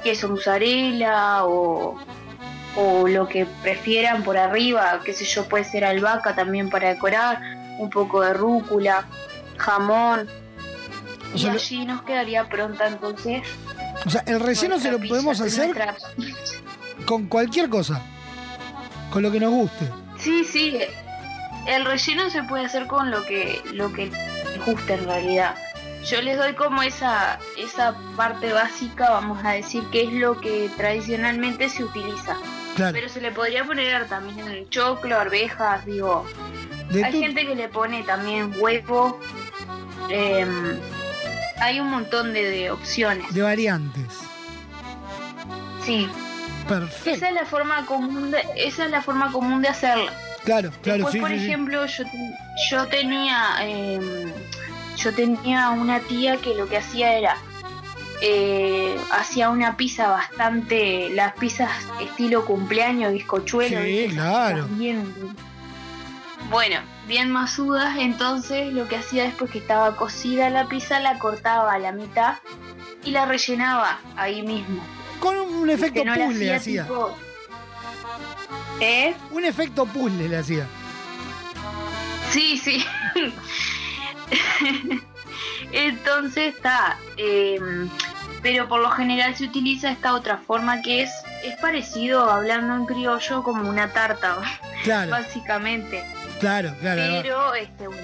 queso 0.03 0.29
mozzarella 0.29 1.45
o, 1.45 1.97
o 2.75 3.07
lo 3.07 3.27
que 3.27 3.45
prefieran 3.61 4.23
por 4.23 4.37
arriba, 4.37 4.99
qué 5.05 5.13
sé 5.13 5.25
yo, 5.25 5.45
puede 5.45 5.63
ser 5.63 5.85
albahaca 5.85 6.35
también 6.35 6.69
para 6.69 6.89
decorar, 6.89 7.39
un 7.79 7.89
poco 7.89 8.21
de 8.21 8.33
rúcula, 8.33 9.05
jamón. 9.57 10.27
O 11.33 11.35
y 11.35 11.39
sea, 11.39 11.53
allí 11.53 11.85
nos 11.85 12.01
quedaría 12.03 12.47
pronta 12.49 12.87
entonces. 12.87 13.41
O 14.05 14.09
sea, 14.09 14.23
el 14.27 14.39
relleno 14.39 14.79
se 14.79 14.91
lo 14.91 14.97
pizza, 14.99 15.09
podemos 15.15 15.39
hacer 15.41 15.65
nuestra- 15.67 15.95
con 17.05 17.27
cualquier 17.27 17.69
cosa. 17.69 18.01
Con 19.11 19.23
lo 19.23 19.31
que 19.31 19.39
nos 19.39 19.51
guste. 19.51 19.89
Sí, 20.17 20.43
sí. 20.43 20.77
El 21.67 21.85
relleno 21.85 22.29
se 22.29 22.43
puede 22.43 22.65
hacer 22.65 22.87
con 22.87 23.09
lo 23.11 23.23
que 23.25 23.61
lo 23.73 23.91
que 23.93 24.07
les 24.07 24.65
guste 24.65 24.93
en 24.95 25.05
realidad. 25.05 25.55
Yo 26.05 26.21
les 26.21 26.37
doy 26.37 26.53
como 26.53 26.81
esa 26.83 27.39
esa 27.57 27.95
parte 28.17 28.51
básica, 28.51 29.09
vamos 29.11 29.43
a 29.45 29.51
decir, 29.51 29.83
que 29.91 30.03
es 30.03 30.11
lo 30.13 30.39
que 30.41 30.69
tradicionalmente 30.75 31.69
se 31.69 31.83
utiliza. 31.83 32.35
Claro. 32.75 32.93
Pero 32.93 33.09
se 33.09 33.21
le 33.21 33.31
podría 33.31 33.63
poner 33.65 34.07
también 34.07 34.47
el 34.47 34.67
choclo, 34.69 35.19
arvejas, 35.19 35.85
digo. 35.85 36.25
De 36.91 37.03
hay 37.03 37.11
tu- 37.13 37.19
gente 37.21 37.45
que 37.45 37.55
le 37.55 37.67
pone 37.69 38.03
también 38.03 38.51
huevo. 38.59 39.19
em, 40.09 40.77
hay 41.61 41.79
un 41.79 41.89
montón 41.89 42.33
de, 42.33 42.43
de 42.43 42.71
opciones. 42.71 43.33
De 43.33 43.41
variantes. 43.41 44.03
Sí. 45.85 46.09
Perfecto. 46.67 47.09
Esa 47.11 47.27
es 47.29 47.35
la 47.35 47.45
forma 47.45 47.85
común 47.85 48.31
de, 48.31 48.41
esa 48.55 48.85
es 48.85 48.91
la 48.91 49.01
forma 49.01 49.31
común 49.31 49.61
de 49.61 49.67
hacerla. 49.69 50.11
Claro, 50.45 50.71
claro, 50.81 51.05
Después, 51.05 51.13
sí, 51.13 51.19
por 51.19 51.29
sí, 51.29 51.39
sí. 51.39 51.45
ejemplo, 51.45 51.85
yo, 51.85 52.03
yo 52.69 52.87
tenía 52.87 53.55
eh, 53.61 54.33
yo 54.97 55.13
tenía 55.13 55.69
una 55.71 55.99
tía 56.01 56.37
que 56.37 56.53
lo 56.55 56.67
que 56.67 56.77
hacía 56.77 57.13
era 57.17 57.37
eh, 58.25 58.95
hacía 59.11 59.49
una 59.49 59.75
pizza 59.75 60.07
bastante 60.07 61.09
las 61.09 61.33
pizzas 61.33 61.69
estilo 62.01 62.45
cumpleaños 62.45 63.11
bizcochuelo 63.11 63.81
Sí, 63.83 64.07
claro. 64.11 64.65
bien 64.71 65.13
bueno 66.49 66.79
bien 67.05 67.31
masudas 67.31 67.97
entonces 67.99 68.71
lo 68.73 68.87
que 68.87 68.95
hacía 68.95 69.23
después 69.25 69.51
que 69.51 69.57
estaba 69.57 69.95
cocida 69.97 70.49
la 70.49 70.69
pizza 70.69 71.01
la 71.01 71.19
cortaba 71.19 71.73
a 71.73 71.79
la 71.79 71.91
mitad 71.91 72.35
y 73.03 73.11
la 73.11 73.25
rellenaba 73.25 73.99
ahí 74.15 74.41
mismo 74.41 74.81
Con 75.19 75.37
un 75.37 75.69
efecto 75.69 76.05
no 76.05 76.13
puzzle 76.13 76.27
hacía 76.53 76.55
hacía. 76.55 76.83
tipo- 76.83 77.17
¿Eh? 78.79 79.13
Un 79.31 79.43
efecto 79.45 79.85
puzzle 79.85 80.27
le 80.29 80.37
hacía. 80.37 80.65
Sí, 82.31 82.57
sí. 82.57 82.83
Entonces 85.71 86.55
está. 86.55 86.97
eh, 87.17 87.59
pero 88.43 88.67
por 88.67 88.81
lo 88.81 88.91
general 88.91 89.35
se 89.35 89.45
utiliza 89.45 89.89
esta 89.89 90.13
otra 90.13 90.37
forma 90.37 90.81
que 90.81 91.01
es, 91.01 91.11
es 91.43 91.55
parecido, 91.59 92.29
hablando 92.29 92.75
en 92.75 92.85
criollo, 92.85 93.41
como 93.41 93.67
una 93.67 93.91
tarta, 93.91 94.37
Claro. 94.83 95.11
básicamente. 95.11 96.03
Claro, 96.39 96.75
claro. 96.81 97.01
Pero, 97.23 97.53
este, 97.55 97.87
bueno, 97.87 98.01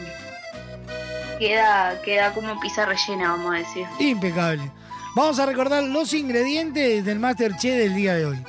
queda, 1.38 2.02
queda 2.04 2.32
como 2.34 2.58
pizza 2.60 2.86
rellena, 2.86 3.32
vamos 3.32 3.54
a 3.54 3.58
decir. 3.58 3.86
Impecable. 4.00 4.72
Vamos 5.16 5.40
a 5.40 5.46
recordar 5.46 5.84
los 5.84 6.14
ingredientes 6.14 7.04
del 7.04 7.20
Masterchef 7.20 7.78
del 7.78 7.96
día 7.96 8.16
de 8.16 8.26
hoy. 8.26 8.44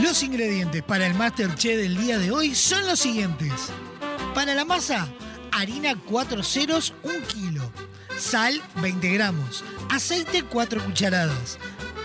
Los 0.00 0.22
ingredientes 0.22 0.82
para 0.82 1.06
el 1.06 1.14
Masterchef 1.14 1.76
del 1.76 1.96
día 1.96 2.18
de 2.18 2.30
hoy 2.30 2.54
son 2.54 2.86
los 2.86 3.00
siguientes. 3.00 3.70
Para 4.34 4.54
la 4.54 4.64
masa, 4.64 5.08
harina 5.50 5.94
4 6.08 6.42
ceros, 6.42 6.94
1 7.02 7.14
kilo. 7.26 7.62
Sal, 8.18 8.62
20 8.80 9.12
gramos. 9.12 9.64
Aceite, 9.90 10.42
4 10.42 10.84
cucharadas. 10.84 11.58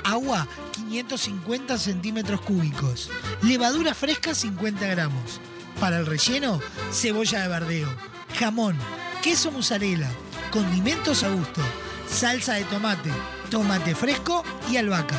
Agua, 0.04 0.48
550 0.74 1.78
centímetros 1.78 2.42
cúbicos. 2.42 3.10
Levadura 3.42 3.94
fresca, 3.94 4.34
50 4.34 4.88
gramos. 4.88 5.40
Para 5.80 6.00
el 6.00 6.06
relleno, 6.06 6.60
cebolla 6.92 7.42
de 7.42 7.48
verdeo. 7.48 7.90
Jamón, 8.38 8.76
queso 9.22 9.52
mozzarella. 9.52 10.10
Condimentos 10.52 11.24
a 11.24 11.30
gusto. 11.30 11.62
Salsa 12.10 12.56
de 12.56 12.64
tomate, 12.66 13.12
tomate 13.52 13.94
fresco 13.94 14.44
y 14.72 14.78
albahaca. 14.78 15.16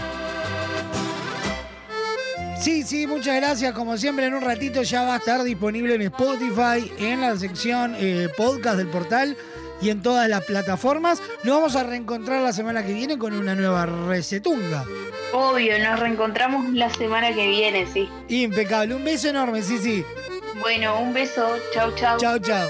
Sí, 2.60 2.82
sí, 2.82 3.06
muchas 3.06 3.36
gracias. 3.36 3.72
Como 3.72 3.96
siempre, 3.96 4.26
en 4.26 4.34
un 4.34 4.42
ratito 4.42 4.82
ya 4.82 5.02
va 5.02 5.14
a 5.14 5.18
estar 5.18 5.42
disponible 5.44 5.94
en 5.94 6.02
Spotify, 6.02 6.92
en 6.98 7.22
la 7.22 7.34
sección 7.38 7.94
eh, 7.96 8.28
podcast 8.36 8.76
del 8.76 8.88
portal 8.88 9.36
y 9.80 9.90
en 9.90 10.02
todas 10.02 10.28
las 10.28 10.44
plataformas. 10.44 11.22
Nos 11.44 11.56
vamos 11.56 11.76
a 11.76 11.82
reencontrar 11.82 12.42
la 12.42 12.52
semana 12.52 12.84
que 12.84 12.92
viene 12.92 13.18
con 13.18 13.32
una 13.32 13.54
nueva 13.54 13.86
recetunga. 13.86 14.84
Obvio, 15.32 15.78
nos 15.78 16.00
reencontramos 16.00 16.72
la 16.72 16.92
semana 16.92 17.32
que 17.32 17.46
viene, 17.46 17.86
sí. 17.86 18.08
Impecable. 18.28 18.94
Un 18.94 19.04
beso 19.04 19.28
enorme, 19.28 19.62
sí, 19.62 19.78
sí. 19.78 20.04
Bueno, 20.60 21.00
un 21.00 21.12
beso. 21.12 21.46
Chau, 21.72 21.94
chau. 21.94 22.18
Chao, 22.18 22.38
chao. 22.38 22.68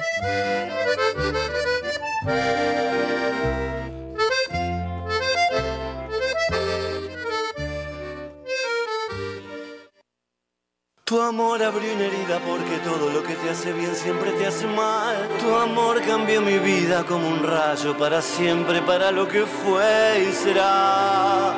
Tu 11.11 11.21
amor 11.21 11.61
abrió 11.61 11.93
una 11.93 12.05
herida 12.05 12.39
porque 12.47 12.79
todo 12.85 13.11
lo 13.11 13.21
que 13.25 13.35
te 13.35 13.51
hace 13.51 13.73
bien 13.73 13.97
siempre 13.97 14.31
te 14.31 14.47
hace 14.47 14.65
mal. 14.69 15.29
Tu 15.41 15.57
amor 15.57 16.01
cambió 16.03 16.41
mi 16.41 16.57
vida 16.59 17.03
como 17.03 17.27
un 17.27 17.43
rayo 17.43 17.99
para 17.99 18.23
siempre, 18.23 18.81
para 18.81 19.11
lo 19.11 19.27
que 19.27 19.45
fue 19.45 20.29
y 20.29 20.33
será. 20.33 21.53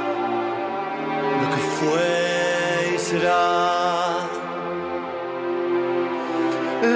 Lo 1.43 1.51
que 1.55 1.61
fue 1.79 2.95
y 2.95 2.99
será. 2.99 4.21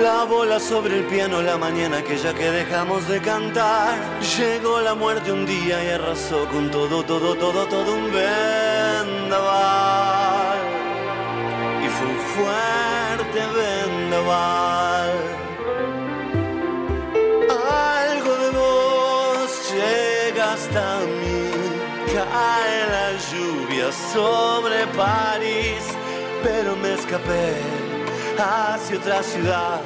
La 0.02 0.24
bola 0.24 0.58
sobre 0.58 1.00
el 1.00 1.04
piano 1.04 1.42
la 1.42 1.58
mañana 1.58 2.02
que 2.02 2.16
ya 2.16 2.32
que 2.32 2.50
dejamos 2.50 3.06
de 3.06 3.20
cantar. 3.20 3.98
Llegó 4.38 4.80
la 4.80 4.94
muerte 4.94 5.30
un 5.30 5.44
día 5.44 5.84
y 5.84 5.90
arrasó 5.90 6.48
con 6.48 6.70
todo, 6.70 7.02
todo, 7.02 7.34
todo, 7.34 7.66
todo 7.66 7.94
un 7.94 8.10
vendaval 8.10 10.15
fuerte 12.36 13.40
vendaval. 13.60 15.12
Algo 17.48 18.32
de 18.42 18.50
vos 18.50 19.50
llega 19.72 20.52
hasta 20.52 20.98
mí, 21.18 21.50
cae 22.12 22.78
la 22.96 23.08
lluvia 23.30 23.88
sobre 24.12 24.86
París, 24.88 25.84
pero 26.42 26.76
me 26.76 26.94
escapé 26.94 27.46
hacia 28.38 28.98
otra 28.98 29.22
ciudad. 29.22 29.80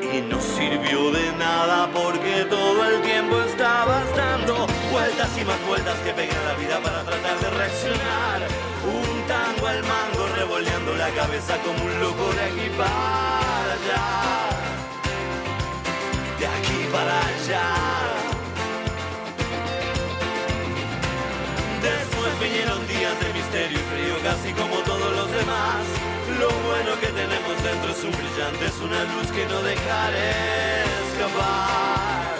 Y 0.00 0.20
no 0.22 0.40
sirvió 0.40 1.10
de 1.10 1.32
nada 1.32 1.88
porque 1.92 2.46
todo 2.48 2.84
el 2.84 3.02
tiempo 3.02 3.40
estabas 3.42 4.04
dando 4.16 4.66
vueltas 4.90 5.28
y 5.36 5.44
más 5.44 5.60
vueltas 5.66 5.98
que 5.98 6.12
pegué 6.12 6.32
en 6.32 6.44
la 6.46 6.54
vida 6.54 6.80
para 6.80 7.02
tratar 7.02 7.38
de 7.40 7.50
reaccionar. 7.50 8.40
Un 8.86 9.26
tango 9.26 9.66
al 9.66 9.82
mango 9.82 10.17
revoleando 10.58 10.94
la 10.96 11.10
cabeza 11.10 11.56
como 11.58 11.84
un 11.84 12.00
loco 12.00 12.32
de 12.32 12.40
aquí 12.40 12.68
para 12.76 13.72
allá. 13.74 14.04
De 16.38 16.46
aquí 16.46 16.88
para 16.92 17.18
allá. 17.26 17.66
Después 21.82 22.40
vinieron 22.40 22.86
días 22.88 23.20
de 23.20 23.32
misterio 23.34 23.78
y 23.78 23.82
frío 23.92 24.14
casi 24.24 24.52
como 24.52 24.76
todos 24.82 25.12
los 25.16 25.30
demás. 25.30 25.84
Lo 26.40 26.50
bueno 26.66 27.00
que 27.00 27.06
tenemos 27.06 27.62
dentro 27.62 27.90
es 27.92 28.04
un 28.04 28.10
brillante, 28.10 28.66
es 28.66 28.78
una 28.80 29.04
luz 29.14 29.30
que 29.30 29.46
no 29.46 29.62
dejaré 29.62 30.82
escapar. 31.08 32.36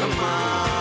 Jamás. 0.00 0.71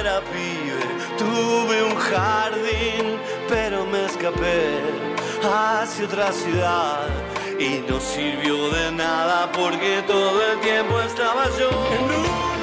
Era 0.00 0.20
pibe. 0.32 0.80
Tuve 1.18 1.82
un 1.82 1.96
jardín, 1.96 3.18
pero 3.48 3.84
me 3.84 4.06
escapé 4.06 4.80
hacia 5.42 6.06
otra 6.06 6.32
ciudad. 6.32 7.08
Y 7.58 7.84
no 7.86 8.00
sirvió 8.00 8.70
de 8.70 8.92
nada 8.92 9.50
porque 9.52 10.02
todo 10.06 10.38
el 10.50 10.58
tiempo 10.60 10.98
estaba 11.00 11.44
yo 11.58 11.68
en 11.96 12.04
un 12.20 12.59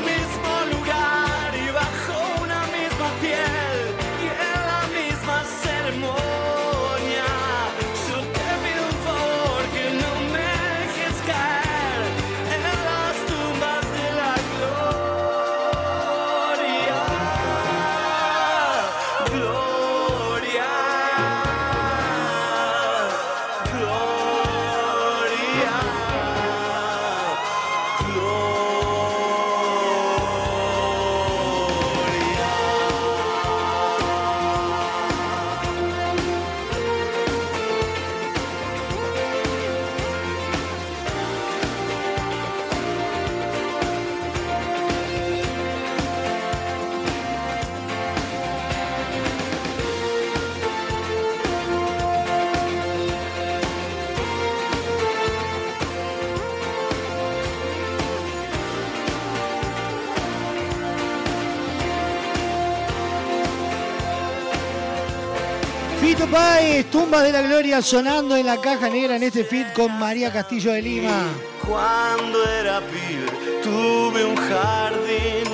Fito 66.28 66.32
Páez, 66.32 66.86
Tumbas 66.92 67.24
de 67.24 67.32
la 67.32 67.42
Gloria 67.42 67.82
sonando 67.82 68.36
en 68.36 68.46
la 68.46 68.60
caja 68.60 68.90
negra 68.90 69.16
en 69.16 69.24
este 69.24 69.44
feed 69.44 69.68
con 69.74 69.98
María 69.98 70.32
Castillo 70.32 70.74
de 70.74 70.82
Lima. 70.82 71.26
Cuando 71.66 72.44
era 72.50 72.82
pibe 72.82 73.62
tuve 73.64 74.26
un 74.26 74.36
jardín, 74.36 75.48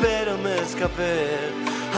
pero 0.00 0.38
me 0.38 0.58
escapé. 0.60 1.69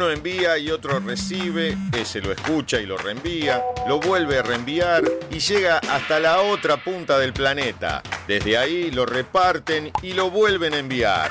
Uno 0.00 0.12
envía 0.12 0.56
y 0.56 0.70
otro 0.70 0.98
recibe, 0.98 1.76
ese 1.92 2.22
lo 2.22 2.32
escucha 2.32 2.80
y 2.80 2.86
lo 2.86 2.96
reenvía, 2.96 3.62
lo 3.86 4.00
vuelve 4.00 4.38
a 4.38 4.42
reenviar 4.42 5.04
y 5.30 5.40
llega 5.40 5.76
hasta 5.76 6.18
la 6.18 6.40
otra 6.40 6.82
punta 6.82 7.18
del 7.18 7.34
planeta. 7.34 8.02
Desde 8.26 8.56
ahí 8.56 8.90
lo 8.90 9.04
reparten 9.04 9.92
y 10.00 10.14
lo 10.14 10.30
vuelven 10.30 10.72
a 10.72 10.78
enviar. 10.78 11.30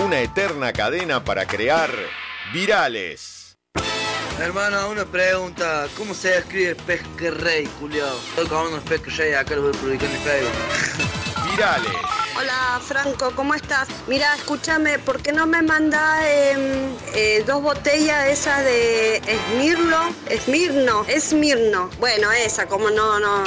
una 0.00 0.20
eterna 0.20 0.70
cadena 0.70 1.24
para 1.24 1.46
crear 1.46 1.90
virales. 2.52 3.56
Hermano, 4.38 4.90
una 4.90 5.06
pregunta. 5.06 5.86
¿Cómo 5.96 6.12
se 6.12 6.36
escribe 6.36 6.74
Pesquerrey, 6.74 7.64
culiao? 7.80 8.18
Estoy 8.28 8.48
comiendo 8.48 8.72
unos 8.72 8.84
Pesquerrey, 8.86 9.32
acá 9.32 9.54
los 9.54 9.64
voy 9.64 9.74
a 9.74 9.80
publicar 9.80 10.10
en 10.10 10.20
Facebook. 10.20 11.50
Virales. 11.50 12.19
Hola 12.40 12.80
Franco, 12.82 13.32
¿cómo 13.36 13.54
estás? 13.54 13.86
Mira, 14.06 14.34
escúchame, 14.34 14.98
¿por 14.98 15.20
qué 15.22 15.30
no 15.30 15.46
me 15.46 15.60
manda 15.60 16.00
em, 16.26 16.88
eh, 17.14 17.44
dos 17.46 17.62
botellas 17.62 18.28
esas 18.28 18.64
de 18.64 19.16
Esmirno? 19.18 20.14
Esmirno, 20.26 21.04
Esmirno. 21.06 21.90
Bueno, 21.98 22.32
esa, 22.32 22.66
como 22.66 22.88
no, 22.88 23.20
no. 23.20 23.42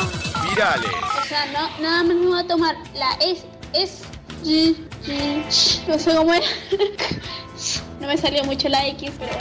Virales. 0.48 0.92
O 1.24 1.28
sea, 1.28 1.46
no, 1.48 1.70
nada 1.82 2.04
más 2.04 2.16
me 2.16 2.28
voy 2.28 2.40
a 2.40 2.48
tomar 2.48 2.76
la 2.94 3.14
es, 3.14 3.40
es, 3.74 4.02
y- 4.44 4.78
y- 5.08 5.44
no 5.88 5.98
sé 5.98 6.16
cómo 6.16 6.32
es. 6.36 6.46
No 8.00 8.08
me 8.10 8.18
salió 8.18 8.44
mucho 8.44 8.68
la 8.68 8.86
X, 8.88 9.12
pero... 9.18 9.32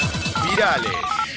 Virales. 0.48 0.92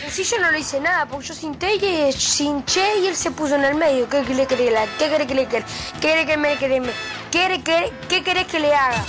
Sí, 0.09 0.23
yo 0.23 0.39
no 0.39 0.51
le 0.51 0.59
hice 0.59 0.79
nada, 0.79 1.05
porque 1.05 1.27
yo 1.27 1.33
sinté 1.33 1.75
y 1.75 2.11
sinché 2.13 2.99
y 2.99 3.07
él 3.07 3.15
se 3.15 3.31
puso 3.31 3.55
en 3.55 3.65
el 3.65 3.75
medio. 3.75 4.07
¿Qué 4.07 4.21
le 4.23 4.45
querés 4.45 4.89
¿Qué 4.97 5.09
querés 5.09 5.27
que 5.27 5.35
le 5.35 5.47
querés? 5.47 5.65
¿Qué 5.99 6.07
querés 6.07 6.25
que 6.25 6.37
me 6.37 6.57
querés? 6.57 6.83
¿Qué, 7.31 7.61
qué, 7.63 7.91
¿Qué 8.07 8.23
querés 8.23 8.47
que 8.47 8.59
le 8.59 8.73
haga? 8.73 9.03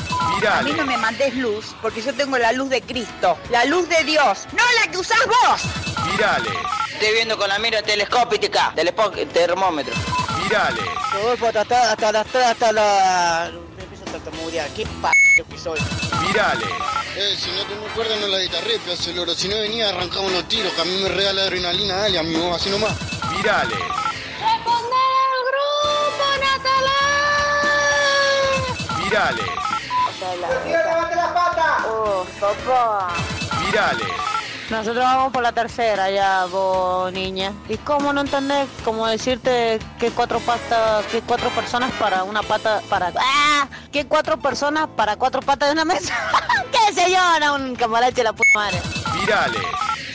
A 0.50 0.62
mí 0.62 0.73
no 0.73 0.84
me 0.84 0.97
mandes 0.97 1.34
luz, 1.34 1.75
porque 1.81 2.02
yo 2.02 2.12
tengo 2.15 2.39
la 2.39 2.52
luz 2.52 2.70
de 2.70 2.83
Cristo, 2.83 3.39
la 3.50 3.65
luz 3.65 3.89
de 3.89 4.02
Dios, 4.05 4.47
no 4.52 4.62
la 4.81 4.91
que 4.91 4.99
usás 4.99 5.20
vos. 5.26 5.62
Virales. 6.10 6.52
Estoy 6.92 7.12
viendo 7.12 7.36
con 7.39 7.49
la 7.49 7.58
mira 7.58 7.83
telescópica, 7.83 8.73
del 8.75 8.92
termómetro. 9.28 9.94
Virales. 10.42 10.84
Rodolfo, 11.12 11.47
hasta, 11.47 11.60
hasta, 11.60 11.92
hasta, 11.92 12.20
hasta, 12.20 12.50
hasta 12.50 12.73
la... 12.73 13.66
Qué 14.75 14.85
p*** 14.85 15.45
que 15.49 15.57
soy. 15.57 15.79
Virales. 16.27 16.69
Eh, 17.17 17.37
si 17.39 17.49
no 17.53 17.63
te 17.63 17.77
me 17.77 17.87
acuerdas 17.87 18.19
no 18.19 18.27
la 18.27 18.41
guitarré, 18.41 18.77
pedazo 18.81 19.11
de 19.11 19.17
loro. 19.17 19.33
Si 19.35 19.47
no 19.47 19.55
venía 19.57 19.89
arrancamos 19.91 20.33
los 20.33 20.49
tiros, 20.49 20.73
que 20.73 20.81
a 20.81 20.85
mí 20.85 21.01
me 21.01 21.09
regala 21.09 21.43
adrenalina, 21.43 21.95
dale, 21.95 22.19
amigo, 22.19 22.53
así 22.53 22.69
nomás. 22.69 22.93
Virales. 23.37 23.79
¡Responder 23.79 25.11
al 25.23 25.43
grupo, 25.47 26.25
Natalá! 26.43 27.01
Virales. 29.05 29.51
levante 30.67 31.15
la 31.15 31.33
pata! 31.33 31.87
Oh, 31.89 32.27
papá. 32.41 33.15
Virales. 33.65 34.26
Nosotros 34.70 35.05
vamos 35.05 35.33
por 35.33 35.43
la 35.45 35.53
tercera 35.53 36.11
ya, 36.11 36.45
vos, 36.47 37.12
niña. 37.12 37.53
¿Y 37.69 37.77
cómo 37.78 38.12
no 38.12 38.23
entendés? 38.23 38.67
Como 38.85 39.07
decirte 39.07 39.78
que 40.01 40.11
cuatro 40.11 40.41
patas, 40.41 41.05
que 41.07 41.23
cuatro 41.23 41.51
personas 41.51 41.93
para 41.93 42.25
una 42.25 42.43
pata, 42.43 42.83
para... 42.89 43.12
¡Ah! 43.17 43.69
Que 43.93 44.07
cuatro 44.07 44.39
personas 44.39 44.89
para 44.97 45.17
cuatro 45.17 45.41
patas 45.41 45.69
de 45.69 45.75
una 45.75 45.85
mesa. 45.85 46.15
¿Qué 46.73 46.95
señora? 46.95 47.53
Un 47.53 47.77
camarache 47.77 48.25
la 48.25 48.33
puta 48.33 48.49
madre. 48.57 48.83
Virales. 49.20 49.62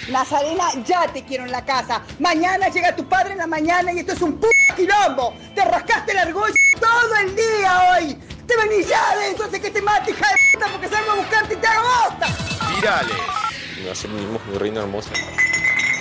Nazarena, 0.10 0.66
ya 0.86 1.08
te 1.08 1.24
quiero 1.24 1.46
en 1.46 1.52
la 1.52 1.64
casa. 1.64 2.02
Mañana 2.20 2.68
llega 2.68 2.94
tu 2.94 3.08
padre 3.08 3.32
en 3.32 3.38
la 3.38 3.48
mañana 3.48 3.94
y 3.94 4.00
esto 4.00 4.12
es 4.12 4.22
un 4.22 4.34
puto 4.34 4.50
quilombo. 4.76 5.34
Te 5.56 5.64
rascaste 5.64 6.12
el 6.12 6.18
argollo 6.18 6.54
todo 6.78 7.16
el 7.22 7.34
día 7.34 7.94
hoy. 7.94 8.16
Te 8.46 8.58
venís 8.58 8.90
ya 8.90 9.16
de 9.16 9.62
que 9.62 9.72
te 9.72 9.82
mate, 9.82 10.12
hija 10.12 10.28
de 10.28 10.36
puta, 10.54 10.72
porque 10.74 10.90
salgo 10.90 11.12
a 11.12 11.16
buscarte 11.16 11.54
y 11.54 11.58
te 11.58 11.68
hago 11.68 11.88
bosta. 12.10 12.28
Virales. 12.76 13.51
Así 13.90 14.08
mismo, 14.08 14.40
mi 14.48 14.58
reina 14.58 14.82
hermosa. 14.82 15.12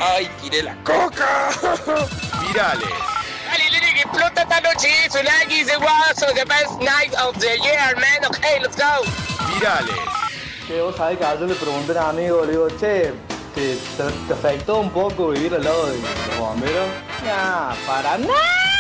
¡Ay, 0.00 0.30
tiré 0.40 0.62
la 0.62 0.74
coca! 0.84 1.50
Virales. 2.46 2.88
Dale, 3.50 3.70
Lili, 3.70 3.94
que 3.94 4.00
explota 4.02 4.42
esta 4.42 4.60
noche. 4.60 4.88
Nike 5.22 5.60
is 5.60 5.68
was 5.78 6.34
the 6.34 6.44
best 6.46 6.78
night 6.80 7.14
of 7.14 7.38
the 7.38 7.58
year, 7.58 7.94
man. 7.96 8.24
Okay, 8.30 8.60
let's 8.60 8.76
go. 8.76 9.02
Virales. 9.52 9.94
Che, 10.66 10.80
vos 10.80 10.94
sabés 10.96 11.18
que 11.18 11.24
ayer 11.24 11.48
le 11.48 11.54
pregunté 11.54 11.98
a 11.98 12.10
un 12.10 12.18
amigo, 12.18 12.44
le 12.44 12.52
digo, 12.52 12.68
che, 12.78 13.12
¿te, 13.54 13.76
te, 13.96 14.04
te 14.28 14.32
afectó 14.32 14.78
un 14.78 14.90
poco 14.90 15.30
vivir 15.30 15.54
al 15.54 15.64
lado 15.64 15.86
de 15.86 15.98
los 15.98 16.38
bomberos? 16.38 16.88
Nah, 17.24 17.74
para 17.86 18.18
nada. 18.18 18.79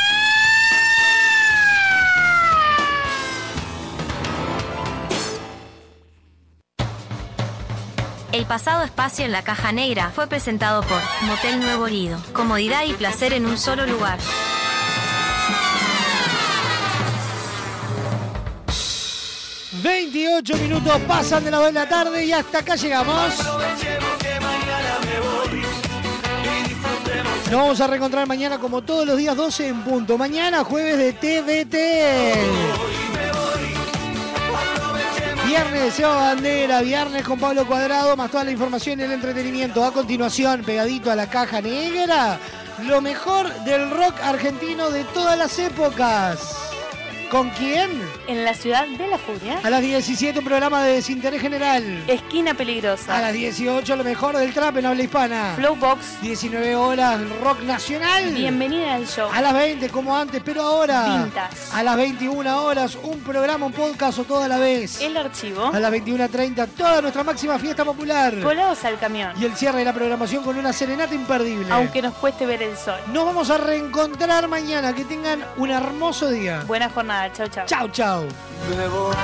El 8.32 8.46
pasado 8.46 8.84
espacio 8.84 9.24
en 9.24 9.32
la 9.32 9.42
caja 9.42 9.72
negra 9.72 10.12
fue 10.14 10.28
presentado 10.28 10.82
por 10.82 11.00
Motel 11.22 11.58
Nuevo 11.58 11.88
Lido. 11.88 12.16
Comodidad 12.32 12.84
y 12.84 12.92
placer 12.92 13.32
en 13.32 13.46
un 13.46 13.58
solo 13.58 13.86
lugar. 13.86 14.18
...28 19.82 20.60
minutos 20.60 21.00
pasan 21.08 21.44
de 21.44 21.50
las 21.50 21.60
2 21.60 21.68
de 21.68 21.72
la 21.72 21.88
tarde 21.88 22.24
y 22.24 22.32
hasta 22.32 22.58
acá 22.58 22.76
llegamos. 22.76 23.34
Nos 27.50 27.60
vamos 27.60 27.80
a 27.80 27.86
reencontrar 27.86 28.28
mañana 28.28 28.58
como 28.58 28.82
todos 28.82 29.06
los 29.06 29.16
días 29.16 29.34
12 29.34 29.68
en 29.68 29.82
punto. 29.82 30.18
Mañana 30.18 30.64
jueves 30.64 30.98
de 30.98 31.14
TVT. 31.14 33.19
Viernes 35.50 35.82
de 35.82 35.90
Seba 35.90 36.14
Bandera, 36.14 36.80
viernes 36.80 37.24
con 37.24 37.40
Pablo 37.40 37.66
Cuadrado, 37.66 38.16
más 38.16 38.30
toda 38.30 38.44
la 38.44 38.52
información 38.52 39.00
y 39.00 39.02
el 39.02 39.10
entretenimiento. 39.10 39.84
A 39.84 39.92
continuación, 39.92 40.62
pegadito 40.62 41.10
a 41.10 41.16
la 41.16 41.28
caja 41.28 41.60
negra, 41.60 42.38
lo 42.86 43.00
mejor 43.00 43.52
del 43.64 43.90
rock 43.90 44.14
argentino 44.22 44.90
de 44.90 45.02
todas 45.06 45.36
las 45.36 45.58
épocas. 45.58 46.69
¿Con 47.30 47.48
quién? 47.50 47.90
En 48.26 48.44
la 48.44 48.54
ciudad 48.54 48.88
de 48.88 49.06
la 49.06 49.16
furia. 49.16 49.60
A 49.62 49.70
las 49.70 49.82
17 49.82 50.40
un 50.40 50.44
programa 50.44 50.82
de 50.82 50.94
desinterés 50.94 51.40
general. 51.40 52.02
Esquina 52.08 52.54
peligrosa. 52.54 53.16
A 53.16 53.20
las 53.20 53.32
18 53.32 53.94
lo 53.94 54.02
mejor 54.02 54.36
del 54.36 54.52
trap 54.52 54.78
en 54.78 54.86
habla 54.86 55.02
hispana. 55.04 55.52
Flowbox. 55.54 56.22
19 56.22 56.74
horas 56.74 57.20
rock 57.40 57.62
nacional. 57.62 58.34
Bienvenida 58.34 58.94
al 58.94 59.06
show. 59.06 59.30
A 59.32 59.40
las 59.40 59.54
20 59.54 59.88
como 59.90 60.16
antes, 60.16 60.42
pero 60.44 60.62
ahora. 60.62 61.22
Vintage. 61.22 61.56
A 61.72 61.84
las 61.84 61.96
21 61.96 62.64
horas 62.64 62.98
un 63.00 63.20
programa, 63.20 63.66
un 63.66 63.72
podcast 63.72 64.18
o 64.18 64.24
toda 64.24 64.48
la 64.48 64.58
vez. 64.58 65.00
El 65.00 65.16
archivo. 65.16 65.70
A 65.72 65.78
las 65.78 65.92
21.30 65.92 66.66
toda 66.76 67.00
nuestra 67.00 67.22
máxima 67.22 67.60
fiesta 67.60 67.84
popular. 67.84 68.40
Colados 68.40 68.84
al 68.84 68.98
camión. 68.98 69.40
Y 69.40 69.44
el 69.44 69.54
cierre 69.54 69.78
de 69.78 69.84
la 69.84 69.92
programación 69.92 70.42
con 70.42 70.58
una 70.58 70.72
serenata 70.72 71.14
imperdible. 71.14 71.68
Aunque 71.70 72.02
nos 72.02 72.14
cueste 72.14 72.44
ver 72.44 72.60
el 72.64 72.76
sol. 72.76 72.98
Nos 73.12 73.24
vamos 73.24 73.50
a 73.50 73.58
reencontrar 73.58 74.48
mañana. 74.48 74.92
Que 74.92 75.04
tengan 75.04 75.44
un 75.58 75.70
hermoso 75.70 76.28
día. 76.28 76.64
Buena 76.66 76.90
jornada. 76.90 77.19
Chau, 77.28 77.48
chau. 77.48 77.66
Chau, 77.66 77.88
chau. 77.88 78.28
Me 78.68 78.88
voy. 78.88 79.14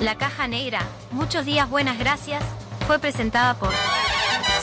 La 0.00 0.16
caja 0.16 0.46
negra, 0.46 0.80
muchos 1.10 1.44
días 1.44 1.68
buenas 1.68 1.98
gracias, 1.98 2.42
fue 2.86 2.98
presentada 2.98 3.54
por 3.54 3.70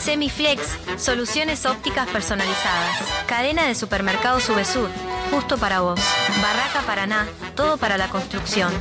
Semiflex, 0.00 0.62
soluciones 0.96 1.66
ópticas 1.66 2.08
personalizadas. 2.08 2.96
Cadena 3.26 3.66
de 3.66 3.74
supermercados 3.74 4.44
Subesur, 4.44 4.88
justo 5.30 5.58
para 5.58 5.80
vos. 5.80 6.00
Barraca 6.40 6.80
Paraná, 6.86 7.26
todo 7.54 7.76
para 7.76 7.98
la 7.98 8.08
construcción. 8.08 8.72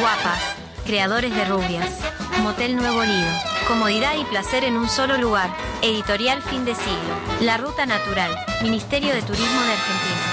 Guapas, 0.00 0.61
creadores 0.84 1.34
de 1.34 1.44
rubias. 1.44 2.00
Motel 2.42 2.76
Nuevo 2.76 3.02
Lido, 3.04 3.30
comodidad 3.68 4.14
y 4.16 4.24
placer 4.24 4.64
en 4.64 4.76
un 4.76 4.88
solo 4.88 5.16
lugar. 5.16 5.50
Editorial 5.82 6.42
Fin 6.42 6.64
de 6.64 6.74
Siglo. 6.74 7.14
La 7.40 7.56
Ruta 7.56 7.86
Natural, 7.86 8.30
Ministerio 8.62 9.14
de 9.14 9.22
Turismo 9.22 9.60
de 9.62 9.72
Argentina. 9.72 10.31